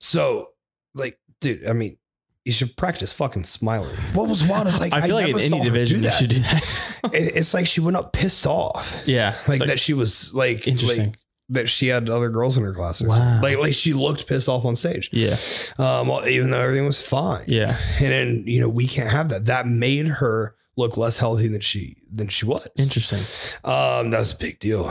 so 0.00 0.48
like, 0.94 1.18
dude, 1.40 1.66
I 1.66 1.72
mean, 1.72 1.96
you 2.44 2.52
should 2.52 2.76
practice 2.76 3.12
fucking 3.12 3.44
smiling. 3.44 3.94
What 4.14 4.28
was 4.28 4.46
wild 4.46 4.66
is 4.66 4.80
like 4.84 4.92
I 4.92 5.02
feel 5.02 5.14
like 5.16 5.26
in 5.26 5.30
never 5.32 5.40
any 5.40 5.48
saw 5.50 5.62
division 5.64 5.98
do 6.00 6.04
you 6.04 6.10
that. 6.10 6.18
should 6.18 6.30
do 6.30 6.38
that. 6.40 6.88
It- 7.14 7.36
It's 7.36 7.54
like 7.54 7.66
she 7.66 7.80
went 7.80 7.96
up 7.96 8.12
pissed 8.12 8.46
off, 8.46 9.02
yeah. 9.06 9.36
like, 9.48 9.60
It's 9.60 9.70
that 9.70 9.80
she 9.80 9.94
was 9.94 10.32
like, 10.34 10.66
Interesting. 10.68 11.06
like 11.10 11.18
that 11.48 11.68
she 11.68 11.88
had 11.88 12.08
other 12.08 12.30
girls 12.30 12.56
in 12.56 12.64
her 12.64 12.72
classes. 12.72 13.08
Wow. 13.08 13.16
something. 13.18 13.42
Like, 13.42 13.58
like 13.58 13.74
she 13.74 13.92
looked 13.92 14.26
pissed 14.26 14.48
off 14.48 14.64
on 14.64 14.74
stage. 14.76 15.10
Yeah. 15.12 15.36
Um, 15.78 16.10
even 16.26 16.50
though 16.50 16.60
everything 16.60 16.86
was 16.86 17.06
fine. 17.06 17.44
Yeah. 17.46 17.76
And 18.00 18.10
then 18.12 18.44
you 18.46 18.60
know 18.60 18.68
we 18.70 18.86
can't 18.86 19.10
have 19.10 19.28
that. 19.30 19.46
That 19.46 19.66
made 19.66 20.06
her 20.06 20.54
look 20.76 20.96
less 20.96 21.18
healthy 21.18 21.48
than 21.48 21.60
she 21.60 21.96
than 22.10 22.28
she 22.28 22.46
was. 22.46 22.66
Interesting. 22.78 23.18
Um, 23.64 24.10
that 24.10 24.18
was 24.20 24.32
a 24.32 24.38
big 24.38 24.60
deal. 24.60 24.84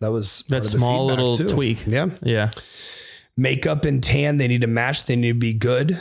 That 0.00 0.10
was 0.12 0.40
That 0.48 0.56
part 0.56 0.64
of 0.64 0.70
small 0.70 1.06
little 1.06 1.36
too. 1.38 1.48
tweak. 1.48 1.86
Yeah. 1.86 2.08
Yeah. 2.22 2.50
Makeup 3.36 3.84
and 3.84 4.02
tan, 4.02 4.36
they 4.36 4.46
need 4.48 4.60
to 4.60 4.66
match. 4.66 5.06
They 5.06 5.16
need 5.16 5.32
to 5.32 5.38
be 5.38 5.54
good. 5.54 6.00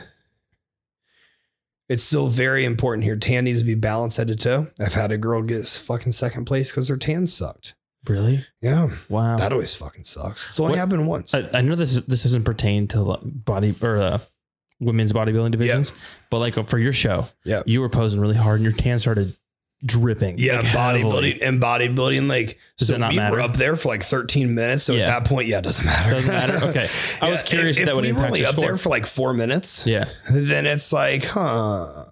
It's 1.93 2.03
still 2.03 2.27
very 2.27 2.65
important 2.65 3.03
here. 3.03 3.15
Tan 3.15 3.43
needs 3.43 3.59
to 3.59 3.65
be 3.65 3.75
balanced 3.75 4.17
head 4.17 4.27
to 4.29 4.35
toe. 4.35 4.67
I've 4.79 4.95
had 4.95 5.11
a 5.11 5.17
girl 5.17 5.43
get 5.43 5.63
fucking 5.63 6.11
second 6.13 6.45
place 6.45 6.71
because 6.71 6.87
her 6.89 6.97
tan 6.97 7.27
sucked. 7.27 7.75
Really? 8.07 8.43
Yeah, 8.61 8.89
Wow. 9.09 9.37
that 9.37 9.53
always 9.53 9.75
fucking 9.75 10.03
sucks. 10.05 10.49
It's 10.49 10.59
only 10.59 10.71
What- 10.71 10.79
happened 10.79 11.07
once. 11.07 11.35
I, 11.35 11.47
I 11.53 11.61
know 11.61 11.75
this 11.75 11.93
is, 11.95 12.05
this 12.07 12.23
doesn't 12.23 12.43
pertain 12.45 12.87
to 12.89 13.19
body 13.23 13.75
or 13.81 13.97
uh, 13.99 14.17
women's 14.79 15.13
bodybuilding 15.13 15.51
divisions, 15.51 15.91
but 16.31 16.39
like 16.39 16.55
for 16.67 16.79
your 16.79 16.93
show, 16.93 17.27
Yeah. 17.45 17.61
you 17.67 17.79
were 17.79 17.89
posing 17.89 18.19
really 18.19 18.35
hard 18.35 18.55
and 18.59 18.63
your 18.63 18.73
tan 18.73 18.97
started 18.99 19.35
dripping. 19.85 20.37
Yeah, 20.37 20.57
like, 20.61 20.65
bodybuilding 20.67 21.39
and 21.41 21.61
bodybuilding, 21.61 22.27
like 22.27 22.57
Does 22.77 22.87
so 22.89 22.95
we 22.95 23.15
matter? 23.15 23.35
were 23.35 23.41
up 23.41 23.53
there 23.53 23.75
for 23.75 23.89
like 23.89 24.03
13 24.03 24.55
minutes. 24.55 24.83
So 24.83 24.93
Yeah. 24.93 25.01
at 25.01 25.05
that 25.07 25.25
point, 25.25 25.47
yeah, 25.47 25.59
it 25.59 25.63
doesn't 25.63 25.85
matter. 25.85 26.11
Doesn't 26.11 26.27
matter. 26.31 26.65
Okay. 26.69 26.89
I 27.21 27.29
was 27.29 27.43
curious 27.43 27.77
if, 27.77 27.83
if 27.83 27.87
that 27.89 27.95
would 27.95 28.05
we 28.05 28.11
were 28.13 28.25
only 28.25 28.45
up 28.45 28.53
score. 28.53 28.65
there 28.65 28.77
for 28.77 28.89
like 28.89 29.05
four 29.05 29.33
minutes. 29.33 29.85
Yeah. 29.85 30.05
Then 30.29 30.65
it's 30.65 30.91
like, 30.93 31.25
huh? 31.25 32.05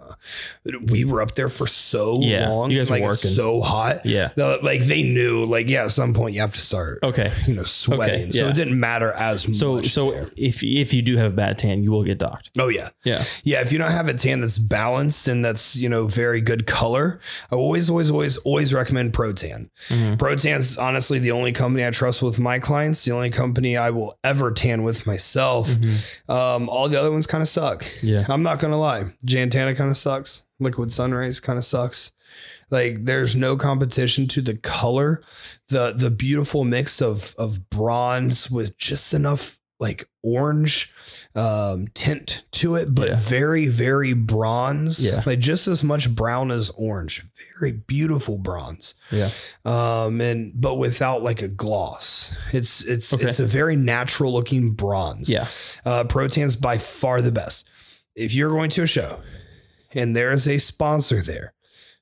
We 0.85 1.05
were 1.05 1.21
up 1.23 1.33
there 1.33 1.49
for 1.49 1.65
so 1.65 2.19
Yeah, 2.21 2.47
long. 2.49 2.69
you 2.69 2.77
guys 2.77 2.89
were 2.91 2.97
like 2.97 3.03
working. 3.03 3.31
so 3.31 3.61
hot. 3.61 4.05
Yeah. 4.05 4.29
Like 4.37 4.81
they 4.81 5.01
knew, 5.01 5.45
like 5.45 5.67
yeah, 5.69 5.85
at 5.85 5.91
some 5.91 6.13
point 6.13 6.35
you 6.35 6.41
have 6.41 6.53
to 6.53 6.61
start, 6.61 6.99
Okay. 7.01 7.31
you 7.47 7.53
know, 7.55 7.63
sweating. 7.63 8.31
So 8.31 8.43
yeah. 8.45 8.49
it 8.51 8.55
didn't 8.55 8.79
matter 8.79 9.11
as 9.13 9.41
So 9.57 9.75
much. 9.75 9.87
so 9.87 10.11
there. 10.11 10.27
if 10.37 10.63
if 10.63 10.93
you 10.93 11.01
do 11.01 11.17
have 11.17 11.33
a 11.33 11.35
bad 11.35 11.57
tan, 11.57 11.81
you 11.83 11.91
will 11.91 12.03
get 12.03 12.19
docked. 12.19 12.51
oh 12.59 12.67
yeah, 12.69 12.89
Yeah. 13.03 13.23
yeah. 13.43 13.61
If 13.61 13.71
you 13.71 13.79
don't 13.79 13.91
have 13.91 14.07
a 14.07 14.13
tan 14.13 14.41
that's 14.41 14.59
balanced 14.59 15.27
and 15.27 15.43
that's 15.43 15.75
you 15.75 15.89
know 15.89 16.05
very 16.05 16.41
good 16.41 16.67
color, 16.67 17.19
I 17.51 17.55
always, 17.55 17.89
always, 17.89 18.11
always, 18.11 18.37
always 18.37 18.71
recommend 18.73 19.13
Protan. 19.13 19.69
Mhm. 19.89 20.17
Protan's 20.17 20.77
honestly 20.77 21.17
the 21.17 21.31
only 21.31 21.53
company 21.53 21.85
I 21.85 21.89
trust 21.89 22.21
with 22.21 22.39
my 22.39 22.59
clients. 22.59 23.03
The 23.03 23.13
only 23.13 23.31
company 23.31 23.77
I 23.77 23.89
will 23.89 24.13
ever 24.23 24.51
tan 24.51 24.83
with 24.83 25.07
myself. 25.07 25.69
Mhm. 25.69 26.29
Um, 26.29 26.69
all 26.69 26.87
the 26.87 26.99
other 26.99 27.11
ones 27.11 27.25
kind 27.25 27.41
of 27.41 27.47
suck. 27.47 27.83
Yeah. 28.03 28.25
I'm 28.29 28.43
not 28.43 28.59
gonna 28.59 28.77
lie. 28.79 29.05
Jan 29.25 29.49
Tana 29.49 29.73
kind 29.73 29.89
of 29.89 29.97
sucks. 29.97 30.43
Liquid 30.61 30.93
Sun 30.93 31.11
Rayz 31.11 31.41
kind 31.41 31.57
of 31.57 31.65
sucks. 31.65 32.11
Like 32.69 33.03
there's 33.05 33.35
no 33.35 33.57
competition 33.57 34.27
to 34.29 34.41
the 34.41 34.55
color, 34.55 35.21
the 35.67 35.91
the 35.95 36.09
beautiful 36.11 36.63
mix 36.63 37.01
of 37.01 37.35
of 37.37 37.69
bronze 37.69 38.49
with 38.49 38.77
just 38.77 39.13
enough 39.13 39.57
like 39.79 40.07
orange 40.23 40.93
um, 41.33 41.87
tint 41.95 42.45
to 42.51 42.75
it, 42.75 42.93
but 42.93 43.07
Yeah. 43.09 43.15
very, 43.19 43.65
very 43.65 44.13
bronze. 44.13 45.03
Yeah. 45.03 45.23
Like 45.25 45.39
just 45.39 45.67
as 45.67 45.83
much 45.83 46.13
brown 46.13 46.51
as 46.51 46.69
orange. 46.77 47.25
Very 47.59 47.71
beautiful 47.71 48.37
bronze. 48.37 48.93
Yeah. 49.11 49.29
Um, 49.65 50.21
and 50.21 50.53
but 50.55 50.75
without 50.75 51.23
like 51.23 51.41
a 51.41 51.47
gloss. 51.47 52.37
It's 52.53 52.85
it's 52.85 53.11
Okay. 53.11 53.25
it's 53.27 53.39
a 53.39 53.45
very 53.47 53.75
natural 53.75 54.31
looking 54.31 54.71
bronze. 54.73 55.29
Yeah. 55.29 55.47
Uh, 55.83 56.03
Protan's 56.05 56.55
by 56.55 56.77
far 56.77 57.21
the 57.21 57.31
best. 57.31 57.67
If 58.15 58.35
you're 58.35 58.51
going 58.51 58.69
to 58.71 58.83
a 58.83 58.87
show 58.87 59.19
and 59.93 60.15
there 60.15 60.31
is 60.31 60.47
a 60.47 60.57
sponsor 60.57 61.21
there 61.21 61.53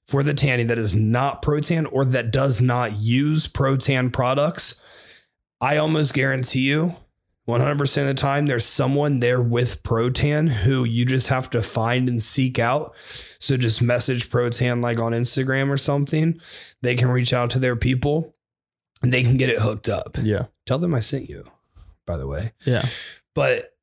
for 0.08 0.24
the 0.24 0.34
tanning 0.34 0.68
that 0.68 0.78
is 0.80 0.96
not 0.96 1.42
Protan 1.44 1.88
or 1.92 2.04
that 2.06 2.32
does 2.32 2.62
not 2.62 2.94
use 2.98 3.48
Protan 3.48 4.12
products, 4.12 4.82
I 5.62 5.78
almost 5.78 6.14
guarantee 6.14 6.62
you 6.70 6.96
100% 7.48 8.02
of 8.02 8.08
the 8.08 8.14
time 8.14 8.46
there's 8.46 8.66
someone 8.66 9.20
there 9.20 9.42
with 9.42 9.82
Protan 9.84 10.50
who 10.50 10.84
you 10.84 11.04
just 11.06 11.28
have 11.30 11.50
to 11.52 11.62
find 11.62 12.08
and 12.08 12.22
seek 12.22 12.60
out. 12.60 12.94
So 13.40 13.58
just 13.58 13.82
message 13.82 14.30
Protan 14.30 14.84
like 14.84 15.00
on 15.00 15.14
Instagram 15.14 15.70
or 15.70 15.78
something. 15.78 16.40
They 16.82 16.96
can 16.96 17.08
reach 17.10 17.34
out 17.34 17.50
to 17.52 17.60
their 17.60 17.76
people 17.76 18.36
and 19.02 19.12
they 19.14 19.24
can 19.24 19.38
get 19.38 19.50
it 19.50 19.60
hooked 19.62 19.90
up. 19.90 20.18
Yeah. 20.22 20.46
Tell 20.66 20.78
them 20.80 20.94
I 20.94 21.00
sent 21.00 21.28
you, 21.30 21.44
by 22.06 22.18
the 22.18 22.28
way 22.28 22.52
Yeah. 22.66 22.86
but 23.34 23.76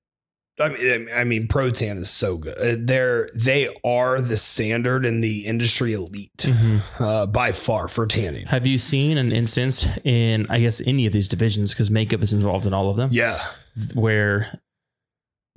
I 0.59 0.68
mean, 0.70 1.09
I 1.14 1.24
mean, 1.24 1.48
Protan 1.48 1.98
is 1.98 2.09
so 2.09 2.38
good. 2.38 2.57
Uh, 2.59 2.76
They're 2.78 3.28
they 3.34 3.68
are 3.84 4.20
the 4.20 4.36
standard 4.38 5.04
in 5.04 5.20
the 5.20 5.44
industry 5.44 5.92
elite 5.92 6.36
Mhm. 6.38 6.80
uh, 6.98 7.26
by 7.26 7.52
far 7.52 7.88
for 7.88 8.07
tanning. 8.07 8.46
Have 8.46 8.66
you 8.66 8.78
seen 8.78 9.18
an 9.18 9.32
instance 9.32 9.86
in, 10.04 10.46
I 10.48 10.61
guess, 10.61 10.80
any 10.86 11.04
of 11.07 11.12
these 11.12 11.28
divisions, 11.28 11.72
because 11.72 11.90
makeup 11.90 12.22
is 12.22 12.32
involved 12.32 12.64
in 12.66 12.72
all 12.72 12.88
of 12.90 12.96
them, 12.96 13.11
Yeah, 13.12 13.38
where 13.94 14.59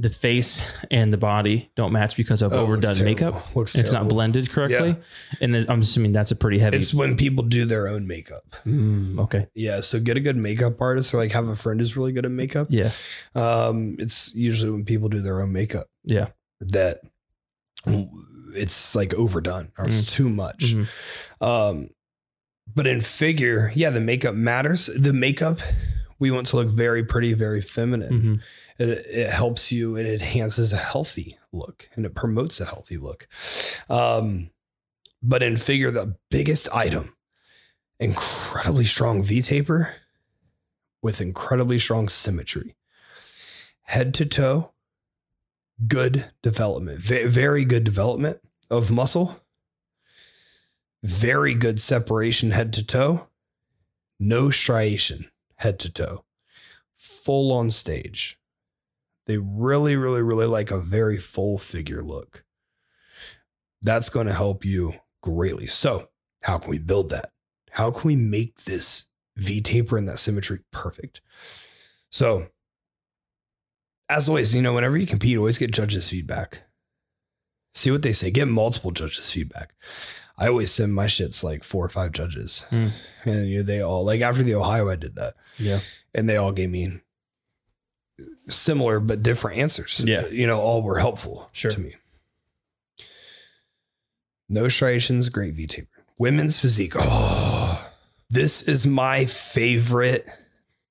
the 0.02 0.10
face 0.10 0.64
and 0.90 1.12
the 1.12 1.18
body 1.18 1.70
don't 1.76 1.92
match 1.92 2.16
because 2.16 2.42
of 2.42 2.54
Oh, 2.54 2.60
overdone 2.60 3.04
makeup? 3.04 3.54
Looks 3.54 3.76
It's 3.76 3.92
not 3.92 4.08
blended 4.08 4.50
correctly. 4.50 4.96
And 5.42 5.54
I'm 5.70 5.82
assuming 5.82 6.14
that's 6.14 6.32
a 6.32 6.38
pretty 6.38 6.58
heavy. 6.60 6.78
It's 6.78 6.94
when 6.94 7.18
people 7.18 7.44
do 7.44 7.66
their 7.66 7.90
own 7.90 8.08
makeup. 8.08 8.56
Mm, 8.66 9.20
okay. 9.20 9.48
Yeah, 9.56 9.82
so 9.82 10.00
get 10.00 10.16
a 10.16 10.22
good 10.22 10.38
makeup 10.38 10.80
artist 10.80 11.14
or 11.14 11.18
like 11.18 11.34
have 11.34 11.50
a 11.50 11.56
friend 11.56 11.82
who's 11.82 11.98
really 11.98 12.14
good 12.14 12.26
at 12.26 12.32
makeup. 12.32 12.68
Yeah. 12.70 12.92
Um, 13.36 13.98
it's 14.00 14.34
usually 14.34 14.72
when 14.72 14.86
people 14.86 15.10
do 15.10 15.22
their 15.22 15.42
own 15.42 15.52
makeup 15.52 15.88
Yeah. 16.06 16.28
that 16.62 17.00
it's 18.56 18.96
like 18.96 19.14
overdone 19.16 19.72
or 19.78 19.86
it's 19.86 20.16
too 20.16 20.30
much. 20.30 20.74
Mhm. 20.76 20.88
Um, 21.42 21.90
but 22.74 22.88
in 22.88 23.02
figure, 23.02 23.72
yeah, 23.76 23.90
the 23.90 24.00
makeup 24.02 24.34
matters. 24.36 24.90
The 24.98 25.14
makeup, 25.14 25.60
we 26.20 26.32
want 26.32 26.48
to 26.48 26.56
look 26.56 26.70
very 26.70 27.04
pretty, 27.04 27.34
very 27.34 27.62
feminine. 27.62 28.22
Mhm. 28.22 28.40
It, 28.80 28.90
it 28.90 29.30
helps 29.32 29.72
you, 29.72 29.98
it 29.98 30.06
enhances 30.06 30.74
a 30.74 30.78
healthy 30.78 31.38
look 31.52 31.90
and 31.96 32.06
it 32.06 32.16
promotes 32.16 32.60
a 32.60 32.66
healthy 32.66 32.98
look. 32.98 33.28
Um, 33.90 34.52
but 35.22 35.44
in 35.44 35.58
figure, 35.58 35.92
the 35.92 36.16
biggest 36.32 36.74
item, 36.74 37.16
incredibly 38.00 38.86
strong 38.86 39.22
V 39.22 39.42
taper 39.42 39.96
with 41.02 41.22
incredibly 41.22 41.78
strong 41.78 42.08
symmetry, 42.08 42.76
head 43.84 44.14
to 44.16 44.26
toe, 44.26 44.72
good 45.88 46.32
development, 46.42 47.02
ve- 47.02 47.28
very 47.28 47.66
good 47.66 47.84
development 47.84 48.38
of 48.70 48.90
muscle 48.92 49.42
very 51.04 51.54
good 51.54 51.80
separation 51.80 52.52
head 52.52 52.74
to 52.74 52.86
toe, 52.86 53.28
no 54.20 54.50
striation 54.50 55.26
head 55.56 55.80
to 55.80 55.92
toe, 55.92 56.26
full 56.94 57.52
on 57.52 57.72
stage. 57.72 58.39
They 59.30 59.38
really, 59.38 59.96
really, 59.96 60.24
really 60.24 60.48
like 60.48 60.72
a 60.72 60.80
very 60.80 61.18
full 61.18 61.60
figure 61.60 62.02
look. 62.02 62.44
That's 63.84 64.10
going 64.10 64.26
to 64.26 64.34
help 64.34 64.66
you 64.66 64.94
greatly. 65.22 65.68
So, 65.68 66.10
how 66.42 66.58
can 66.58 66.72
we 66.72 66.80
build 66.80 67.12
that? 67.12 67.30
How 67.70 67.92
can 67.92 68.08
we 68.08 68.16
make 68.16 68.64
this 68.64 69.08
V 69.38 69.62
taper 69.62 70.00
and 70.00 70.08
that 70.10 70.18
symmetry 70.18 70.62
perfect? 70.72 71.22
So, 72.10 72.48
as 74.10 74.28
always, 74.28 74.56
you 74.56 74.64
know, 74.64 74.74
whenever 74.74 74.98
you 74.98 75.06
compete, 75.06 75.38
always 75.38 75.60
get 75.60 75.70
judges' 75.74 76.10
feedback. 76.10 76.64
See 77.76 77.92
what 77.92 78.02
they 78.02 78.14
say. 78.14 78.32
Get 78.32 78.48
multiple 78.48 78.90
judges' 78.90 79.30
feedback. 79.30 79.76
I 80.40 80.48
always 80.48 80.72
send 80.72 80.96
my 80.96 81.06
shits 81.06 81.44
like 81.44 81.64
four 81.64 81.86
or 81.86 81.90
five 81.90 82.14
judges, 82.14 82.66
Hmm. 82.72 82.88
and 83.26 83.48
you 83.48 83.58
know, 83.60 83.64
they 83.64 83.82
all 83.82 84.04
like 84.04 84.22
after 84.22 84.42
the 84.42 84.56
Ohio, 84.56 84.90
I 84.90 84.96
did 84.96 85.16
that, 85.18 85.36
Yeah. 85.60 85.82
and 86.16 86.28
they 86.28 86.38
all 86.38 86.52
gave 86.52 86.72
me 86.72 87.02
similar 88.50 89.00
but 89.00 89.22
different 89.24 89.58
answers. 89.60 90.02
Yeah. 90.06 90.28
you 90.28 90.48
know, 90.48 90.60
all 90.60 90.82
were 90.82 91.00
helpful 91.00 91.50
Sure. 91.52 91.72
to 91.72 91.80
me. 91.80 91.96
No 94.48 94.68
striations, 94.68 95.30
great 95.30 95.54
V 95.56 95.68
taper. 95.68 95.88
Women's 96.18 96.60
physique. 96.60 96.94
Oh, 96.98 97.90
this 98.30 98.68
is 98.68 98.86
my 98.88 99.26
favorite 99.26 100.28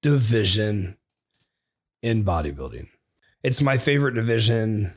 division 0.01 0.97
in 2.03 2.25
bodybuilding. 2.25 2.89
It's 3.43 3.61
my 3.61 3.77
favorite 3.79 4.15
division 4.15 4.95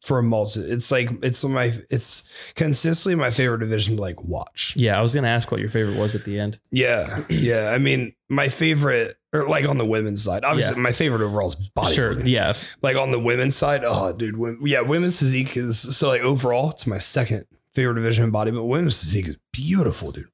for 0.00 0.18
a 0.18 0.22
multi. 0.22 0.60
It's 0.60 0.90
like 0.90 1.10
it's 1.22 1.44
my 1.44 1.72
it's 1.90 2.24
consistently 2.54 3.14
my 3.16 3.30
favorite 3.30 3.58
division 3.58 3.96
to 3.96 4.02
like 4.02 4.22
watch. 4.24 4.74
Yeah. 4.76 4.98
I 4.98 5.02
was 5.02 5.12
going 5.14 5.24
to 5.24 5.30
ask 5.30 5.50
what 5.50 5.60
your 5.60 5.70
favorite 5.70 5.96
was 5.96 6.14
at 6.14 6.24
the 6.24 6.38
end. 6.38 6.58
Yeah, 6.70 7.24
yeah. 7.28 7.70
I 7.74 7.78
mean, 7.78 8.14
my 8.28 8.48
favorite, 8.48 9.14
or 9.32 9.46
like 9.48 9.68
on 9.68 9.78
the 9.78 9.86
women's 9.86 10.22
side, 10.22 10.44
obviously 10.44 10.76
Yeah. 10.76 10.82
my 10.82 10.92
favorite 10.92 11.22
overall 11.22 11.48
is 11.48 11.56
bodybuilding. 11.76 11.94
Sure. 11.94 12.20
Yeah. 12.22 12.52
Like 12.82 12.96
on 12.96 13.10
the 13.10 13.20
women's 13.20 13.56
side, 13.56 13.82
oh, 13.84 14.12
dude, 14.12 14.36
yeah, 14.62 14.80
women's 14.82 15.18
physique 15.18 15.56
is 15.56 15.96
so 15.96 16.08
like 16.08 16.22
overall, 16.22 16.70
it's 16.70 16.86
my 16.86 16.98
second 16.98 17.44
favorite 17.74 17.94
division 17.96 18.24
in 18.24 18.32
bodybuilding. 18.32 18.68
Women's 18.68 19.00
physique 19.00 19.28
is 19.28 19.38
beautiful, 19.52 20.12
dude. 20.12 20.26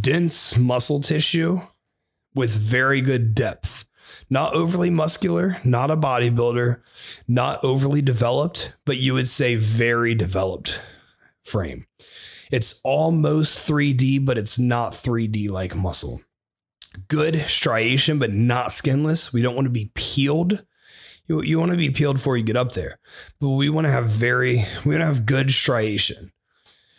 Dense 0.00 0.56
muscle 0.58 1.00
tissue 1.00 1.60
with 2.34 2.50
very 2.56 3.00
good 3.00 3.34
depth. 3.34 3.84
Not 4.28 4.54
overly 4.54 4.90
muscular, 4.90 5.56
not 5.64 5.90
a 5.90 5.96
bodybuilder, 5.96 6.80
not 7.28 7.62
overly 7.62 8.02
developed, 8.02 8.74
but 8.84 8.96
you 8.96 9.14
would 9.14 9.28
say 9.28 9.54
very 9.54 10.14
developed 10.14 10.80
frame. 11.42 11.86
It's 12.50 12.80
almost 12.84 13.68
3D, 13.68 14.24
but 14.24 14.38
it's 14.38 14.58
not 14.58 14.92
3D 14.92 15.48
like 15.50 15.74
muscle. 15.74 16.20
Good 17.08 17.36
striation, 17.36 18.18
but 18.18 18.30
not 18.30 18.72
skinless. 18.72 19.32
We 19.32 19.42
don't 19.42 19.54
want 19.54 19.66
to 19.66 19.72
be 19.72 19.90
peeled. 19.94 20.64
You, 21.26 21.42
you 21.42 21.58
want 21.58 21.72
to 21.72 21.76
be 21.76 21.90
peeled 21.90 22.16
before 22.16 22.36
you 22.36 22.44
get 22.44 22.56
up 22.56 22.72
there, 22.72 22.98
but 23.40 23.50
we 23.50 23.68
want 23.68 23.86
to 23.86 23.90
have 23.90 24.06
very, 24.06 24.64
we 24.84 24.92
want 24.92 25.02
to 25.02 25.06
have 25.06 25.26
good 25.26 25.50
striation. 25.50 26.32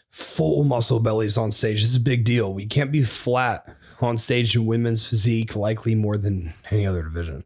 Full 0.09 0.63
muscle 0.63 0.99
bellies 0.99 1.37
on 1.37 1.51
stage. 1.51 1.81
This 1.81 1.91
is 1.91 1.95
a 1.97 2.01
big 2.01 2.25
deal. 2.25 2.53
We 2.53 2.65
can't 2.65 2.91
be 2.91 3.03
flat 3.03 3.76
on 4.01 4.17
stage 4.17 4.55
in 4.55 4.65
women's 4.65 5.07
physique, 5.07 5.55
likely 5.55 5.95
more 5.95 6.17
than 6.17 6.53
any 6.71 6.85
other 6.85 7.03
division. 7.03 7.43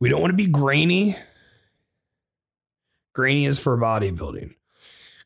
We 0.00 0.08
don't 0.08 0.20
want 0.20 0.32
to 0.32 0.36
be 0.36 0.50
grainy. 0.50 1.16
Grainy 3.14 3.46
is 3.46 3.58
for 3.58 3.76
bodybuilding. 3.78 4.54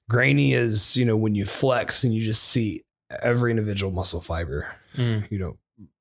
Grainy 0.08 0.52
is, 0.52 0.96
you 0.96 1.04
know, 1.04 1.16
when 1.16 1.34
you 1.34 1.44
flex 1.44 2.04
and 2.04 2.12
you 2.14 2.20
just 2.20 2.42
see 2.44 2.82
every 3.22 3.50
individual 3.50 3.92
muscle 3.92 4.20
fiber, 4.20 4.74
Mm. 4.96 5.30
you 5.30 5.38
know, 5.38 5.56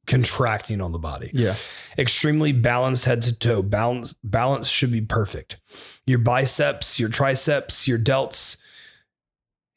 contracting 0.08 0.82
on 0.82 0.92
the 0.92 1.00
body. 1.00 1.30
Yeah. 1.34 1.56
Extremely 1.98 2.52
balanced 2.52 3.06
head 3.06 3.22
to 3.24 3.38
toe. 3.38 3.62
Balance 3.62 4.16
balance 4.24 4.68
should 4.68 4.92
be 4.92 5.02
perfect. 5.02 5.60
Your 6.08 6.18
biceps, 6.20 7.00
your 7.00 7.10
triceps, 7.10 7.88
your 7.88 8.00
delts, 8.00 8.58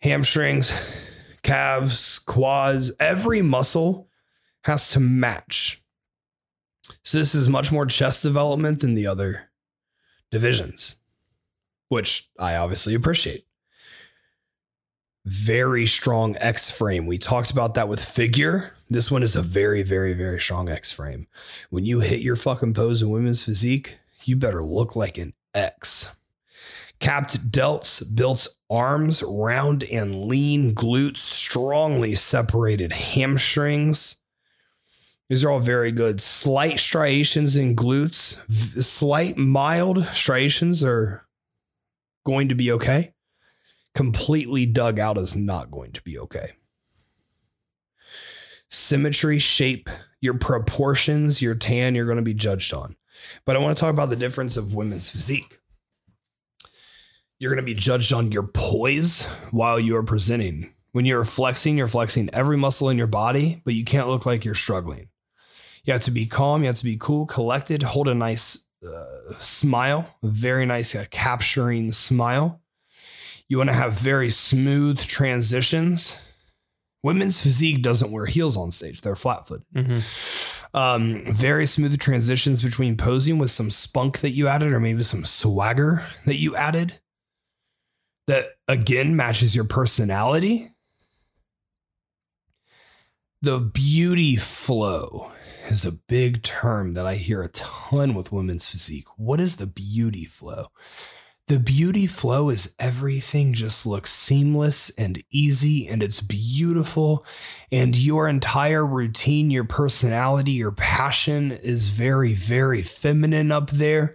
hamstrings, 0.01 0.73
calves, 1.43 2.19
quads, 2.19 2.93
every 2.99 3.43
muscle 3.43 4.09
has 4.65 4.91
to 4.91 5.01
match. 5.01 5.83
So 7.05 7.19
this 7.19 7.35
is 7.35 7.49
much 7.49 7.73
more 7.73 7.87
chest 7.87 8.23
development 8.23 8.81
than 8.81 8.95
the 8.95 9.07
other 9.07 9.51
divisions, 10.31 10.97
which 11.89 12.29
I 12.39 12.57
obviously 12.57 12.95
appreciate. 12.95 13.45
Very 15.25 15.87
strong 15.87 16.37
X 16.41 16.71
frame. 16.71 17.07
We 17.07 17.19
talked 17.19 17.51
about 17.51 17.75
that 17.75 17.89
with 17.89 18.05
figure. 18.05 18.75
This 18.91 19.11
one 19.11 19.23
is 19.23 19.37
a 19.37 19.43
very, 19.43 19.83
very, 19.83 20.15
very 20.15 20.41
strong 20.41 20.69
X 20.69 20.93
frame. 20.93 21.29
When 21.71 21.85
you 21.85 22.01
hit 22.01 22.21
your 22.21 22.37
fucking 22.37 22.75
pose 22.75 23.03
in 23.03 23.11
women's 23.11 23.45
physique, 23.45 23.99
you 24.25 24.37
better 24.37 24.65
look 24.65 24.97
like 24.97 25.19
an 25.19 25.35
X. 25.55 26.19
Capped 26.99 27.51
delts, 27.51 28.03
built 28.15 28.49
arms, 28.71 29.23
round 29.27 29.85
and 29.85 30.25
lean 30.25 30.75
glutes, 30.75 31.19
strongly 31.19 32.15
separated 32.15 32.93
hamstrings. 32.93 34.22
These 35.33 35.47
are 35.47 35.51
all 35.51 35.61
very 35.61 35.93
good. 35.93 36.21
Slight 36.21 36.79
striations 36.79 37.57
in 37.57 37.75
glutes, 37.75 38.37
slight 38.83 39.39
mild 39.39 40.05
striations 40.09 40.85
are 40.85 41.27
going 42.27 42.51
to 42.51 42.55
be 42.55 42.71
okay. 42.73 43.15
Completely 43.95 44.67
dug 44.67 44.99
out 44.99 45.17
is 45.17 45.35
not 45.35 45.71
going 45.71 45.93
to 45.93 46.03
be 46.03 46.19
okay. 46.19 46.51
Symmetry, 48.69 49.39
shape, 49.39 49.89
your 50.21 50.35
proportions, 50.35 51.41
your 51.41 51.55
tan, 51.55 51.95
you're 51.95 52.05
going 52.05 52.17
to 52.17 52.23
be 52.23 52.35
judged 52.35 52.75
on. 52.75 52.95
But 53.47 53.57
I 53.57 53.61
want 53.61 53.75
to 53.75 53.81
talk 53.81 53.95
about 53.95 54.11
the 54.11 54.17
difference 54.17 54.59
of 54.59 54.75
women's 54.75 55.09
physique. 55.09 55.61
You're 57.39 57.55
going 57.55 57.65
to 57.65 57.73
be 57.73 57.73
judged 57.73 58.13
on 58.13 58.33
your 58.33 58.49
poise 58.49 59.25
while 59.51 59.81
you're 59.81 60.05
presenting. 60.05 60.75
When 60.91 61.07
you're 61.07 61.25
flexing, 61.25 61.79
you're 61.79 61.89
flexing 61.89 62.29
every 62.35 62.59
muscle 62.59 62.91
in 62.91 62.99
your 62.99 63.07
body, 63.07 63.63
but 63.65 63.73
you 63.73 63.85
can't 63.85 64.09
look 64.09 64.27
like 64.27 64.45
you're 64.45 64.55
struggling. 64.55 65.09
You 65.85 65.93
have 65.93 66.03
to 66.03 66.11
be 66.11 66.27
calm, 66.27 66.63
you 66.63 66.69
have 66.69 66.77
to 66.77 66.85
be 66.85 66.97
cool, 66.99 67.27
collected, 67.27 67.83
hold 67.83 68.09
a 68.09 68.15
nice 68.15 68.69
uh, 68.87 69.33
smile, 69.39 70.15
a 70.23 70.29
very 70.29 70.65
nice 70.65 70.95
uh, 70.95 71.05
capturing 71.11 71.91
smile. 71.93 72.61
You 73.49 73.59
want 73.59 73.71
to 73.71 73.75
have 73.75 73.95
very 73.95 74.31
smooth 74.31 75.01
transitions. 75.01 76.19
Women's 77.03 77.43
physique 77.43 77.83
doesn't 77.83 78.13
wear 78.13 78.27
heels 78.27 78.57
on 78.57 78.71
stage, 78.71 79.01
they're 79.01 79.17
flat 79.17 79.49
footed. 79.49 79.67
Mm-hmm. 79.75 80.77
Um, 80.77 81.23
very 81.27 81.67
smooth 81.67 81.99
transitions 81.99 82.63
between 82.63 82.97
posing 82.97 83.39
with 83.39 83.51
some 83.51 83.69
spunk 83.69 84.21
that 84.21 84.31
you 84.31 84.49
added, 84.49 84.73
or 84.73 84.81
maybe 84.81 85.03
some 85.03 85.25
swagger 85.25 86.07
that 86.25 86.37
you 86.37 86.57
added 86.57 86.99
that 88.27 88.47
again 88.69 89.17
matches 89.17 89.55
your 89.55 89.65
personality. 89.65 90.71
The 93.43 93.59
beauty 93.59 94.37
flow 94.37 95.33
is 95.69 95.85
a 95.85 95.93
big 95.93 96.43
term 96.43 96.95
that 96.95 97.07
I 97.07 97.15
hear 97.15 97.43
a 97.43 97.49
ton 97.49 98.15
with 98.15 98.33
women's 98.33 98.69
physique. 98.69 99.07
What 99.17 99.41
is 99.41 99.57
the 99.57 99.67
beauty 99.67 100.25
flow? 100.25 100.67
The 101.49 101.59
beauty 101.59 102.07
flow 102.07 102.51
is 102.51 102.75
everything 102.79 103.53
just 103.53 103.85
looks 103.85 104.11
seamless 104.11 104.91
and 104.97 105.23
easy 105.31 105.89
and 105.89 106.03
it's 106.03 106.21
beautiful. 106.21 107.27
And 107.71 107.97
your 107.97 108.29
entire 108.29 108.87
routine, 108.87 109.51
your 109.51 109.65
personality, 109.65 110.53
your 110.53 110.73
passion 110.73 111.51
is 111.51 111.89
very, 111.89 112.33
very 112.33 112.81
feminine 112.81 113.51
up 113.51 113.71
there. 113.71 114.15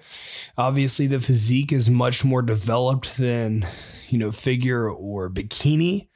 Obviously, 0.57 1.05
the 1.05 1.19
physique 1.19 1.73
is 1.73 1.89
much 1.89 2.23
more 2.23 2.41
developed 2.41 3.17
than, 3.17 3.67
you 4.07 4.17
know, 4.17 4.31
figure 4.31 4.89
or 4.89 5.29
bikini. 5.29 6.07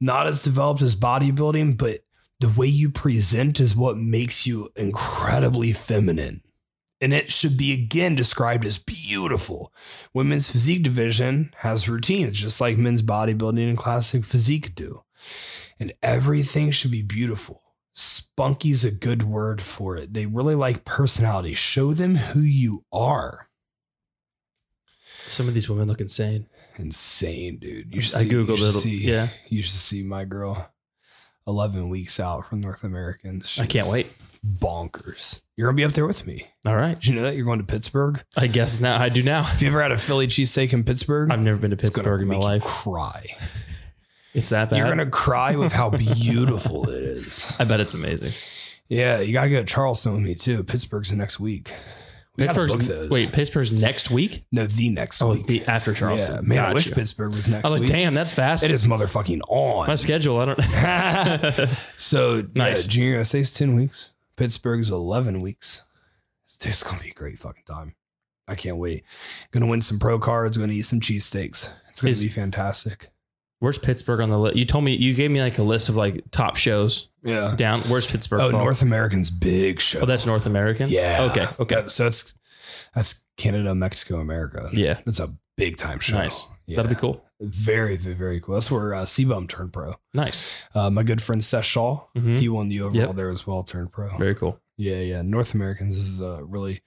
Not 0.00 0.26
as 0.26 0.44
developed 0.44 0.82
as 0.82 0.94
bodybuilding, 0.96 1.78
but 1.78 2.00
the 2.42 2.52
way 2.60 2.66
you 2.66 2.90
present 2.90 3.60
is 3.60 3.74
what 3.74 3.96
makes 3.96 4.46
you 4.46 4.68
incredibly 4.76 5.72
feminine 5.72 6.42
and 7.02 7.12
it 7.12 7.32
should 7.32 7.56
be 7.56 7.72
again 7.72 8.14
described 8.14 8.64
as 8.64 8.78
beautiful. 8.78 9.72
Women's 10.14 10.50
physique 10.50 10.84
division 10.84 11.52
has 11.58 11.88
routines, 11.88 12.40
just 12.40 12.60
like 12.60 12.78
men's 12.78 13.02
bodybuilding 13.02 13.68
and 13.68 13.76
classic 13.76 14.24
physique 14.24 14.76
do. 14.76 15.02
And 15.80 15.92
everything 16.00 16.70
should 16.70 16.92
be 16.92 17.02
beautiful. 17.02 17.60
Spunky's 17.92 18.84
a 18.84 18.92
good 18.92 19.24
word 19.24 19.60
for 19.60 19.96
it. 19.96 20.14
They 20.14 20.26
really 20.26 20.54
like 20.54 20.84
personality. 20.84 21.54
Show 21.54 21.92
them 21.92 22.14
who 22.14 22.40
you 22.40 22.84
are. 22.92 23.48
Some 25.26 25.48
of 25.48 25.54
these 25.54 25.68
women 25.68 25.88
look 25.88 26.00
insane. 26.00 26.46
Insane, 26.76 27.58
dude. 27.58 27.92
You 27.92 28.00
should 28.00 28.14
I 28.14 28.22
see, 28.22 28.28
googled 28.28 28.52
it. 28.52 28.72
See, 28.72 29.10
Yeah, 29.10 29.28
You 29.48 29.60
should 29.62 29.72
see 29.72 30.04
my 30.04 30.24
girl. 30.24 30.71
11 31.46 31.88
weeks 31.88 32.20
out 32.20 32.46
from 32.46 32.60
North 32.60 32.84
Americans. 32.84 33.58
I 33.60 33.66
can't 33.66 33.88
wait. 33.90 34.06
Bonkers. 34.44 35.42
You're 35.56 35.68
going 35.68 35.76
to 35.76 35.80
be 35.80 35.84
up 35.84 35.92
there 35.92 36.06
with 36.06 36.26
me. 36.26 36.46
All 36.66 36.74
right. 36.76 36.94
Did 36.94 37.06
you 37.08 37.14
know 37.14 37.22
that 37.22 37.36
you're 37.36 37.44
going 37.44 37.60
to 37.60 37.64
Pittsburgh? 37.64 38.22
I 38.36 38.46
guess 38.48 38.80
now 38.80 39.00
I 39.00 39.08
do 39.08 39.22
now. 39.22 39.42
Have 39.42 39.62
you 39.62 39.68
ever 39.68 39.82
had 39.82 39.92
a 39.92 39.98
Philly 39.98 40.26
cheesesteak 40.26 40.72
in 40.72 40.82
Pittsburgh? 40.84 41.30
I've 41.30 41.40
never 41.40 41.58
been 41.58 41.70
to 41.70 41.76
Pittsburgh 41.76 42.22
in 42.22 42.28
my 42.28 42.36
life. 42.36 42.62
Cry. 42.62 43.26
It's 44.34 44.48
that 44.48 44.70
bad. 44.70 44.78
You're 44.78 44.88
gonna 44.88 45.10
cry 45.10 45.56
with 45.56 45.72
how 45.72 45.90
beautiful 45.90 46.88
it 46.88 47.02
is. 47.02 47.54
I 47.58 47.64
bet 47.64 47.80
it's 47.80 47.92
amazing. 47.92 48.32
Yeah, 48.88 49.20
you 49.20 49.34
gotta 49.34 49.50
go 49.50 49.60
to 49.60 49.64
Charleston 49.66 50.14
with 50.14 50.22
me 50.22 50.34
too. 50.34 50.64
Pittsburgh's 50.64 51.10
the 51.10 51.16
next 51.16 51.38
week. 51.38 51.70
We 52.38 52.44
Pittsburgh's 52.46 53.10
wait. 53.10 53.30
Pittsburgh's 53.32 53.70
next 53.72 54.10
week. 54.10 54.44
no, 54.52 54.66
the 54.66 54.88
next 54.88 55.20
Oh, 55.20 55.32
week. 55.34 55.46
the 55.46 55.64
after 55.66 55.92
Charleston. 55.92 56.36
Yeah, 56.36 56.40
man, 56.48 56.64
I 56.64 56.72
wish. 56.72 56.90
Pittsburgh 56.90 57.34
was 57.34 57.46
next 57.46 57.66
I 57.66 57.70
was 57.70 57.80
like, 57.82 57.88
week. 57.88 57.96
damn, 57.96 58.14
that's 58.14 58.32
fast. 58.32 58.64
It 58.64 58.70
is 58.70 58.84
motherfucking 58.84 59.40
on. 59.48 59.86
my 59.86 59.94
schedule. 59.96 60.38
I 60.40 60.44
don't. 60.46 60.58
Know. 60.58 61.66
So 61.98 62.36
Nice. 62.40 62.54
nice. 62.54 62.86
Junior 62.86 63.18
USA's 63.18 63.50
ten 63.50 63.74
weeks. 63.74 64.12
Pittsburgh's 64.36 64.90
eleven 64.90 65.40
weeks. 65.40 65.82
It's 66.46 66.56
just 66.56 66.84
gonna 66.86 67.02
be 67.02 67.10
a 67.10 67.14
great 67.14 67.38
fucking 67.38 67.64
time. 67.66 67.94
I 68.48 68.54
can't 68.54 68.78
wait. 68.78 69.04
Gonna 69.50 69.66
win 69.66 69.82
some 69.82 69.98
pro 69.98 70.18
cards. 70.18 70.56
Gonna 70.56 70.72
eat 70.72 70.82
some 70.82 71.00
cheesesteaks. 71.00 71.70
It's 71.90 72.00
gonna 72.00 72.10
Is- 72.12 72.22
be 72.22 72.28
fantastic. 72.28 73.10
Where's 73.58 73.78
Pittsburgh 73.78 74.20
on 74.20 74.30
the 74.30 74.38
list? 74.38 74.56
You 74.56 74.64
told 74.64 74.82
me 74.84 74.96
you 74.96 75.14
gave 75.14 75.30
me 75.30 75.40
like 75.40 75.58
a 75.58 75.62
list 75.62 75.88
of 75.88 75.94
like 75.96 76.24
top 76.32 76.56
shows 76.56 77.08
Yeah. 77.24 77.54
down. 77.56 77.80
Where's 77.82 78.06
Pittsburgh? 78.06 78.40
Oh, 78.40 78.50
fall? 78.50 78.60
North 78.60 78.82
American's 78.82 79.30
big 79.30 79.80
show. 79.80 80.00
Oh, 80.02 80.06
that's 80.06 80.26
North 80.26 80.46
Americans. 80.46 80.90
Yeah. 80.90 81.28
Okay. 81.30 81.46
Okay. 81.60 81.76
Yeah, 81.80 81.86
so 81.86 82.06
it's 82.08 82.34
that's 82.94 83.26
Canada, 83.36 83.74
Mexico, 83.74 84.18
America. 84.20 84.68
Yeah. 84.72 85.00
That's 85.04 85.20
a 85.20 85.28
big 85.56 85.76
time 85.76 86.00
show. 86.00 86.16
Nice. 86.16 86.48
Yeah. 86.66 86.76
That'll 86.76 86.90
be 86.90 86.94
cool. 87.00 87.24
Very, 87.40 87.96
very, 87.96 88.14
very 88.14 88.40
cool. 88.40 88.54
That's 88.54 88.70
where 88.70 88.94
uh, 88.94 89.02
CBum 89.02 89.48
turned 89.48 89.72
pro. 89.72 89.94
Nice. 90.14 90.62
Uh, 90.74 90.90
my 90.90 91.02
good 91.02 91.20
friend 91.20 91.42
Seth 91.42 91.64
Shaw, 91.64 92.06
Mhm. 92.16 92.38
he 92.38 92.48
won 92.48 92.68
the 92.68 92.80
overall 92.80 93.06
Yep. 93.08 93.16
there 93.16 93.30
as 93.30 93.46
well, 93.46 93.62
turned 93.64 93.92
pro. 93.92 94.16
Very 94.16 94.34
cool. 94.36 94.58
Yeah, 94.76 94.96
yeah. 94.98 95.22
North 95.22 95.54
Americans 95.54 95.98
is 95.98 96.20
a 96.20 96.42
really, 96.44 96.80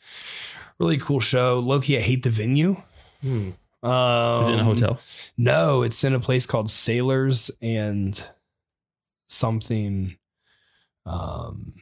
really 0.79 0.97
cool 0.97 1.19
show. 1.19 1.59
Loki, 1.59 1.97
I 1.97 2.01
hate 2.01 2.23
the 2.23 2.29
venue. 2.29 2.81
Hmm. 3.21 3.51
Um, 3.83 4.41
Is 4.41 4.47
it 4.47 4.53
in 4.53 4.59
a 4.59 4.63
hotel? 4.63 4.99
No, 5.37 5.83
it's 5.83 6.03
in 6.03 6.13
a 6.13 6.19
place 6.19 6.45
called 6.45 6.69
Sailors 6.69 7.51
and 7.61 8.21
something. 9.27 10.17
Um, 11.05 11.73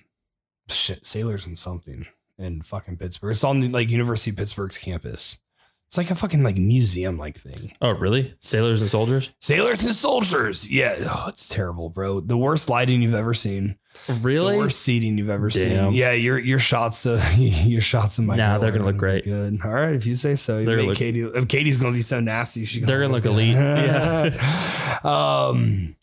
shit, 0.70 1.06
Sailors 1.06 1.46
and 1.48 1.58
something 1.58 2.06
in 2.38 2.62
fucking 2.62 2.98
Pittsburgh. 2.98 3.32
It's 3.32 3.44
on 3.44 3.72
like 3.72 3.90
University 3.90 4.32
of 4.32 4.38
Pittsburgh's 4.38 4.78
campus. 4.78 5.40
It's 5.88 5.98
like 5.98 6.10
a 6.10 6.16
fucking 6.16 6.42
like 6.42 6.58
museum 6.58 7.20
like 7.20 7.38
thing. 7.38 7.74
Oh, 7.80 7.92
really? 7.92 8.34
Sailors 8.40 8.82
and 8.82 8.90
soldiers? 8.90 9.32
Sailors 9.40 9.84
and 9.84 9.94
soldiers. 9.94 10.68
Yeah. 10.72 10.96
Oh, 11.02 11.26
it's 11.28 11.48
terrible, 11.48 11.90
bro. 11.92 12.20
The 12.20 12.36
worst 12.36 12.68
lighting 12.68 13.04
you've 13.04 13.14
ever 13.14 13.36
seen. 13.36 13.78
Really? 14.22 14.54
The 14.54 14.58
worst 14.60 14.82
seating 14.82 15.20
you've 15.20 15.30
ever 15.30 15.50
Damn. 15.52 15.92
seen. 15.92 16.00
Yeah, 16.00 16.14
your 16.14 16.40
your 16.40 16.58
shots 16.58 17.06
of 17.06 17.22
your 17.38 17.80
shots 17.82 18.18
of 18.18 18.26
my 18.26 18.36
Nah, 18.36 18.58
they're 18.58 18.70
are 18.70 18.72
gonna 18.72 18.86
look 18.86 18.98
great. 18.98 19.24
Good. 19.24 19.60
All 19.64 19.70
right, 19.72 19.94
if 19.94 20.08
you 20.08 20.16
say 20.16 20.34
so. 20.34 20.58
You 20.60 20.66
They're 20.66 20.82
look- 20.82 20.98
Katie. 20.98 21.30
Katie's 21.46 21.78
gonna 21.78 21.94
be 21.94 22.02
so 22.02 22.20
nasty, 22.20 22.66
she's 22.66 22.84
They're 22.84 23.00
gonna 23.02 23.14
look 23.14 23.26
elite. 23.26 23.50
Yeah. 23.50 25.00
um. 25.04 25.96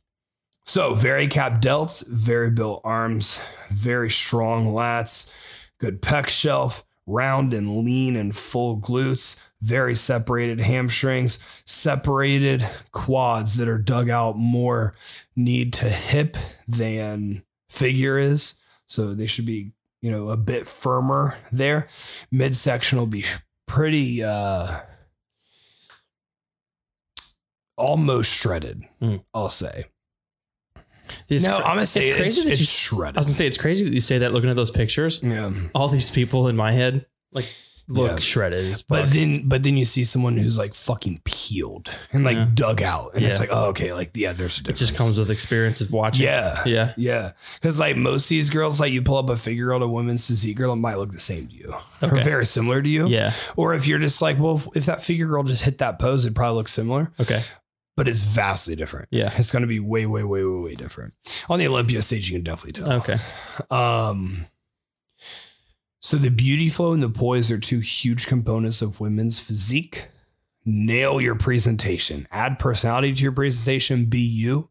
So 0.70 0.94
very 0.94 1.26
cap 1.26 1.60
delts, 1.60 2.08
very 2.08 2.48
built 2.48 2.82
arms, 2.84 3.42
very 3.72 4.08
strong 4.08 4.66
lats, 4.66 5.34
good 5.80 6.00
pec 6.00 6.28
shelf, 6.28 6.84
round 7.08 7.52
and 7.52 7.78
lean 7.78 8.14
and 8.14 8.32
full 8.36 8.80
glutes, 8.80 9.42
very 9.60 9.96
separated 9.96 10.60
hamstrings, 10.60 11.40
separated 11.66 12.64
quads 12.92 13.56
that 13.56 13.66
are 13.66 13.78
dug 13.78 14.10
out 14.10 14.36
more 14.38 14.94
need 15.34 15.72
to 15.72 15.86
hip 15.86 16.36
than 16.68 17.42
figure 17.68 18.16
is. 18.16 18.54
So 18.86 19.12
they 19.12 19.26
should 19.26 19.46
be, 19.46 19.72
you 20.02 20.12
know, 20.12 20.28
a 20.28 20.36
bit 20.36 20.68
firmer 20.68 21.36
there. 21.50 21.88
Midsection 22.30 22.96
will 22.96 23.06
be 23.06 23.24
pretty 23.66 24.22
uh 24.22 24.82
almost 27.76 28.32
shredded, 28.32 28.84
Mm. 29.02 29.24
I'll 29.34 29.48
say. 29.48 29.86
It's 31.28 31.44
no, 31.44 31.56
cra- 31.58 31.66
I'm 31.66 31.76
gonna 31.76 31.86
say 31.86 32.00
it's 32.02 32.10
it's, 32.10 32.18
crazy 32.18 32.42
that 32.44 32.50
it's 32.50 32.60
you. 32.60 32.66
shredded. 32.66 33.16
I 33.16 33.20
was 33.20 33.26
gonna 33.26 33.34
say 33.34 33.46
it's 33.46 33.56
crazy 33.58 33.84
that 33.84 33.92
you 33.94 34.00
say 34.00 34.18
that. 34.18 34.32
Looking 34.32 34.50
at 34.50 34.56
those 34.56 34.70
pictures, 34.70 35.22
yeah. 35.22 35.50
all 35.74 35.88
these 35.88 36.10
people 36.10 36.48
in 36.48 36.56
my 36.56 36.72
head 36.72 37.06
like 37.32 37.46
look 37.88 38.12
Yeah. 38.12 38.18
shredded. 38.20 38.84
But 38.88 39.08
then, 39.10 39.48
but 39.48 39.64
then 39.64 39.76
you 39.76 39.84
see 39.84 40.04
someone 40.04 40.36
who's 40.36 40.56
like 40.56 40.74
fucking 40.74 41.22
peeled 41.24 41.90
and 42.12 42.22
like 42.22 42.36
Yeah. 42.36 42.46
dug 42.54 42.82
out, 42.82 43.10
and 43.16 43.24
it's 43.24 43.40
like, 43.40 43.48
oh, 43.50 43.70
okay, 43.70 43.92
like 43.92 44.12
yeah, 44.14 44.32
there's 44.32 44.58
a 44.58 44.62
difference. 44.62 44.80
it 44.80 44.84
just 44.86 44.96
comes 44.96 45.18
with 45.18 45.28
experience 45.28 45.80
of 45.80 45.92
watching. 45.92 46.24
Yeah, 46.26 46.62
Yeah. 46.64 46.92
yeah. 46.96 47.32
Because 47.54 47.80
like 47.80 47.96
most 47.96 48.26
of 48.26 48.28
these 48.28 48.48
girls, 48.48 48.78
like 48.78 48.92
you 48.92 49.02
pull 49.02 49.16
up 49.16 49.28
a 49.28 49.34
figure 49.36 49.66
girl 49.66 49.80
to 49.80 49.88
women's 49.88 50.24
physique 50.24 50.56
girl, 50.56 50.72
it 50.72 50.76
might 50.76 50.98
look 50.98 51.10
the 51.10 51.18
same 51.18 51.48
to 51.48 51.54
you 51.56 51.74
or 52.00 52.08
very 52.22 52.46
similar 52.46 52.80
to 52.80 52.88
you. 52.88 53.08
Yeah. 53.08 53.32
Or 53.56 53.74
if 53.74 53.88
you're 53.88 53.98
just 53.98 54.22
like, 54.22 54.38
well, 54.38 54.62
if 54.76 54.86
that 54.86 55.02
figure 55.02 55.26
girl 55.26 55.42
just 55.42 55.64
hit 55.64 55.78
that 55.78 55.98
pose, 55.98 56.24
it'd 56.24 56.36
probably 56.36 56.58
looks 56.58 56.72
similar, 56.72 57.10
Okay. 57.18 57.42
But 58.00 58.08
it's 58.08 58.22
vastly 58.22 58.74
different. 58.74 59.08
Yeah. 59.10 59.30
It's 59.36 59.52
going 59.52 59.60
to 59.60 59.68
be 59.68 59.78
way, 59.78 60.06
way, 60.06 60.24
way, 60.24 60.42
way, 60.42 60.60
way 60.62 60.74
different. 60.74 61.12
On 61.50 61.58
the 61.58 61.68
Olympia 61.68 62.00
stage, 62.00 62.30
you 62.30 62.36
can 62.38 62.42
definitely 62.42 62.82
tell. 62.82 62.92
Okay. 62.94 63.18
Um, 63.70 64.46
so 66.00 66.16
the 66.16 66.30
beauty 66.30 66.70
flow 66.70 66.94
and 66.94 67.02
the 67.02 67.10
poise 67.10 67.50
are 67.50 67.58
two 67.58 67.80
huge 67.80 68.26
components 68.26 68.80
of 68.80 69.00
women's 69.00 69.38
physique. 69.38 70.08
Nail 70.64 71.20
your 71.20 71.34
presentation. 71.34 72.26
Add 72.32 72.58
personality 72.58 73.12
to 73.12 73.22
your 73.22 73.32
presentation. 73.32 74.06
Be 74.06 74.20
you. 74.20 74.70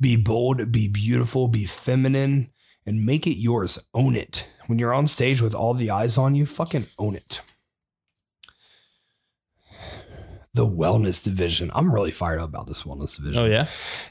Be 0.00 0.16
bold. 0.16 0.72
Be 0.72 0.88
beautiful. 0.88 1.46
Be 1.46 1.66
feminine. 1.66 2.50
And 2.84 3.06
make 3.06 3.28
it 3.28 3.38
yours. 3.38 3.78
Own 3.94 4.16
it. 4.16 4.48
When 4.66 4.80
you're 4.80 4.92
on 4.92 5.06
stage 5.06 5.40
with 5.40 5.54
all 5.54 5.74
the 5.74 5.90
eyes 5.90 6.18
on 6.18 6.34
you, 6.34 6.44
fucking 6.44 6.86
own 6.98 7.14
it. 7.14 7.42
The 10.56 10.66
wellness 10.66 11.22
division. 11.22 11.70
I'm 11.74 11.94
really 11.94 12.10
fired 12.10 12.40
up 12.40 12.48
about 12.48 12.66
this 12.66 12.82
wellness 12.82 13.16
division. 13.16 13.42
Oh 13.42 13.44
yeah. 13.44 13.66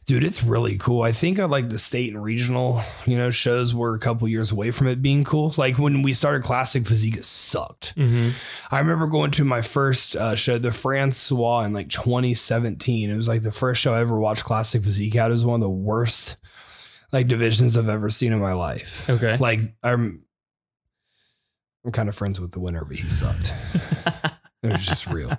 Dude, 0.05 0.23
it's 0.23 0.43
really 0.43 0.77
cool. 0.77 1.01
I 1.01 1.11
think 1.11 1.39
I 1.39 1.45
like 1.45 1.69
the 1.69 1.79
state 1.79 2.13
and 2.13 2.23
regional, 2.23 2.81
you 3.07 3.17
know, 3.17 3.31
shows 3.31 3.73
were 3.73 3.95
a 3.95 3.99
couple 3.99 4.27
years 4.27 4.51
away 4.51 4.69
from 4.69 4.87
it 4.87 5.01
being 5.01 5.23
cool. 5.23 5.55
Like 5.57 5.79
when 5.79 6.03
we 6.03 6.13
started 6.13 6.43
Classic 6.43 6.85
Physique, 6.85 7.17
it 7.17 7.23
sucked. 7.23 7.95
Mm-hmm. 7.95 8.29
I 8.73 8.79
remember 8.79 9.07
going 9.07 9.31
to 9.31 9.43
my 9.43 9.63
first 9.63 10.15
uh, 10.15 10.35
show, 10.35 10.59
the 10.59 10.71
Francois, 10.71 11.61
in 11.61 11.73
like 11.73 11.89
2017. 11.89 13.09
It 13.09 13.15
was 13.15 13.27
like 13.27 13.41
the 13.41 13.51
first 13.51 13.81
show 13.81 13.95
I 13.95 13.99
ever 13.99 14.19
watched 14.19 14.43
Classic 14.43 14.83
Physique 14.83 15.15
at. 15.15 15.31
It 15.31 15.33
was 15.33 15.45
one 15.45 15.55
of 15.55 15.61
the 15.61 15.69
worst 15.69 16.37
like 17.11 17.27
divisions 17.27 17.75
I've 17.75 17.89
ever 17.89 18.11
seen 18.11 18.33
in 18.33 18.39
my 18.39 18.53
life. 18.53 19.09
Okay. 19.09 19.37
Like 19.37 19.61
I'm, 19.81 20.23
I'm 21.83 21.91
kind 21.91 22.07
of 22.07 22.13
friends 22.13 22.39
with 22.39 22.51
the 22.51 22.59
winner, 22.59 22.85
but 22.85 22.97
he 22.97 23.09
sucked. 23.09 23.51
it 24.63 24.71
was 24.71 24.85
just 24.85 25.07
real. 25.07 25.35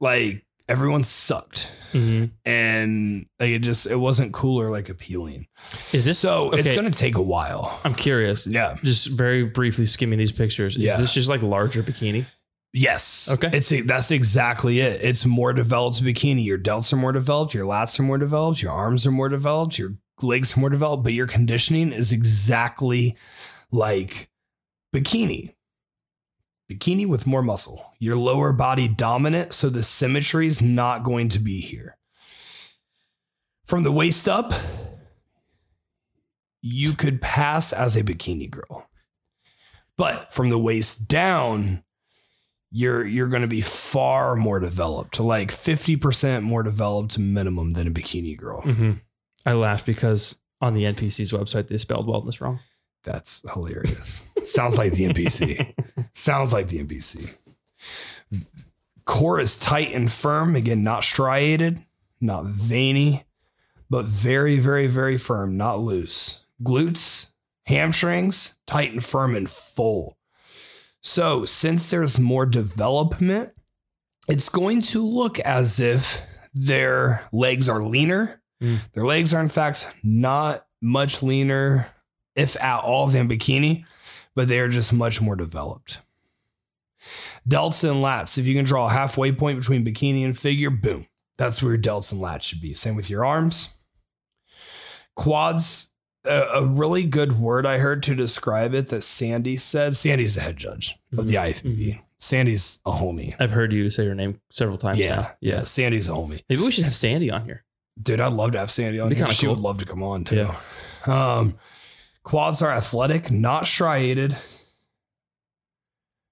Like 0.00 0.44
everyone 0.68 1.04
sucked, 1.04 1.70
hmm 1.92 2.26
and 2.44 3.26
like 3.38 3.50
it 3.50 3.58
just 3.60 3.86
it 3.86 3.96
wasn't 3.96 4.32
cool 4.32 4.60
or 4.60 4.70
like 4.70 4.88
appealing. 4.88 5.46
Is 5.92 6.04
this 6.04 6.18
So 6.18 6.50
it's 6.52 6.72
gonna 6.72 6.90
take 6.90 7.16
a 7.16 7.22
while. 7.22 7.78
I'm 7.84 7.94
curious. 7.94 8.46
Yeah. 8.46 8.76
Just 8.82 9.08
very 9.08 9.44
briefly 9.44 9.84
skimming 9.86 10.18
these 10.18 10.32
pictures. 10.32 10.76
Is 10.76 10.82
Yeah. 10.82 10.96
this 10.96 11.12
just 11.12 11.28
like 11.28 11.42
larger 11.42 11.82
bikini? 11.82 12.26
Yes. 12.72 13.28
Okay. 13.32 13.50
It's 13.52 13.72
that's 13.84 14.10
exactly 14.12 14.80
it. 14.80 15.00
It's 15.02 15.26
more 15.26 15.52
developed 15.52 16.02
bikini. 16.02 16.44
Your 16.44 16.58
delts 16.58 16.92
are 16.92 16.96
more 16.96 17.12
developed. 17.12 17.52
Your 17.52 17.66
lats 17.66 17.98
are 17.98 18.04
more 18.04 18.18
developed. 18.18 18.62
Your 18.62 18.72
arms 18.72 19.04
are 19.06 19.10
more 19.10 19.28
developed. 19.28 19.76
Your 19.76 19.96
legs 20.22 20.56
are 20.56 20.60
more 20.60 20.70
developed. 20.70 21.02
But 21.02 21.12
your 21.12 21.26
conditioning 21.26 21.92
is 21.92 22.12
exactly 22.12 23.16
like 23.72 24.30
bikini. 24.94 25.50
Bikini 26.70 27.06
with 27.06 27.26
more 27.26 27.42
muscle. 27.42 27.84
Your 27.98 28.16
lower 28.16 28.52
body 28.52 28.86
dominant, 28.86 29.52
so 29.52 29.68
the 29.68 29.82
symmetry 29.82 30.46
is 30.46 30.62
not 30.62 31.02
going 31.02 31.28
to 31.30 31.40
be 31.40 31.60
here. 31.60 31.96
From 33.64 33.82
the 33.82 33.92
waist 33.92 34.28
up, 34.28 34.52
you 36.62 36.92
could 36.92 37.20
pass 37.20 37.72
as 37.72 37.96
a 37.96 38.04
bikini 38.04 38.48
girl. 38.48 38.88
But 39.96 40.32
from 40.32 40.50
the 40.50 40.58
waist 40.58 41.08
down, 41.08 41.82
you're 42.70 43.04
you're 43.04 43.28
going 43.28 43.42
to 43.42 43.48
be 43.48 43.60
far 43.60 44.36
more 44.36 44.60
developed, 44.60 45.18
like 45.18 45.50
50% 45.50 46.42
more 46.42 46.62
developed 46.62 47.18
minimum 47.18 47.72
than 47.72 47.88
a 47.88 47.90
bikini 47.90 48.36
girl. 48.36 48.62
Mm-hmm. 48.62 48.92
I 49.44 49.52
laughed 49.54 49.86
because 49.86 50.40
on 50.60 50.74
the 50.74 50.84
NPC's 50.84 51.32
website 51.32 51.68
they 51.68 51.76
spelled 51.78 52.06
wellness 52.06 52.40
wrong. 52.40 52.60
That's 53.02 53.42
hilarious. 53.52 54.28
Sounds 54.44 54.78
like 54.78 54.92
the 54.92 55.08
NPC. 55.08 55.74
Sounds 56.12 56.52
like 56.52 56.68
the 56.68 56.82
NPC. 56.84 57.34
Core 59.04 59.40
is 59.40 59.58
tight 59.58 59.92
and 59.92 60.10
firm. 60.10 60.54
Again, 60.56 60.82
not 60.82 61.04
striated, 61.04 61.84
not 62.20 62.44
veiny, 62.44 63.24
but 63.88 64.04
very, 64.04 64.58
very, 64.58 64.86
very 64.86 65.18
firm, 65.18 65.56
not 65.56 65.80
loose. 65.80 66.44
Glutes, 66.62 67.32
hamstrings, 67.66 68.58
tight 68.66 68.92
and 68.92 69.04
firm 69.04 69.34
and 69.34 69.48
full. 69.48 70.16
So, 71.02 71.44
since 71.44 71.90
there's 71.90 72.20
more 72.20 72.44
development, 72.44 73.52
it's 74.28 74.48
going 74.48 74.82
to 74.82 75.06
look 75.06 75.38
as 75.40 75.80
if 75.80 76.22
their 76.52 77.26
legs 77.32 77.68
are 77.68 77.82
leaner. 77.82 78.42
Mm. 78.62 78.78
Their 78.92 79.04
legs 79.06 79.32
are, 79.32 79.40
in 79.40 79.48
fact, 79.48 79.92
not 80.02 80.66
much 80.82 81.22
leaner, 81.22 81.88
if 82.36 82.62
at 82.62 82.80
all, 82.80 83.06
than 83.06 83.28
bikini, 83.28 83.84
but 84.34 84.48
they 84.48 84.60
are 84.60 84.68
just 84.68 84.92
much 84.92 85.20
more 85.20 85.36
developed. 85.36 86.00
Delts 87.48 87.88
and 87.88 88.02
lats. 88.02 88.38
If 88.38 88.46
you 88.46 88.54
can 88.54 88.64
draw 88.64 88.86
a 88.86 88.90
halfway 88.90 89.32
point 89.32 89.58
between 89.58 89.84
bikini 89.84 90.24
and 90.24 90.36
figure, 90.36 90.70
boom. 90.70 91.06
That's 91.38 91.62
where 91.62 91.72
your 91.72 91.80
delts 91.80 92.12
and 92.12 92.20
lats 92.20 92.42
should 92.42 92.60
be. 92.60 92.72
Same 92.74 92.96
with 92.96 93.08
your 93.08 93.24
arms. 93.24 93.74
Quads, 95.16 95.94
a, 96.26 96.42
a 96.54 96.66
really 96.66 97.04
good 97.04 97.38
word 97.38 97.64
I 97.64 97.78
heard 97.78 98.02
to 98.04 98.14
describe 98.14 98.74
it 98.74 98.88
that 98.88 99.00
Sandy 99.02 99.56
said. 99.56 99.96
Sandy's 99.96 100.34
the 100.34 100.42
head 100.42 100.56
judge 100.56 100.98
of 101.16 101.28
the 101.28 101.36
IFBB. 101.36 102.00
Sandy's 102.18 102.80
a 102.84 102.92
homie. 102.92 103.34
I've 103.40 103.50
heard 103.50 103.72
you 103.72 103.88
say 103.88 104.04
her 104.06 104.14
name 104.14 104.40
several 104.50 104.76
times. 104.76 104.98
Yeah, 104.98 105.16
now. 105.16 105.30
yeah. 105.40 105.62
Sandy's 105.62 106.08
a 106.10 106.12
homie. 106.12 106.42
Maybe 106.50 106.62
we 106.62 106.70
should 106.70 106.84
have 106.84 106.94
Sandy 106.94 107.30
on 107.30 107.46
here. 107.46 107.64
Dude, 108.00 108.20
I'd 108.20 108.34
love 108.34 108.52
to 108.52 108.58
have 108.58 108.70
Sandy 108.70 109.00
on 109.00 109.10
here. 109.10 109.30
She 109.30 109.46
cool. 109.46 109.54
would 109.54 109.62
love 109.62 109.78
to 109.78 109.86
come 109.86 110.02
on 110.02 110.24
too. 110.24 110.36
Yeah. 110.36 110.54
Um, 111.06 111.58
quads 112.22 112.62
are 112.62 112.70
athletic, 112.70 113.30
not 113.30 113.66
striated, 113.66 114.36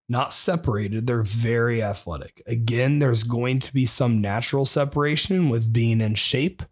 not 0.08 0.32
separated. 0.32 1.06
They're 1.06 1.22
very 1.22 1.82
athletic. 1.82 2.42
Again, 2.46 2.98
there's 2.98 3.24
going 3.24 3.60
to 3.60 3.72
be 3.72 3.84
some 3.84 4.20
natural 4.20 4.64
separation 4.64 5.48
with 5.48 5.72
being 5.72 6.00
in 6.00 6.14
shape 6.14 6.62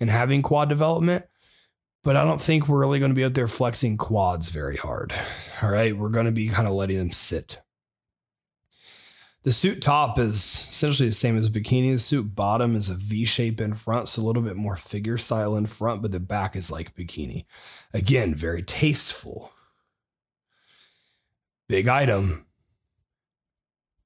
and 0.00 0.10
having 0.10 0.42
quad 0.42 0.68
development, 0.68 1.24
but 2.02 2.16
I 2.16 2.24
don't 2.24 2.40
think 2.40 2.66
we're 2.66 2.80
really 2.80 2.98
going 2.98 3.12
to 3.12 3.16
be 3.16 3.24
out 3.24 3.34
there 3.34 3.46
flexing 3.46 3.96
quads 3.96 4.48
very 4.48 4.76
hard. 4.76 5.12
All 5.62 5.70
right. 5.70 5.96
We're 5.96 6.08
going 6.08 6.26
to 6.26 6.32
be 6.32 6.48
kind 6.48 6.68
of 6.68 6.74
letting 6.74 6.98
them 6.98 7.12
sit. 7.12 7.60
The 9.42 9.52
suit 9.52 9.80
top 9.80 10.18
is 10.18 10.36
essentially 10.36 11.08
the 11.08 11.14
same 11.14 11.38
as 11.38 11.48
bikini. 11.48 11.92
The 11.92 11.98
suit 11.98 12.34
bottom 12.34 12.76
is 12.76 12.90
a 12.90 12.94
V 12.94 13.24
shape 13.24 13.58
in 13.58 13.72
front, 13.72 14.08
so 14.08 14.20
a 14.20 14.24
little 14.24 14.42
bit 14.42 14.56
more 14.56 14.76
figure 14.76 15.16
style 15.16 15.56
in 15.56 15.64
front, 15.64 16.02
but 16.02 16.12
the 16.12 16.20
back 16.20 16.56
is 16.56 16.70
like 16.70 16.94
bikini. 16.94 17.46
Again, 17.94 18.34
very 18.34 18.62
tasteful. 18.62 19.50
Big 21.68 21.88
item 21.88 22.44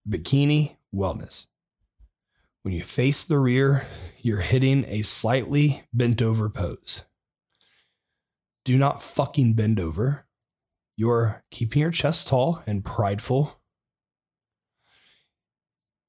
bikini 0.08 0.76
wellness. 0.94 1.48
When 2.62 2.72
you 2.72 2.82
face 2.82 3.24
the 3.24 3.38
rear, 3.38 3.86
you're 4.20 4.38
hitting 4.38 4.84
a 4.86 5.02
slightly 5.02 5.82
bent 5.92 6.22
over 6.22 6.48
pose. 6.48 7.04
Do 8.64 8.78
not 8.78 9.02
fucking 9.02 9.54
bend 9.54 9.80
over. 9.80 10.26
You're 10.96 11.42
keeping 11.50 11.82
your 11.82 11.90
chest 11.90 12.28
tall 12.28 12.62
and 12.66 12.84
prideful 12.84 13.60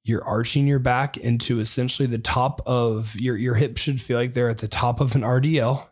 you're 0.06 0.24
arching 0.24 0.68
your 0.68 0.80
back 0.80 1.18
into 1.18 1.60
essentially 1.60 2.06
the 2.06 2.20
top 2.20 2.62
of 2.66 3.16
your 3.20 3.36
your 3.36 3.56
hips 3.56 3.82
should 3.82 4.00
feel 4.00 4.18
like 4.18 4.34
they're 4.34 4.50
at 4.50 4.60
the 4.60 4.68
top 4.68 5.02
of 5.02 5.16
an 5.16 5.24
RDL. 5.24 5.88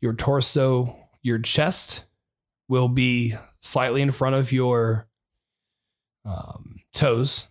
Your 0.00 0.12
torso, 0.12 0.96
your 1.22 1.38
chest 1.38 2.04
will 2.68 2.88
be 2.88 3.34
slightly 3.60 4.02
in 4.02 4.10
front 4.10 4.34
of 4.34 4.52
your 4.52 5.08
um, 6.24 6.80
toes. 6.92 7.48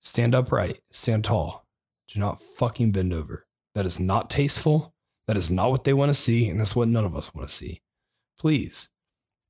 Stand 0.00 0.34
upright, 0.34 0.80
stand 0.92 1.24
tall. 1.24 1.66
Do 2.12 2.20
not 2.20 2.40
fucking 2.40 2.92
bend 2.92 3.12
over. 3.12 3.46
That 3.74 3.86
is 3.86 3.98
not 3.98 4.30
tasteful. 4.30 4.94
That 5.26 5.36
is 5.36 5.50
not 5.50 5.70
what 5.70 5.84
they 5.84 5.92
want 5.92 6.10
to 6.10 6.14
see, 6.14 6.48
and 6.48 6.60
that's 6.60 6.76
what 6.76 6.88
none 6.88 7.04
of 7.04 7.16
us 7.16 7.34
want 7.34 7.48
to 7.48 7.54
see. 7.54 7.80
Please 8.38 8.90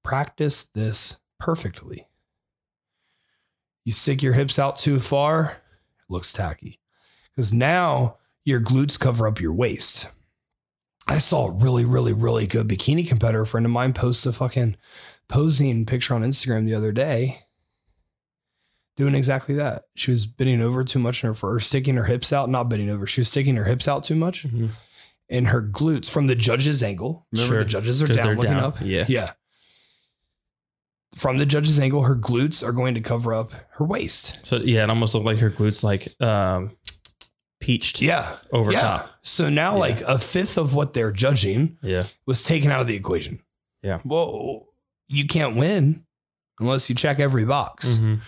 practice 0.03 0.64
this 0.64 1.20
perfectly. 1.39 2.07
You 3.89 3.93
stick 3.93 4.22
your 4.22 4.34
hips 4.34 4.59
out 4.59 4.76
too 4.76 5.01
far, 5.01 5.62
it 5.99 6.12
looks 6.12 6.30
tacky. 6.30 6.78
Because 7.34 7.55
now 7.55 8.18
your 8.45 8.61
glutes 8.61 9.01
cover 9.01 9.26
up 9.26 9.41
your 9.41 9.55
waist. 9.55 10.09
I 11.09 11.16
saw 11.16 11.47
a 11.47 11.53
really, 11.57 11.86
really, 11.86 12.12
really 12.12 12.47
good 12.47 12.68
bikini 12.68 13.09
competitor 13.09 13.47
friend 13.47 13.64
of 13.64 13.72
mine 13.72 13.95
post 13.95 14.26
a 14.26 14.32
fucking 14.34 14.76
posing 15.30 15.86
picture 15.86 16.12
on 16.12 16.20
Instagram 16.22 16.66
the 16.66 16.74
other 16.74 16.93
day 16.93 17.45
doing 18.99 19.14
exactly 19.14 19.55
that. 19.55 19.84
She 19.97 20.11
was 20.11 20.26
bending 20.26 20.61
over 20.61 20.84
too 20.84 20.99
much 20.99 21.24
in 21.24 21.32
her 21.32 21.47
or 21.49 21.59
sticking 21.59 21.95
her 21.97 22.05
hips 22.05 22.30
out, 22.30 22.51
not 22.51 22.68
bending 22.68 22.91
over. 22.91 23.07
She 23.07 23.22
was 23.22 23.28
sticking 23.30 23.57
her 23.57 23.64
hips 23.64 23.89
out 23.89 24.05
too 24.05 24.16
much 24.16 24.47
Mhm. 24.47 24.68
and 25.30 25.49
her 25.49 25.62
glutes 25.62 26.11
from 26.11 26.26
the 26.26 26.34
judge's 26.34 26.82
angle. 26.82 27.26
Remember 27.32 27.55
Sure. 27.55 27.64
the 27.64 27.70
judges 27.70 28.03
are 28.03 28.09
down 28.09 28.36
looking 28.36 28.53
down. 28.53 28.64
up. 28.64 28.76
Yeah. 28.82 29.07
Yeah. 29.09 29.32
From 31.14 31.38
the 31.38 31.46
judge's 31.46 31.78
angle, 31.80 32.02
her 32.02 32.14
glutes 32.16 32.62
are 32.66 32.72
going 32.72 32.94
to 32.94 33.00
cover 33.00 33.32
up 33.34 33.50
her 33.72 33.84
waist. 33.84 34.44
So 34.46 34.56
yeah, 34.56 34.84
it 34.84 34.90
almost 34.90 35.14
looked 35.14 35.26
like 35.26 35.38
her 35.38 35.50
glutes 35.50 35.82
like 35.82 36.09
um 36.20 36.76
peached 37.61 38.00
Yeah. 38.00 38.36
over 38.52 38.72
yeah. 38.72 38.80
top. 38.80 39.11
So 39.22 39.48
now, 39.48 39.72
Yeah. 39.74 39.78
like 39.80 40.00
a 40.02 40.18
fifth 40.18 40.59
of 40.59 40.74
what 40.74 40.94
they're 40.94 41.11
judging 41.11 41.78
Yeah. 41.82 42.04
was 42.26 42.44
taken 42.44 42.70
out 42.70 42.80
of 42.82 42.86
the 42.86 42.94
equation. 42.96 43.40
Yeah. 43.82 44.00
Well, 44.04 44.66
you 45.09 45.26
can't 45.26 45.56
win 45.56 46.04
unless 46.61 46.88
you 46.88 46.94
check 46.94 47.18
every 47.20 47.44
box. 47.44 47.96
Mhm. 47.96 48.20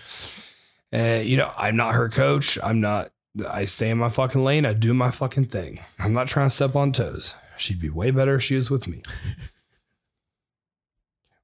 Uh, 0.93 1.21
you 1.21 1.37
know, 1.37 1.51
I'm 1.55 1.77
not 1.77 1.93
her 1.95 2.09
coach. 2.09 2.57
I'm 2.61 2.81
not. 2.81 3.09
I 3.49 3.63
stay 3.65 3.89
in 3.89 3.97
my 3.99 4.09
fucking 4.09 4.43
lane. 4.43 4.65
I 4.65 4.73
do 4.73 4.93
my 4.93 5.11
fucking 5.11 5.45
thing. 5.45 5.79
I'm 5.99 6.11
not 6.13 6.27
trying 6.27 6.49
to 6.49 6.55
step 6.55 6.75
on 6.75 6.91
toes. 6.91 7.35
She'd 7.57 7.79
be 7.79 7.89
way 7.89 8.11
better 8.11 8.35
if 8.35 8.43
she 8.43 8.55
was 8.55 8.69
with 8.69 8.87
me. 8.87 9.01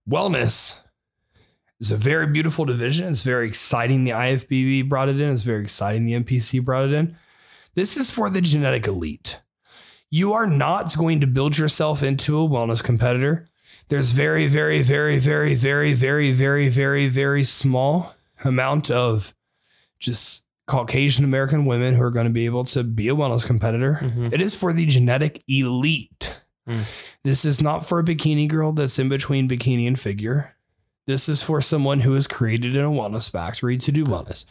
Wellness 0.10 0.84
is 1.80 1.92
a 1.92 1.98
very 1.98 2.28
beautiful 2.28 2.66
division. 2.66 3.08
It's 3.10 3.24
very 3.24 3.48
exciting. 3.48 4.04
The 4.04 4.12
IFBB 4.12 4.90
brought 4.90 5.10
it 5.10 5.20
in. 5.20 5.32
It's 5.32 5.44
very 5.44 5.62
exciting. 5.62 6.06
The 6.06 6.14
NPC 6.14 6.64
brought 6.64 6.86
it 6.86 6.94
in. 6.94 7.16
This 7.76 7.98
is 7.98 8.10
for 8.10 8.30
the 8.30 8.42
genetic 8.42 8.88
elite. 8.88 9.42
You 10.10 10.34
are 10.34 10.48
not 10.48 10.96
going 10.98 11.20
to 11.22 11.28
build 11.28 11.58
yourself 11.58 12.02
into 12.02 12.40
a 12.40 12.48
wellness 12.48 12.84
competitor. 12.84 13.48
There's 13.90 14.12
very, 14.12 14.48
very, 14.48 14.82
very, 14.82 15.20
very, 15.20 15.54
very, 15.56 15.94
very, 15.94 16.32
very, 16.32 16.70
very, 16.70 17.08
very 17.08 17.44
small 17.44 18.16
amount 18.44 18.90
of 18.90 19.34
just 20.00 20.46
Caucasian 20.66 21.24
American 21.24 21.66
women 21.66 21.94
who 21.94 22.02
are 22.02 22.12
going 22.12 22.26
to 22.26 22.34
be 22.34 22.46
able 22.46 22.66
to 22.66 22.84
be 22.84 23.08
a 23.08 23.16
wellness 23.16 23.46
competitor. 23.46 24.00
Mhm. 24.02 24.34
It 24.34 24.42
is 24.42 24.54
for 24.56 24.74
the 24.74 24.86
genetic 24.86 25.42
elite. 25.48 26.34
Mm. 26.68 26.84
This 27.24 27.46
is 27.46 27.62
not 27.62 27.86
for 27.86 28.00
a 28.00 28.04
bikini 28.04 28.48
girl 28.50 28.74
that's 28.74 29.00
in 29.00 29.08
between 29.08 29.48
bikini 29.48 29.88
and 29.88 29.98
figure. 29.98 30.57
This 31.08 31.30
is 31.30 31.42
for 31.42 31.62
someone 31.62 32.02
who 32.02 32.14
is 32.16 32.28
created 32.28 32.76
in 32.76 32.84
a 32.84 32.90
wellness 32.90 33.32
factory 33.32 33.78
to 33.78 33.92
do 33.94 34.04
wellness. 34.04 34.46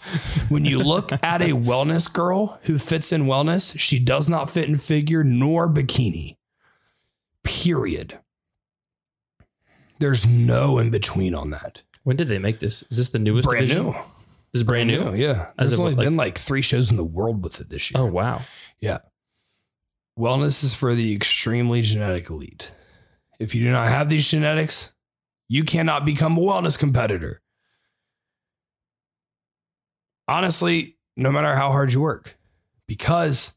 When 0.51 0.65
you 0.65 0.79
look 0.83 1.13
at 1.23 1.43
a 1.43 1.51
wellness 1.51 2.11
girl 2.13 2.59
who 2.63 2.79
fits 2.79 3.13
in 3.13 3.25
wellness, 3.27 3.79
she 3.79 3.99
does 3.99 4.29
not 4.31 4.49
fit 4.49 4.67
in 4.69 4.77
figure 4.77 5.23
nor 5.23 5.69
bikini. 5.69 6.37
Period. 7.45 8.19
There's 9.99 10.27
no 10.27 10.79
in 10.79 10.91
between 10.91 11.35
on 11.35 11.51
that. 11.51 11.83
When 12.05 12.17
did 12.17 12.29
they 12.29 12.39
make 12.39 12.59
this? 12.59 12.83
Is 12.91 12.97
this 12.97 13.11
the 13.11 13.19
newest 13.19 13.49
Brand 13.49 13.69
division? 13.69 13.87
new. 13.87 13.93
This 13.93 14.61
is 14.61 14.63
brand 14.63 14.89
new. 14.89 15.13
Yeah. 15.15 15.51
As 15.59 15.71
There's 15.71 15.79
only 15.81 15.93
what, 15.93 15.99
like- 15.99 16.07
been 16.07 16.17
like 16.17 16.39
three 16.39 16.63
shows 16.63 16.91
in 16.91 16.97
the 16.97 17.05
world 17.05 17.43
with 17.45 17.61
it 17.61 17.69
this 17.69 17.91
year. 17.91 18.03
Oh 18.03 18.07
wow. 18.07 18.41
Yeah. 18.81 18.99
Wellness 20.19 20.65
is 20.65 20.75
for 20.75 20.95
the 20.95 21.15
extremely 21.15 21.83
genetic 21.83 22.31
elite. 22.31 22.71
If 23.39 23.55
you 23.55 23.65
do 23.65 23.71
not 23.71 23.89
have 23.89 24.09
these 24.09 24.31
genetics, 24.31 24.93
you 25.49 25.65
cannot 25.65 26.05
become 26.05 26.37
a 26.37 26.41
wellness 26.41 26.79
competitor. 26.79 27.41
Honestly, 30.29 30.99
no 31.17 31.31
matter 31.31 31.55
how 31.55 31.71
hard 31.71 31.93
you 31.93 32.01
work, 32.01 32.37
because 32.89 33.57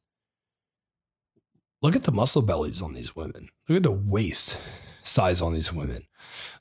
look 1.82 1.96
at 1.96 2.04
the 2.04 2.12
muscle 2.12 2.42
bellies 2.42 2.82
on 2.82 2.94
these 2.94 3.16
women. 3.16 3.50
Look 3.68 3.78
at 3.78 3.84
the 3.84 3.92
waist 3.92 4.62
size 5.02 5.42
on 5.42 5.54
these 5.54 5.74
women. 5.74 6.04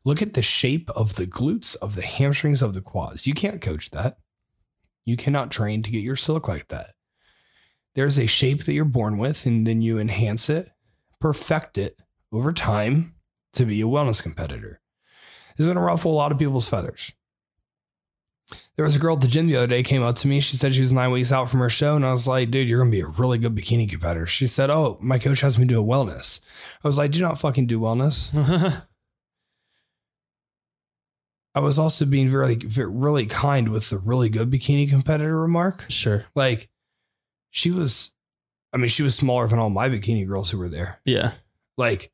Look 0.04 0.22
at 0.22 0.34
the 0.34 0.42
shape 0.42 0.90
of 0.96 1.16
the 1.16 1.26
glutes, 1.26 1.76
of 1.76 1.94
the 1.94 2.02
hamstrings, 2.02 2.62
of 2.62 2.72
the 2.74 2.80
quads. 2.80 3.26
You 3.26 3.34
can't 3.34 3.60
coach 3.60 3.90
that. 3.90 4.18
You 5.04 5.16
cannot 5.16 5.50
train 5.50 5.82
to 5.82 5.90
get 5.90 6.02
yours 6.02 6.24
to 6.24 6.32
look 6.32 6.48
like 6.48 6.68
that 6.68 6.92
there's 7.98 8.16
a 8.16 8.28
shape 8.28 8.62
that 8.64 8.74
you're 8.74 8.84
born 8.84 9.18
with, 9.18 9.44
and 9.44 9.66
then 9.66 9.82
you 9.82 9.98
enhance 9.98 10.48
it, 10.48 10.70
perfect 11.20 11.76
it 11.76 12.00
over 12.30 12.52
time 12.52 13.14
to 13.52 13.64
be 13.64 13.80
a 13.80 13.86
wellness 13.86 14.22
competitor. 14.22 14.80
Is 15.58 15.66
going 15.66 15.76
to 15.76 15.82
ruffle 15.82 16.12
a 16.12 16.14
lot 16.14 16.32
of 16.32 16.38
people's 16.38 16.68
feathers. 16.68 17.12
There 18.76 18.84
was 18.84 18.94
a 18.94 19.00
girl 19.00 19.16
at 19.16 19.20
the 19.20 19.26
gym 19.26 19.48
the 19.48 19.56
other 19.56 19.66
day 19.66 19.82
came 19.82 20.02
up 20.02 20.14
to 20.16 20.28
me. 20.28 20.38
She 20.40 20.56
said 20.56 20.72
she 20.72 20.80
was 20.80 20.92
nine 20.92 21.10
weeks 21.10 21.32
out 21.32 21.50
from 21.50 21.60
her 21.60 21.68
show, 21.68 21.96
and 21.96 22.06
I 22.06 22.12
was 22.12 22.28
like, 22.28 22.50
"Dude, 22.50 22.68
you're 22.68 22.78
going 22.78 22.92
to 22.92 22.96
be 22.96 23.02
a 23.02 23.06
really 23.06 23.38
good 23.38 23.54
bikini 23.54 23.90
competitor." 23.90 24.26
She 24.26 24.46
said, 24.46 24.70
"Oh, 24.70 24.96
my 25.00 25.18
coach 25.18 25.40
has 25.40 25.58
me 25.58 25.66
do 25.66 25.80
a 25.80 25.84
wellness." 25.84 26.40
I 26.82 26.88
was 26.88 26.96
like, 26.96 27.10
"Do 27.10 27.20
not 27.20 27.38
fucking 27.38 27.66
do 27.66 27.80
wellness." 27.80 28.32
I 31.54 31.60
was 31.60 31.76
also 31.76 32.04
being 32.04 32.28
very 32.28 32.56
really 32.86 33.26
kind 33.26 33.70
with 33.70 33.90
the 33.90 33.98
really 33.98 34.28
good 34.28 34.48
bikini 34.48 34.88
competitor 34.88 35.40
remark. 35.40 35.86
sure. 35.88 36.26
Like, 36.36 36.68
she 37.50 37.72
was, 37.72 38.12
I 38.72 38.76
mean, 38.76 38.88
she 38.88 39.02
was 39.02 39.16
smaller 39.16 39.48
than 39.48 39.58
all 39.58 39.70
my 39.70 39.88
bikini 39.88 40.24
girls 40.24 40.52
who 40.52 40.58
were 40.58 40.68
there. 40.68 41.00
Yeah. 41.04 41.32
Like, 41.76 42.12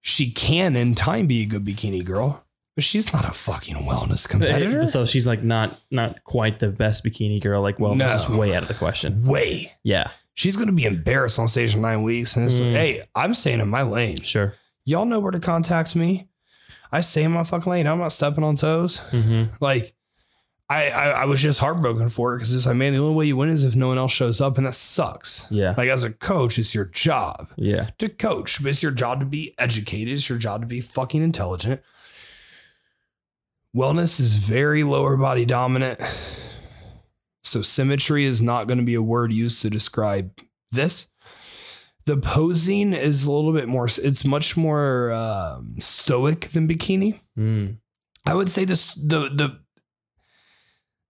she 0.00 0.30
can 0.30 0.74
in 0.74 0.94
time 0.94 1.26
be 1.26 1.42
a 1.42 1.46
good 1.46 1.66
bikini 1.66 2.02
girl, 2.02 2.45
but 2.76 2.84
she's 2.84 3.12
not 3.12 3.24
a 3.24 3.32
fucking 3.32 3.74
wellness 3.76 4.28
competitor. 4.28 4.86
So 4.86 5.04
she's 5.06 5.26
like 5.26 5.42
not 5.42 5.76
not 5.90 6.22
quite 6.22 6.60
the 6.60 6.68
best 6.68 7.04
bikini 7.04 7.42
girl. 7.42 7.60
Like, 7.62 7.80
well, 7.80 7.94
this 7.96 8.22
is 8.22 8.28
way 8.28 8.54
out 8.54 8.62
of 8.62 8.68
the 8.68 8.74
question. 8.74 9.26
Way. 9.26 9.72
Yeah. 9.82 10.10
She's 10.34 10.54
going 10.56 10.68
to 10.68 10.74
be 10.74 10.84
embarrassed 10.84 11.38
on 11.38 11.48
stage 11.48 11.74
in 11.74 11.80
nine 11.80 12.02
weeks. 12.02 12.36
And 12.36 12.44
it's 12.44 12.60
like, 12.60 12.68
Mm. 12.68 12.72
hey, 12.74 13.00
I'm 13.14 13.32
staying 13.34 13.60
in 13.60 13.68
my 13.70 13.82
lane. 13.82 14.20
Sure. 14.20 14.52
Y'all 14.84 15.06
know 15.06 15.18
where 15.18 15.32
to 15.32 15.40
contact 15.40 15.96
me. 15.96 16.28
I 16.92 17.00
stay 17.00 17.24
in 17.24 17.32
my 17.32 17.42
fucking 17.42 17.70
lane. 17.72 17.86
I'm 17.86 17.98
not 17.98 18.12
stepping 18.12 18.44
on 18.44 18.54
toes. 18.56 19.00
Mm-hmm. 19.10 19.54
Like, 19.60 19.94
I, 20.68 20.88
I, 20.90 21.04
I 21.10 21.24
was 21.24 21.40
just 21.40 21.58
heartbroken 21.60 22.08
for 22.10 22.34
it 22.34 22.38
because 22.38 22.54
it's 22.54 22.66
like, 22.66 22.76
man, 22.76 22.92
the 22.92 22.98
only 22.98 23.14
way 23.14 23.24
you 23.26 23.36
win 23.36 23.48
is 23.48 23.64
if 23.64 23.74
no 23.76 23.88
one 23.88 23.98
else 23.98 24.12
shows 24.12 24.40
up, 24.40 24.58
and 24.58 24.66
that 24.66 24.74
sucks. 24.74 25.46
Yeah. 25.50 25.74
Like, 25.76 25.88
as 25.88 26.04
a 26.04 26.12
coach, 26.12 26.58
it's 26.58 26.74
your 26.74 26.86
job. 26.86 27.48
Yeah. 27.56 27.88
to 27.98 28.08
coach, 28.08 28.62
but 28.62 28.70
it's 28.70 28.82
your 28.82 28.92
job 28.92 29.20
to 29.20 29.26
be 29.26 29.54
educated. 29.58 30.12
It's 30.12 30.28
your 30.28 30.38
job 30.38 30.60
to 30.62 30.66
be 30.66 30.80
fucking 30.80 31.22
intelligent. 31.22 31.80
Wellness 33.76 34.18
is 34.18 34.36
very 34.36 34.84
lower 34.84 35.18
body 35.18 35.44
dominant. 35.44 36.00
So 37.42 37.60
symmetry 37.60 38.24
is 38.24 38.40
not 38.40 38.66
going 38.66 38.78
to 38.78 38.84
be 38.84 38.94
a 38.94 39.02
word 39.02 39.32
used 39.32 39.60
to 39.62 39.70
describe 39.70 40.32
this. 40.72 41.10
The 42.06 42.16
posing 42.16 42.92
is 42.92 43.24
a 43.24 43.30
little 43.30 43.52
bit 43.52 43.68
more, 43.68 43.86
it's 43.86 44.24
much 44.24 44.56
more 44.56 45.12
um, 45.12 45.74
stoic 45.78 46.48
than 46.48 46.66
bikini. 46.66 47.20
Mm. 47.38 47.78
I 48.24 48.34
would 48.34 48.50
say 48.50 48.64
this 48.64 48.94
the 48.94 49.28
the 49.28 49.60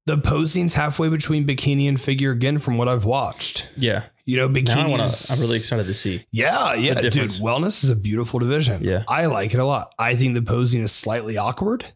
the 0.07 0.19
posing's 0.19 0.75
halfway 0.75 1.09
between 1.09 1.47
bikini 1.47 1.89
and 1.89 2.01
figure 2.01 2.31
again 2.31 2.59
from 2.59 2.79
what 2.79 2.89
I've 2.89 3.05
watched. 3.05 3.71
Yeah. 3.77 4.05
You 4.25 4.37
know, 4.37 4.49
bikini. 4.49 4.99
I. 4.99 5.35
I'm 5.35 5.41
really 5.41 5.57
excited 5.57 5.87
to 5.87 5.95
see. 5.95 6.25
Yeah, 6.33 6.75
yeah, 6.75 7.01
dude. 7.01 7.31
Wellness 7.31 7.85
is 7.85 7.91
a 7.91 7.97
beautiful 7.97 8.41
division. 8.41 8.83
Yeah. 8.85 9.05
I 9.09 9.27
like 9.27 9.55
it 9.55 9.61
a 9.61 9.65
lot. 9.65 9.93
I 9.99 10.15
think 10.15 10.35
the 10.35 10.43
posing 10.43 10.83
is 10.83 10.93
slightly 10.93 11.37
awkward. 11.39 11.93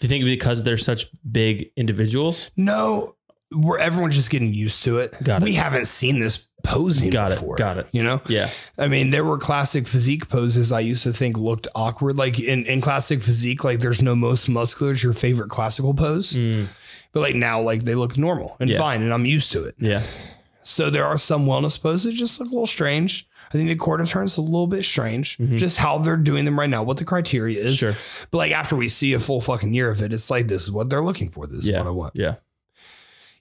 Do 0.00 0.06
you 0.06 0.08
think 0.08 0.24
because 0.24 0.62
they're 0.62 0.76
such 0.78 1.06
big 1.30 1.70
individuals? 1.76 2.50
No, 2.56 3.14
where 3.52 3.78
everyone's 3.78 4.16
just 4.16 4.30
getting 4.30 4.52
used 4.52 4.84
to 4.84 4.98
it. 4.98 5.16
Got 5.22 5.42
it. 5.42 5.44
We 5.44 5.54
haven't 5.54 5.86
seen 5.86 6.18
this 6.20 6.48
posing 6.64 7.10
Got 7.10 7.30
it. 7.32 7.40
Got 7.58 7.78
it. 7.78 7.86
You 7.92 8.02
know, 8.02 8.22
Yeah. 8.26 8.48
I 8.78 8.88
mean, 8.88 9.10
there 9.10 9.22
were 9.24 9.36
classic 9.38 9.86
physique 9.86 10.28
poses 10.28 10.72
I 10.72 10.80
used 10.80 11.02
to 11.02 11.12
think 11.12 11.36
looked 11.36 11.68
awkward. 11.74 12.16
Like 12.16 12.40
in, 12.40 12.64
in 12.66 12.80
classic 12.80 13.22
physique, 13.22 13.62
like 13.64 13.80
there's 13.80 14.00
no 14.02 14.16
most 14.16 14.48
muscular 14.48 14.92
is 14.92 15.02
your 15.04 15.12
favorite 15.12 15.50
classical 15.50 15.92
pose. 15.94 16.32
Mm. 16.32 16.66
But 17.12 17.20
like 17.20 17.34
now, 17.36 17.60
like 17.60 17.84
they 17.84 17.94
look 17.94 18.16
normal 18.18 18.56
and 18.60 18.68
Yeah. 18.70 18.78
fine, 18.78 19.02
and 19.02 19.12
I'm 19.12 19.26
used 19.26 19.52
to 19.52 19.64
it. 19.64 19.74
Yeah. 19.78 20.02
So 20.62 20.88
there 20.90 21.04
are 21.04 21.18
some 21.18 21.44
wellness 21.46 21.80
poses 21.80 22.12
that 22.12 22.18
just 22.18 22.40
look 22.40 22.48
a 22.48 22.52
little 22.52 22.66
strange. 22.66 23.28
I 23.54 23.58
think 23.58 23.68
the 23.68 23.76
quarter 23.76 24.04
turn's 24.04 24.36
a 24.36 24.40
little 24.42 24.66
bit 24.66 24.84
strange. 24.84 25.38
Mhm. 25.38 25.56
Just 25.56 25.78
how 25.78 25.98
they're 25.98 26.16
doing 26.16 26.44
them 26.44 26.58
right 26.58 26.68
now, 26.68 26.82
what 26.82 26.96
the 26.96 27.04
criteria 27.04 27.58
is. 27.60 27.76
Sure. 27.76 27.94
But 28.32 28.38
like 28.38 28.52
after 28.52 28.74
we 28.74 28.88
see 28.88 29.12
a 29.12 29.20
full 29.20 29.40
fucking 29.40 29.72
year 29.72 29.90
of 29.90 30.02
it, 30.02 30.12
it's 30.12 30.28
like 30.30 30.48
this 30.48 30.62
is 30.64 30.72
what 30.72 30.90
they're 30.90 31.04
looking 31.04 31.28
for. 31.28 31.46
This 31.46 31.64
is 31.66 31.72
what 31.72 31.86
I 31.86 31.90
want. 31.90 32.14
Yeah. 32.16 32.34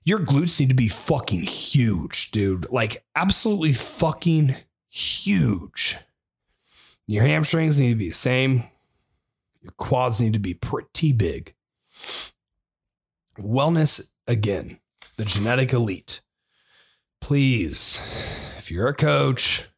Your 0.03 0.19
glutes 0.19 0.59
need 0.59 0.69
to 0.69 0.75
be 0.75 0.87
fucking 0.89 1.43
huge, 1.43 2.29
dude. 2.31 2.69
Like 2.71 3.03
absolutely 3.15 3.73
fucking 3.73 4.55
huge. 4.89 5.97
Your 7.07 7.23
hamstrings 7.23 7.79
need 7.79 7.89
to 7.89 7.95
be 7.95 8.09
the 8.09 8.13
same. 8.15 8.63
Your 9.61 9.71
quads 9.77 10.21
need 10.21 10.33
to 10.33 10.39
be 10.39 10.53
pretty 10.53 11.11
big. 11.13 11.53
Wellness 13.39 14.11
again, 14.27 14.77
the 15.17 15.25
genetic 15.25 15.73
elite. 15.73 16.21
Please, 17.21 17.97
if 18.57 18.69
you're 18.69 18.87
a 18.87 18.93
coach, 18.93 19.69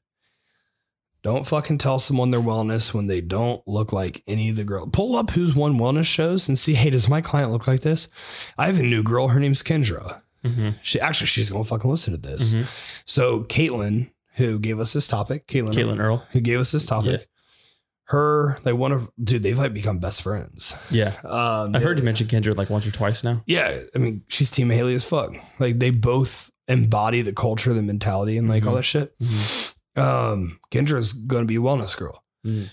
don't 1.26 1.46
fucking 1.48 1.80
tell 1.80 2.00
someone 2.00 2.32
their 2.32 2.40
wellness 2.40 2.94
when 2.94 3.08
they 3.08 3.20
don't 3.20 3.62
look 3.68 3.92
like 3.92 4.24
any 4.28 4.50
of 4.50 4.56
the 4.56 4.64
girls. 4.64 4.90
Pull 4.94 5.16
up 5.16 5.32
who's 5.32 5.56
won 5.56 5.78
wellness 5.80 6.06
shows 6.06 6.48
and 6.48 6.58
see, 6.58 6.74
hey, 6.76 6.90
does 6.92 7.10
my 7.10 7.20
client 7.20 7.52
look 7.52 7.68
like 7.68 7.82
this? 7.82 8.08
I 8.58 8.68
have 8.68 8.80
a 8.80 8.84
new 8.84 9.04
girl. 9.04 9.28
Her 9.30 9.40
name's 9.40 9.64
Kendra. 9.64 10.22
Mm-hmm. 10.44 10.70
She 10.82 11.00
actually 11.00 11.28
she's 11.28 11.50
gonna 11.50 11.64
fucking 11.64 11.90
listen 11.90 12.14
to 12.14 12.20
this. 12.20 12.54
Mhm. 12.54 13.04
So 13.06 13.42
Caitlin, 13.46 14.12
who 14.36 14.60
gave 14.60 14.80
us 14.80 14.94
this 14.94 15.08
topic, 15.08 15.48
Caitlin, 15.48 15.74
Caitlin 15.74 16.00
Earl. 16.00 16.24
who 16.32 16.40
gave 16.42 16.60
us 16.60 16.72
this 16.72 16.86
topic, 16.86 17.28
her 18.10 18.60
like 18.64 18.76
one 18.76 18.92
of 18.92 19.10
dude, 19.22 19.42
they've 19.42 19.58
like 19.58 19.74
become 19.74 19.98
best 19.98 20.22
friends. 20.22 20.76
Yeah. 20.92 21.14
Um, 21.24 21.76
I've 21.76 21.82
heard 21.82 21.98
you 21.98 22.04
mention 22.06 22.28
Kendra 22.28 22.56
like 22.56 22.70
once 22.70 22.86
or 22.86 22.92
twice 22.92 23.24
now. 23.24 23.42
yeah, 23.48 23.80
I 23.96 23.98
mean, 23.98 24.24
she's 24.28 24.52
Team 24.52 24.70
Haley 24.70 24.94
as 24.94 25.04
fuck. 25.04 25.34
Like 25.60 25.80
they 25.80 25.90
both 25.90 26.52
embody 26.68 27.22
the 27.24 27.34
culture, 27.34 27.74
the 27.74 27.82
mentality, 27.82 28.38
and 28.38 28.48
like 28.48 28.66
all 28.68 28.74
Mhm. 28.74 28.78
that 28.78 28.84
shit. 28.84 29.16
Um, 29.96 30.60
Kendra's 30.72 31.14
gonna 31.14 31.46
be 31.46 31.56
a 31.56 31.62
wellness 31.62 31.98
girl. 31.98 32.24
Mhm. 32.46 32.70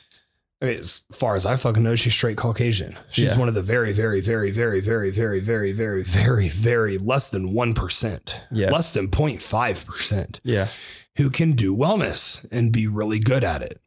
I 0.61 0.65
mean, 0.67 0.79
as 0.79 1.01
far 1.13 1.35
as 1.35 1.45
I 1.45 1.57
fucking 1.57 1.83
know, 1.83 1.97
she's 1.97 2.15
straight 2.15 2.37
Caucasian. 2.37 2.97
She's 3.11 3.33
Yeah. 3.33 3.39
one 3.39 3.49
of 3.49 3.55
the 3.55 3.63
very, 3.63 3.93
very, 3.93 4.21
very, 4.21 4.51
very, 4.53 4.81
very, 4.81 5.11
very, 5.11 5.41
very, 5.41 5.73
very, 5.73 5.73
very, 5.73 6.03
very 6.05 6.49
very 6.49 6.99
less 6.99 7.31
than 7.31 7.53
one 7.53 7.75
percent, 7.75 8.47
Yeah. 8.53 8.71
less 8.71 8.93
than 8.95 9.09
0.5 9.09 9.85
percent, 9.87 10.39
Yeah. 10.45 10.69
who 11.17 11.31
can 11.31 11.53
do 11.53 11.77
wellness 11.77 12.47
and 12.53 12.71
be 12.73 12.87
really 12.87 13.19
good 13.19 13.43
at 13.43 13.61
it. 13.63 13.81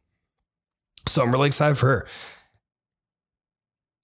So 1.06 1.22
I'm 1.22 1.32
really 1.32 1.46
excited 1.46 1.76
for 1.78 1.86
her. 1.88 2.06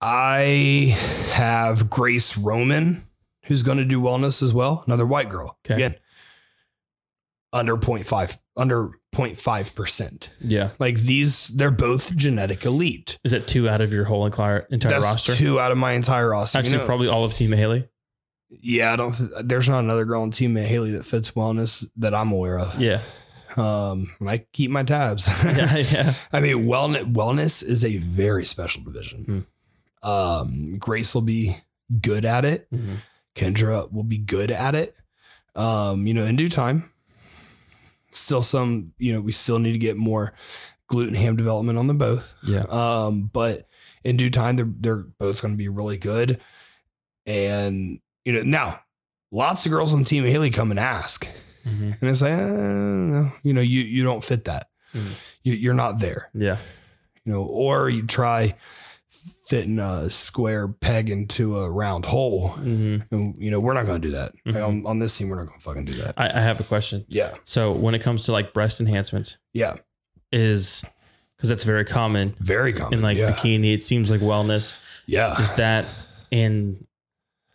I 0.01 0.97
have 1.33 1.91
Grace 1.91 2.37
Roman, 2.37 3.03
who's 3.45 3.63
going 3.63 3.79
to 3.79 3.85
do 3.85 4.01
wellness 4.01 4.43
as 4.43 4.53
well. 4.53 4.83
Another 4.87 5.07
white 5.07 5.29
girl. 5.29 5.59
Okay. 5.65 5.75
Again, 5.75 5.95
under 7.53 7.77
0.5, 7.77 8.39
under 8.57 8.93
0.5 9.15 9.75
percent. 9.75 10.31
Yeah. 10.41 10.71
Like 10.79 10.97
these, 10.99 11.49
they're 11.49 11.71
both 11.71 12.15
genetic 12.17 12.65
elite. 12.65 13.19
Is 13.25 13.33
it 13.33 13.47
two 13.47 13.69
out 13.69 13.81
of 13.81 13.93
your 13.93 14.05
whole 14.05 14.25
entire 14.27 14.61
entire 14.71 14.93
That's 14.95 15.05
roster? 15.05 15.35
two 15.35 15.61
out 15.61 15.71
of 15.73 15.79
my 15.79 15.93
entire 15.93 16.31
roster. 16.31 16.59
You 16.59 16.61
Actually, 16.61 16.79
know- 16.79 16.87
probably 16.87 17.09
all 17.09 17.25
of 17.25 17.35
Team 17.35 17.53
Haley. 17.53 17.89
yeah, 18.49 18.93
I 18.93 18.97
don't. 18.97 19.13
Th- 19.13 19.31
there's 19.45 19.69
not 19.69 19.81
another 19.81 20.05
girl 20.05 20.23
on 20.23 20.31
Team 20.31 20.57
Haley 20.57 20.93
that 20.93 21.05
fits 21.05 21.33
wellness 21.33 21.87
that 21.97 22.15
I'm 22.15 22.33
aware 22.33 22.59
of. 22.59 22.79
Yeah. 22.81 23.01
Um, 23.57 24.11
I 24.27 24.47
keep 24.53 24.71
my 24.71 24.83
tabs. 24.83 25.29
Yeah. 25.45 25.77
Yeah. 25.93 26.15
I 26.33 26.41
mean, 26.41 26.67
wellness 26.67 27.05
wellness 27.13 27.63
is 27.63 27.85
a 27.85 27.99
very 27.99 28.45
special 28.47 28.83
division. 28.83 29.47
Um, 30.03 30.71
Grace 30.79 31.15
will 31.15 31.23
be 31.23 31.57
good 32.01 32.25
at 32.25 32.45
it. 32.45 32.67
Mhm. 32.73 32.97
Kendra 33.35 33.91
will 33.93 34.05
be 34.05 34.19
good 34.19 34.51
at 34.51 34.75
it. 34.75 34.97
Um, 35.55 36.07
you 36.07 36.15
know, 36.15 36.25
in 36.25 36.37
due 36.37 36.49
time. 36.49 36.91
Still 38.13 38.43
some, 38.43 38.93
you 38.99 39.13
know, 39.13 39.21
we 39.21 39.33
still 39.33 39.59
need 39.59 39.73
to 39.73 39.79
get 39.79 39.97
more 39.97 40.35
gluten 40.89 41.15
ham 41.15 41.37
development 41.37 41.79
on 41.79 41.87
them 41.87 41.99
both. 41.99 42.35
Yeah. 42.45 42.65
Um, 42.69 43.31
but 43.33 43.67
in 44.05 44.17
due 44.17 44.31
time, 44.31 44.57
they're 44.57 44.69
they're 44.81 45.05
both 45.19 45.41
going 45.43 45.55
to 45.55 45.59
be 45.59 45.69
really 45.69 45.97
good. 45.99 46.41
And 47.27 48.01
you 48.25 48.33
know, 48.33 48.43
now 48.43 48.81
lots 49.31 49.65
of 49.67 49.73
girls 49.73 49.95
on 49.95 50.05
Team 50.05 50.25
Haley 50.25 50.51
come 50.51 50.71
and 50.71 50.79
ask, 50.81 51.27
Mhm. 51.67 51.97
and 52.01 52.11
it's 52.11 52.23
like, 52.23 52.33
no, 52.37 53.31
you 53.43 53.53
know, 53.53 53.61
you 53.61 53.81
you 53.83 54.05
don't 54.05 54.23
fit 54.23 54.45
that. 54.47 54.69
Mhm. 54.95 55.13
You, 55.43 55.55
you're 55.55 55.75
not 55.75 56.01
there. 56.01 56.31
Yeah. 56.35 56.59
You 57.25 57.33
know, 57.33 57.43
or 57.43 57.89
you 57.89 58.05
try 58.07 58.57
fitting 59.53 59.79
a 59.79 60.09
square 60.09 60.67
peg 60.69 61.11
into 61.11 61.59
a 61.59 61.71
round 61.71 62.07
hole. 62.07 62.49
hmm 62.49 62.99
And, 63.11 63.35
you 63.39 63.51
know, 63.51 63.61
we're 63.61 63.75
not 63.75 63.85
going 63.85 64.01
to 64.01 64.09
do 64.09 64.13
that 64.13 64.33
Like, 64.47 64.55
Mhm. 64.55 64.67
on, 64.67 64.87
on 64.87 64.99
this 64.99 65.17
team. 65.19 65.29
We're 65.29 65.37
not 65.37 65.47
going 65.49 65.59
to 65.59 65.65
fucking 65.65 65.85
do 65.85 65.93
that. 66.03 66.15
I, 66.17 66.29
I 66.29 66.41
have 66.41 66.59
a 66.59 66.65
question. 66.65 67.05
Yeah, 67.09 67.35
So 67.45 67.71
when 67.73 67.95
it 67.95 67.99
comes 68.01 68.25
to 68.25 68.33
like 68.33 68.55
breast 68.55 68.81
enhancements, 68.81 69.37
yeah, 69.53 69.75
is 70.33 70.83
because 71.37 71.51
that's 71.51 71.65
very 71.65 71.85
common 71.85 72.35
very 72.39 72.73
common. 72.73 72.95
in 72.95 73.03
like 73.03 73.19
yeah, 73.19 73.33
bikini. 73.33 73.75
It 73.75 73.83
seems 73.83 74.11
like 74.11 74.21
wellness. 74.23 74.79
yeah. 75.07 75.39
Is 75.39 75.53
that 75.55 75.85
in? 76.31 76.87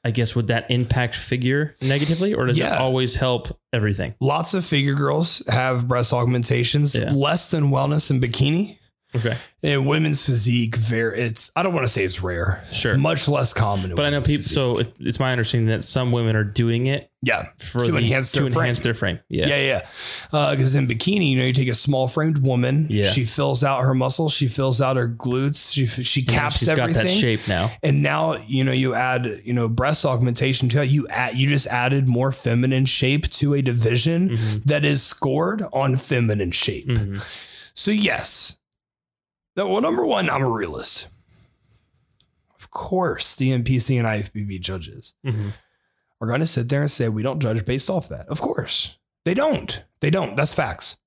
I 0.03 0.11
guess 0.11 0.35
would 0.35 0.47
that 0.47 0.69
impact 0.69 1.15
figure 1.15 1.75
negatively, 1.81 2.33
or 2.33 2.45
does 2.45 2.57
Yeah. 2.59 2.75
it 2.75 2.79
always 2.79 3.15
help 3.15 3.59
everything? 3.73 4.13
Lots 4.21 4.53
of 4.53 4.63
figure 4.63 4.93
girls 4.93 5.41
have 5.49 5.87
breast 5.87 6.13
augmentations, 6.13 6.95
Yeah. 6.95 7.11
less 7.11 7.49
than 7.51 7.71
wellness 7.71 8.09
and 8.11 8.21
bikini. 8.23 8.76
Okay, 9.15 9.37
And 9.63 9.87
women's 9.87 10.25
physique, 10.25 10.75
very 10.75 11.19
it's 11.21 11.49
I 11.55 11.63
don't 11.63 11.73
want 11.73 11.85
to 11.87 11.91
say 11.91 12.03
it's 12.03 12.21
rare, 12.21 12.63
sure. 12.73 12.97
much 12.97 13.27
less 13.29 13.53
common. 13.53 13.95
But 13.95 14.05
I 14.05 14.09
know 14.09 14.19
people. 14.19 14.35
physique. 14.43 14.53
So 14.53 14.79
it, 14.79 14.95
it's 14.99 15.19
my 15.19 15.31
understanding 15.31 15.69
that 15.69 15.81
some 15.83 16.11
women 16.11 16.35
are 16.35 16.43
doing 16.43 16.87
it 16.87 17.09
yeah, 17.23 17.47
for 17.57 17.79
To 17.85 17.91
the- 17.93 17.97
enhance 17.99 18.33
to 18.33 18.41
their 18.41 18.51
frame. 18.51 18.61
enhance 18.63 18.79
their 18.81 18.93
frame. 18.93 19.19
Yeah. 19.29 19.47
yeah, 19.47 19.79
yeah. 20.31 20.51
Because 20.51 20.75
in 20.75 20.87
bikini, 20.87 21.31
you 21.31 21.37
know, 21.37 21.45
you 21.45 21.53
take 21.53 21.69
a 21.69 21.73
small 21.73 22.07
framed 22.09 22.39
woman, 22.39 22.87
Yeah. 22.89 23.09
she 23.09 23.23
fills 23.23 23.63
out 23.63 23.81
her 23.83 23.93
muscles, 23.95 24.33
she 24.33 24.47
fills 24.49 24.81
out 24.81 24.97
her 24.97 25.07
glutes, 25.07 25.73
she 25.73 25.85
she 25.87 26.23
caps 26.23 26.59
she's 26.59 26.67
everything. 26.69 26.93
got 26.93 27.03
that 27.05 27.09
shape 27.09 27.47
now. 27.47 27.71
And 27.81 28.03
now 28.03 28.35
you 28.45 28.65
know 28.65 28.73
you 28.73 28.93
add 28.93 29.25
you 29.45 29.53
know 29.53 29.69
breast 29.69 30.05
augmentation 30.05 30.67
to 30.69 30.77
that. 30.79 30.87
You 30.89 31.07
add 31.07 31.35
you 31.35 31.47
just 31.47 31.67
added 31.67 32.07
more 32.09 32.31
feminine 32.33 32.85
shape 32.85 33.29
to 33.31 33.53
a 33.53 33.61
division 33.61 34.31
Mhm. 34.31 34.63
that 34.65 34.83
is 34.83 35.01
scored 35.01 35.63
on 35.71 35.95
feminine 35.95 36.51
shape. 36.51 36.87
Mhm. 36.89 37.23
So 37.73 37.91
yes, 37.91 38.56
now, 39.57 39.67
well, 39.67 39.81
number 39.81 40.05
one, 40.05 40.29
I'm 40.29 40.43
a 40.43 40.49
realist. 40.49 41.07
Of 42.59 42.71
course, 42.71 43.35
the 43.35 43.51
NPC 43.51 43.97
and 43.97 44.07
IFBB 44.07 44.59
judges 44.59 45.15
Mhm. 45.25 45.53
are 46.21 46.27
going 46.27 46.39
to 46.41 46.45
sit 46.47 46.69
there 46.69 46.81
and 46.81 46.89
say 46.91 47.09
we 47.09 47.23
don't 47.23 47.41
judge 47.41 47.65
based 47.65 47.89
off 47.89 48.07
that. 48.09 48.27
Of 48.29 48.39
course, 48.39 48.97
they 49.25 49.33
don't. 49.33 49.83
They 49.99 50.09
don't. 50.09 50.35
That's 50.37 50.53
facts. 50.53 50.97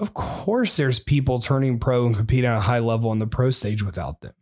Of 0.00 0.12
course, 0.14 0.76
there's 0.76 0.98
people 0.98 1.40
turning 1.40 1.78
pro 1.78 2.06
and 2.06 2.16
competing 2.16 2.46
at 2.50 2.56
a 2.56 2.60
high 2.60 2.80
level 2.80 3.10
on 3.10 3.18
the 3.20 3.26
pro 3.26 3.50
stage 3.50 3.82
without 3.82 4.20
them. 4.22 4.34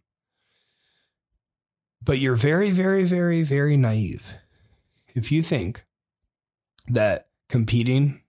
But 2.02 2.18
you're 2.18 2.34
very, 2.36 2.70
very, 2.70 3.04
very, 3.04 3.42
very 3.42 3.76
naive 3.76 4.36
if 5.14 5.30
you 5.30 5.42
think 5.42 5.84
that 6.88 7.28
competing 7.48 8.22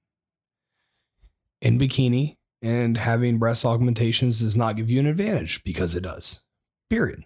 in 1.62 1.80
bikini 1.80 2.38
and 2.64 2.98
having 2.98 3.38
breast 3.38 3.64
augmentations 3.66 4.40
does 4.40 4.58
not 4.58 4.76
give 4.76 4.90
you 4.90 5.00
an 5.00 5.06
advantage 5.06 5.64
because 5.64 5.96
it 5.96 6.02
does. 6.02 6.40
Period. 6.90 7.26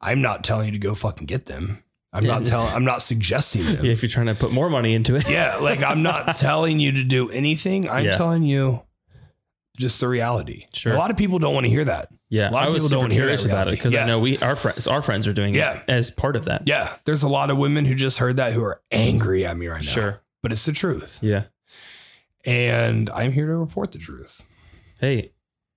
I'm 0.00 0.20
not 0.20 0.44
telling 0.44 0.66
you 0.66 0.72
to 0.72 0.78
go 0.78 0.94
fucking 0.94 1.26
get 1.26 1.46
them. 1.46 1.82
I'm 2.12 2.24
Yeah. 2.24 2.34
not 2.34 2.44
telling 2.46 2.72
I'm 2.74 2.84
not 2.84 3.00
suggesting 3.02 3.64
them. 3.76 3.84
Yeah, 3.84 3.92
if 3.92 4.02
you're 4.02 4.10
trying 4.10 4.26
to 4.26 4.34
put 4.34 4.52
more 4.52 4.68
money 4.70 4.94
into 4.94 5.14
it. 5.16 5.28
Yeah, 5.28 5.56
like 5.56 5.82
I'm 5.82 6.02
not 6.02 6.36
telling 6.36 6.80
you 6.80 6.92
to 6.92 7.04
do 7.04 7.30
anything. 7.30 7.88
I'm 7.88 8.06
Yeah. 8.06 8.12
telling 8.16 8.42
you 8.42 8.82
just 9.76 10.00
the 10.00 10.08
reality. 10.08 10.64
Sure. 10.72 10.92
A 10.92 10.96
lot 10.96 11.10
of 11.10 11.16
people 11.16 11.38
don't 11.38 11.54
want 11.54 11.64
to 11.66 11.70
hear 11.70 11.84
that. 11.84 12.08
Yeah, 12.30 12.50
A 12.50 12.52
lot 12.52 12.62
of 12.64 12.68
I 12.68 12.72
was 12.72 12.82
people 12.82 12.88
don't 12.90 13.00
want 13.02 13.12
to 13.12 13.18
hear 13.18 13.26
that 13.28 13.44
about 13.46 13.68
it 13.68 13.72
because. 13.72 13.94
I 13.94 14.04
know 14.06 14.18
we 14.18 14.36
our 14.38 14.56
friends 14.56 14.86
our 14.86 15.00
friends 15.02 15.26
are 15.28 15.32
doing 15.32 15.54
Yeah. 15.54 15.78
it 15.78 15.84
as 15.88 16.10
part 16.10 16.34
of 16.36 16.46
that. 16.46 16.62
Yeah, 16.66 16.92
there's 17.04 17.22
a 17.22 17.28
lot 17.28 17.50
of 17.50 17.56
women 17.58 17.84
who 17.84 17.94
just 17.94 18.18
heard 18.18 18.36
that 18.36 18.52
who 18.52 18.62
are 18.64 18.80
angry 18.90 19.46
at 19.46 19.56
me 19.56 19.66
right 19.68 19.76
now. 19.84 19.88
Sure. 19.90 20.20
But 20.42 20.52
it's 20.52 20.64
the 20.64 20.72
truth. 20.72 21.18
Yeah. 21.22 21.44
And 22.46 23.10
I'm 23.10 23.32
here 23.32 23.46
to 23.46 23.56
report 23.56 23.92
the 23.92 23.98
truth. 23.98 24.40
Hey, 25.00 25.32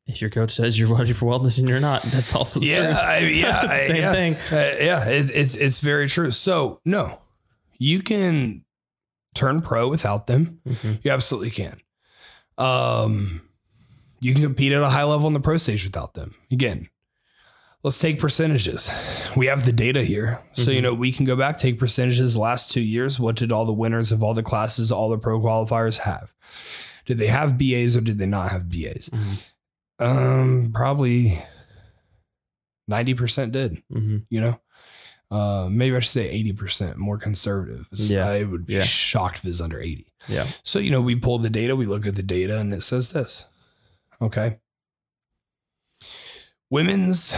if 0.08 0.22
your 0.22 0.30
coach 0.30 0.52
says 0.52 0.80
you're 0.80 0.94
ready 0.96 1.14
for 1.14 1.26
wellness 1.26 1.60
and 1.60 1.68
you're 1.70 1.80
not, 1.80 2.02
that's 2.04 2.34
also 2.36 2.60
the 2.60 2.68
Yeah, 2.68 2.84
truth. 2.86 2.98
I, 2.98 3.18
yeah, 3.20 3.62
the 3.68 3.70
same 3.88 3.96
yeah. 3.98 4.12
thing. 4.14 4.36
Uh, 4.36 4.76
yeah, 4.84 5.06
it, 5.08 5.32
it's 5.34 5.56
it's 5.56 5.80
very 5.80 6.08
true. 6.08 6.32
So 6.32 6.80
no, 6.86 7.20
you 7.78 8.02
can 8.02 8.64
turn 9.36 9.62
pro 9.62 9.88
without 9.90 10.28
them. 10.28 10.60
Mhm. 10.68 11.00
You 11.04 11.12
absolutely 11.12 11.52
can. 11.52 11.80
Um, 12.58 13.42
you 14.20 14.34
can 14.34 14.44
compete 14.44 14.72
at 14.72 14.82
a 14.82 14.90
high 14.90 15.04
level 15.04 15.26
on 15.28 15.34
the 15.34 15.40
pro 15.40 15.58
stage 15.58 15.84
without 15.86 16.14
them. 16.14 16.36
Again, 16.52 16.90
let's 17.84 18.00
take 18.00 18.20
percentages. 18.20 18.92
We 19.36 19.48
have 19.48 19.66
the 19.66 19.72
data 19.72 20.04
here, 20.04 20.42
so 20.54 20.72
you 20.72 20.80
Mhm. 20.80 20.84
know 20.84 20.94
we 20.94 21.12
can 21.12 21.26
go 21.26 21.36
back 21.36 21.58
take 21.58 21.80
percentages. 21.80 22.38
Last 22.38 22.72
two 22.72 22.82
years, 22.82 23.20
what 23.20 23.36
did 23.36 23.52
all 23.52 23.66
the 23.66 23.74
winners 23.74 24.12
of 24.12 24.22
all 24.24 24.34
the 24.34 24.44
classes, 24.44 24.92
all 24.92 25.10
the 25.10 25.18
pro 25.18 25.40
qualifiers 25.40 26.00
have? 26.00 26.34
Did 27.06 27.18
they 27.18 27.28
have 27.28 27.58
BAs 27.58 27.98
or 27.98 28.02
did 28.02 28.18
they 28.18 28.26
not 28.28 28.52
have 28.52 28.70
BAs? 28.70 29.10
Mhm. 29.10 29.50
Um, 30.00 30.72
probably 30.74 31.44
ninety 32.88 33.14
percent 33.14 33.52
did 33.52 33.82
Mhm. 33.92 34.26
you 34.30 34.42
know 34.42 34.60
uh 35.30 35.70
maybe 35.72 35.96
i 35.96 36.00
should 36.00 36.12
say 36.12 36.30
80% 36.30 36.98
more 36.98 37.18
conservative 37.18 37.88
Yeah. 37.94 38.28
i 38.28 38.44
would 38.44 38.66
be 38.66 38.74
Yeah. 38.74 38.82
shocked 38.84 39.38
if 39.38 39.46
it's 39.46 39.62
under 39.62 39.80
80 39.80 40.08
Yeah. 40.28 40.46
so 40.64 40.80
you 40.80 40.92
know 40.92 41.00
we 41.00 41.16
pull 41.16 41.38
the 41.38 41.50
data 41.50 41.76
we 41.76 41.86
look 41.86 42.06
at 42.06 42.16
the 42.16 42.24
data 42.24 42.60
and 42.60 42.74
it 42.74 42.82
says 42.84 43.12
this 43.14 43.46
okay 44.22 44.58
women's 46.72 47.36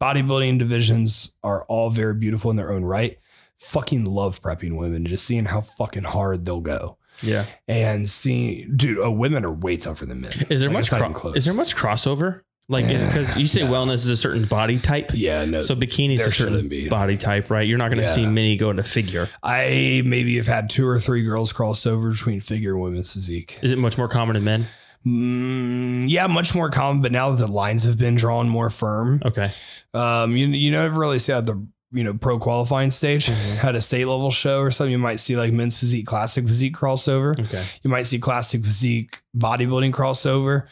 bodybuilding 0.00 0.58
divisions 0.58 1.36
are 1.42 1.64
all 1.66 1.90
very 1.90 2.14
beautiful 2.14 2.50
in 2.50 2.56
their 2.56 2.72
own 2.72 2.84
right 2.84 3.16
fucking 3.58 4.06
love 4.06 4.40
prepping 4.40 4.78
women 4.78 5.04
just 5.04 5.24
seeing 5.26 5.44
how 5.44 5.60
fucking 5.60 6.04
hard 6.04 6.46
they'll 6.46 6.60
go 6.62 6.96
Yeah. 7.22 7.44
and 7.68 8.08
seeing 8.08 8.72
dude 8.76 9.04
uh, 9.04 9.10
women 9.10 9.44
are 9.44 9.52
way 9.52 9.76
tougher 9.76 10.06
than 10.06 10.22
men 10.22 10.32
Is 10.48 10.60
there 10.60 10.70
Like, 10.70 10.74
much 10.78 10.84
it's 10.84 10.92
not 10.92 11.00
even 11.02 11.12
cro- 11.12 11.32
is 11.32 11.44
there 11.44 11.52
much 11.52 11.76
crossover? 11.76 12.40
Like 12.70 12.86
Yeah. 12.86 13.04
because 13.08 13.36
you 13.36 13.46
say 13.48 13.60
wellness 13.62 13.94
is 13.96 14.08
a 14.08 14.16
certain 14.16 14.44
body 14.46 14.78
type. 14.78 15.10
yeah 15.12 15.44
no 15.44 15.60
So 15.60 15.74
bikinis 15.76 16.20
is 16.20 16.26
a 16.28 16.30
certain 16.30 16.68
be. 16.68 16.88
body 16.88 17.18
type, 17.18 17.50
right? 17.50 17.66
You're 17.68 17.76
not 17.78 17.88
going 17.90 17.98
to 18.02 18.04
Yeah. 18.08 18.14
see 18.14 18.26
many 18.26 18.56
go 18.56 18.70
into 18.70 18.84
figure. 18.84 19.28
I 19.42 20.02
maybe 20.06 20.36
have 20.36 20.46
had 20.46 20.70
two 20.70 20.86
or 20.86 20.98
three 21.00 21.24
girls 21.24 21.52
cross 21.52 21.84
over 21.84 22.10
between 22.12 22.40
figure 22.40 22.72
and 22.74 22.80
women's 22.80 23.12
physique. 23.12 23.58
Is 23.60 23.72
it 23.72 23.78
much 23.78 23.98
more 23.98 24.08
common 24.08 24.36
in 24.36 24.44
men? 24.44 24.66
Mm, 25.06 26.04
yeah, 26.08 26.26
much 26.26 26.54
more 26.54 26.68
common, 26.70 27.00
but 27.02 27.10
now 27.12 27.30
that 27.30 27.38
the 27.44 27.50
lines 27.50 27.84
have 27.84 27.98
been 27.98 28.14
drawn 28.16 28.48
more 28.48 28.68
firm, 28.70 29.22
Okay. 29.24 29.50
um, 29.94 30.36
you 30.36 30.46
you 30.48 30.70
never 30.70 30.98
really 31.00 31.18
see 31.18 31.32
at 31.32 31.46
the 31.46 31.66
you 31.92 32.04
know 32.04 32.14
pro 32.14 32.38
qualifying 32.38 32.90
stage 32.90 33.26
Mhm. 33.26 33.64
at 33.64 33.74
a 33.74 33.80
state 33.80 34.04
level 34.06 34.30
show 34.30 34.60
or 34.60 34.70
something. 34.70 34.92
You 34.92 34.98
might 34.98 35.18
see 35.20 35.36
like 35.36 35.52
men's 35.52 35.78
physique, 35.80 36.06
classic 36.06 36.46
physique 36.46 36.76
crossover. 36.76 37.38
Okay. 37.46 37.64
You 37.82 37.90
might 37.90 38.06
see 38.06 38.18
classic 38.18 38.62
physique, 38.62 39.22
bodybuilding 39.36 39.92
crossover. 39.92 40.64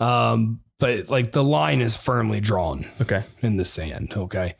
Um, 0.00 0.60
but 0.80 1.08
like 1.08 1.32
the 1.32 1.44
line 1.44 1.80
is 1.80 1.96
firmly 1.96 2.40
drawn 2.40 2.86
Okay. 3.00 3.22
in 3.42 3.56
the 3.58 3.64
sand. 3.64 4.14
Okay. 4.16 4.54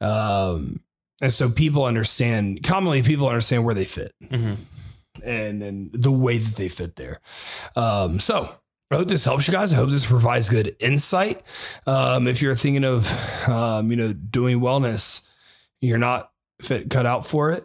Um, 0.00 0.80
and 1.22 1.32
so 1.32 1.48
people 1.48 1.84
understand 1.84 2.62
commonly 2.64 3.02
people 3.02 3.28
understand 3.28 3.64
where 3.64 3.74
they 3.74 3.84
fit 3.86 4.12
hmm 4.30 4.54
and 5.24 5.62
and 5.62 5.90
the 5.92 6.12
way 6.12 6.38
that 6.38 6.56
they 6.56 6.68
fit 6.68 6.96
there. 6.96 7.20
Um, 7.74 8.18
so 8.18 8.54
I 8.90 8.96
hope 8.96 9.08
this 9.08 9.24
helps 9.24 9.48
you 9.48 9.52
guys. 9.52 9.72
I 9.72 9.76
hope 9.76 9.90
this 9.90 10.06
provides 10.06 10.48
good 10.48 10.76
insight. 10.78 11.42
Um, 11.86 12.28
if 12.28 12.40
you're 12.40 12.54
thinking 12.54 12.84
of 12.84 13.48
um, 13.48 13.90
you 13.90 13.96
know 13.96 14.12
doing 14.12 14.60
wellness, 14.60 15.28
you're 15.80 15.98
not 15.98 16.30
fit 16.60 16.88
cut 16.90 17.06
out 17.06 17.26
for 17.26 17.50
it, 17.50 17.64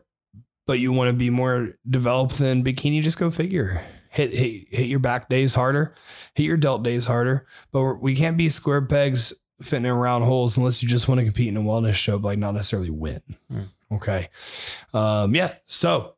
but 0.66 0.80
you 0.80 0.91
want 0.91 1.10
to 1.10 1.16
be 1.16 1.30
more 1.30 1.70
developed 1.88 2.38
than 2.39 2.64
bikini. 2.64 3.02
Just 3.02 3.20
go 3.20 3.30
figure. 3.30 3.86
Hit 4.10 4.32
hit 4.34 4.68
hit 4.70 4.88
your 4.88 4.99
back 4.99 5.30
days 5.30 5.56
harder, 5.56 5.93
hit 6.36 6.43
your 6.43 6.58
delt 6.58 6.84
days 6.84 7.06
harder. 7.06 7.45
But 7.72 7.82
we're, 7.82 7.97
we 7.97 8.16
can't 8.16 8.36
be 8.36 8.49
square 8.49 8.82
pegs 8.82 9.34
fitting 9.62 9.86
in 9.86 9.93
round 9.93 10.24
holes 10.24 10.58
unless 10.58 10.82
you 10.82 10.89
just 10.89 11.08
want 11.08 11.20
to 11.20 11.26
compete 11.26 11.47
in 11.47 11.58
a 11.58 11.62
wellness 11.62 11.93
show, 11.93 12.18
but 12.18 12.30
like 12.30 12.39
not 12.39 12.56
necessarily 12.56 12.89
win. 12.89 13.22
Mm. 13.52 13.68
Okay. 13.93 14.28
Um, 14.93 15.36
yeah. 15.36 15.54
So 15.66 16.16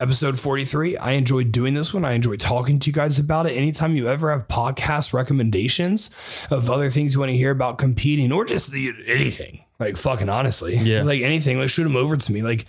episode 0.00 0.38
43. 0.38 0.96
I 0.96 1.12
enjoyed 1.12 1.52
doing 1.52 1.74
this 1.74 1.92
one. 1.92 2.04
I 2.04 2.12
enjoy 2.12 2.36
talking 2.36 2.78
to 2.78 2.88
you 2.88 2.92
guys 2.94 3.18
about 3.18 3.46
it. 3.46 3.52
Anytime 3.52 3.94
you 3.94 4.08
ever 4.08 4.30
have 4.30 4.48
podcast 4.48 5.12
recommendations 5.12 6.10
of 6.50 6.70
other 6.70 6.88
things 6.88 7.14
you 7.14 7.20
want 7.20 7.30
to 7.30 7.36
hear 7.36 7.50
about 7.50 7.78
competing 7.78 8.32
or 8.32 8.44
just 8.44 8.72
the, 8.72 8.90
anything, 9.06 9.64
like 9.78 9.96
fucking 9.96 10.28
honestly, 10.28 10.76
Yeah. 10.76 11.02
like 11.02 11.20
anything, 11.22 11.58
like 11.58 11.68
shoot 11.68 11.84
them 11.84 11.96
over 11.96 12.16
to 12.16 12.32
me. 12.32 12.42
Like 12.42 12.66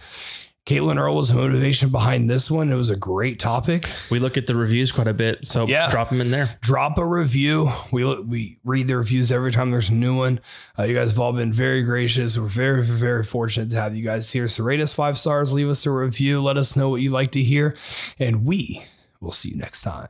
Caitlin 0.68 0.98
Earl 0.98 1.16
was 1.16 1.30
the 1.30 1.36
motivation 1.36 1.90
behind 1.90 2.30
this 2.30 2.50
one. 2.52 2.72
It 2.72 2.76
was 2.76 2.92
a 2.92 2.96
great 2.96 3.40
topic. 3.40 3.90
We 4.12 4.20
look 4.20 4.38
at 4.38 4.46
the 4.46 4.56
reviews 4.56 4.92
quite 4.92 5.08
a 5.08 5.14
bit, 5.14 5.46
so 5.48 5.66
Yeah. 5.68 5.90
drop 5.90 6.10
them 6.10 6.22
in 6.22 6.30
there. 6.30 6.56
Drop 6.62 6.98
a 7.00 7.06
review. 7.06 7.72
We 7.92 8.04
we 8.24 8.60
read 8.64 8.88
the 8.88 8.98
reviews 8.98 9.32
every 9.32 9.52
time 9.52 9.72
there's 9.72 9.90
a 9.90 9.94
new 9.96 10.16
one. 10.18 10.40
Uh, 10.78 10.84
you 10.84 10.94
guys 10.94 11.10
have 11.10 11.20
all 11.20 11.34
been 11.34 11.52
very 11.52 11.82
gracious. 11.84 12.38
We're 12.38 12.46
very 12.46 12.84
very 12.84 13.24
fortunate 13.24 13.72
to 13.72 13.78
have 13.78 13.96
you 13.96 14.04
guys 14.04 14.32
here. 14.32 14.48
So 14.48 14.64
rate 14.64 14.80
us 14.82 14.94
five 14.94 15.18
stars, 15.18 15.52
leave 15.52 15.68
us 15.68 15.86
a 15.88 15.92
review, 15.92 16.42
let 16.44 16.58
us 16.58 16.76
know 16.76 16.90
what 16.90 17.02
you 17.02 17.10
like 17.10 17.32
to 17.32 17.42
hear, 17.42 17.76
and 18.20 18.46
we 18.46 18.84
will 19.20 19.32
see 19.32 19.50
you 19.50 19.58
next 19.58 19.82
time. 19.82 20.08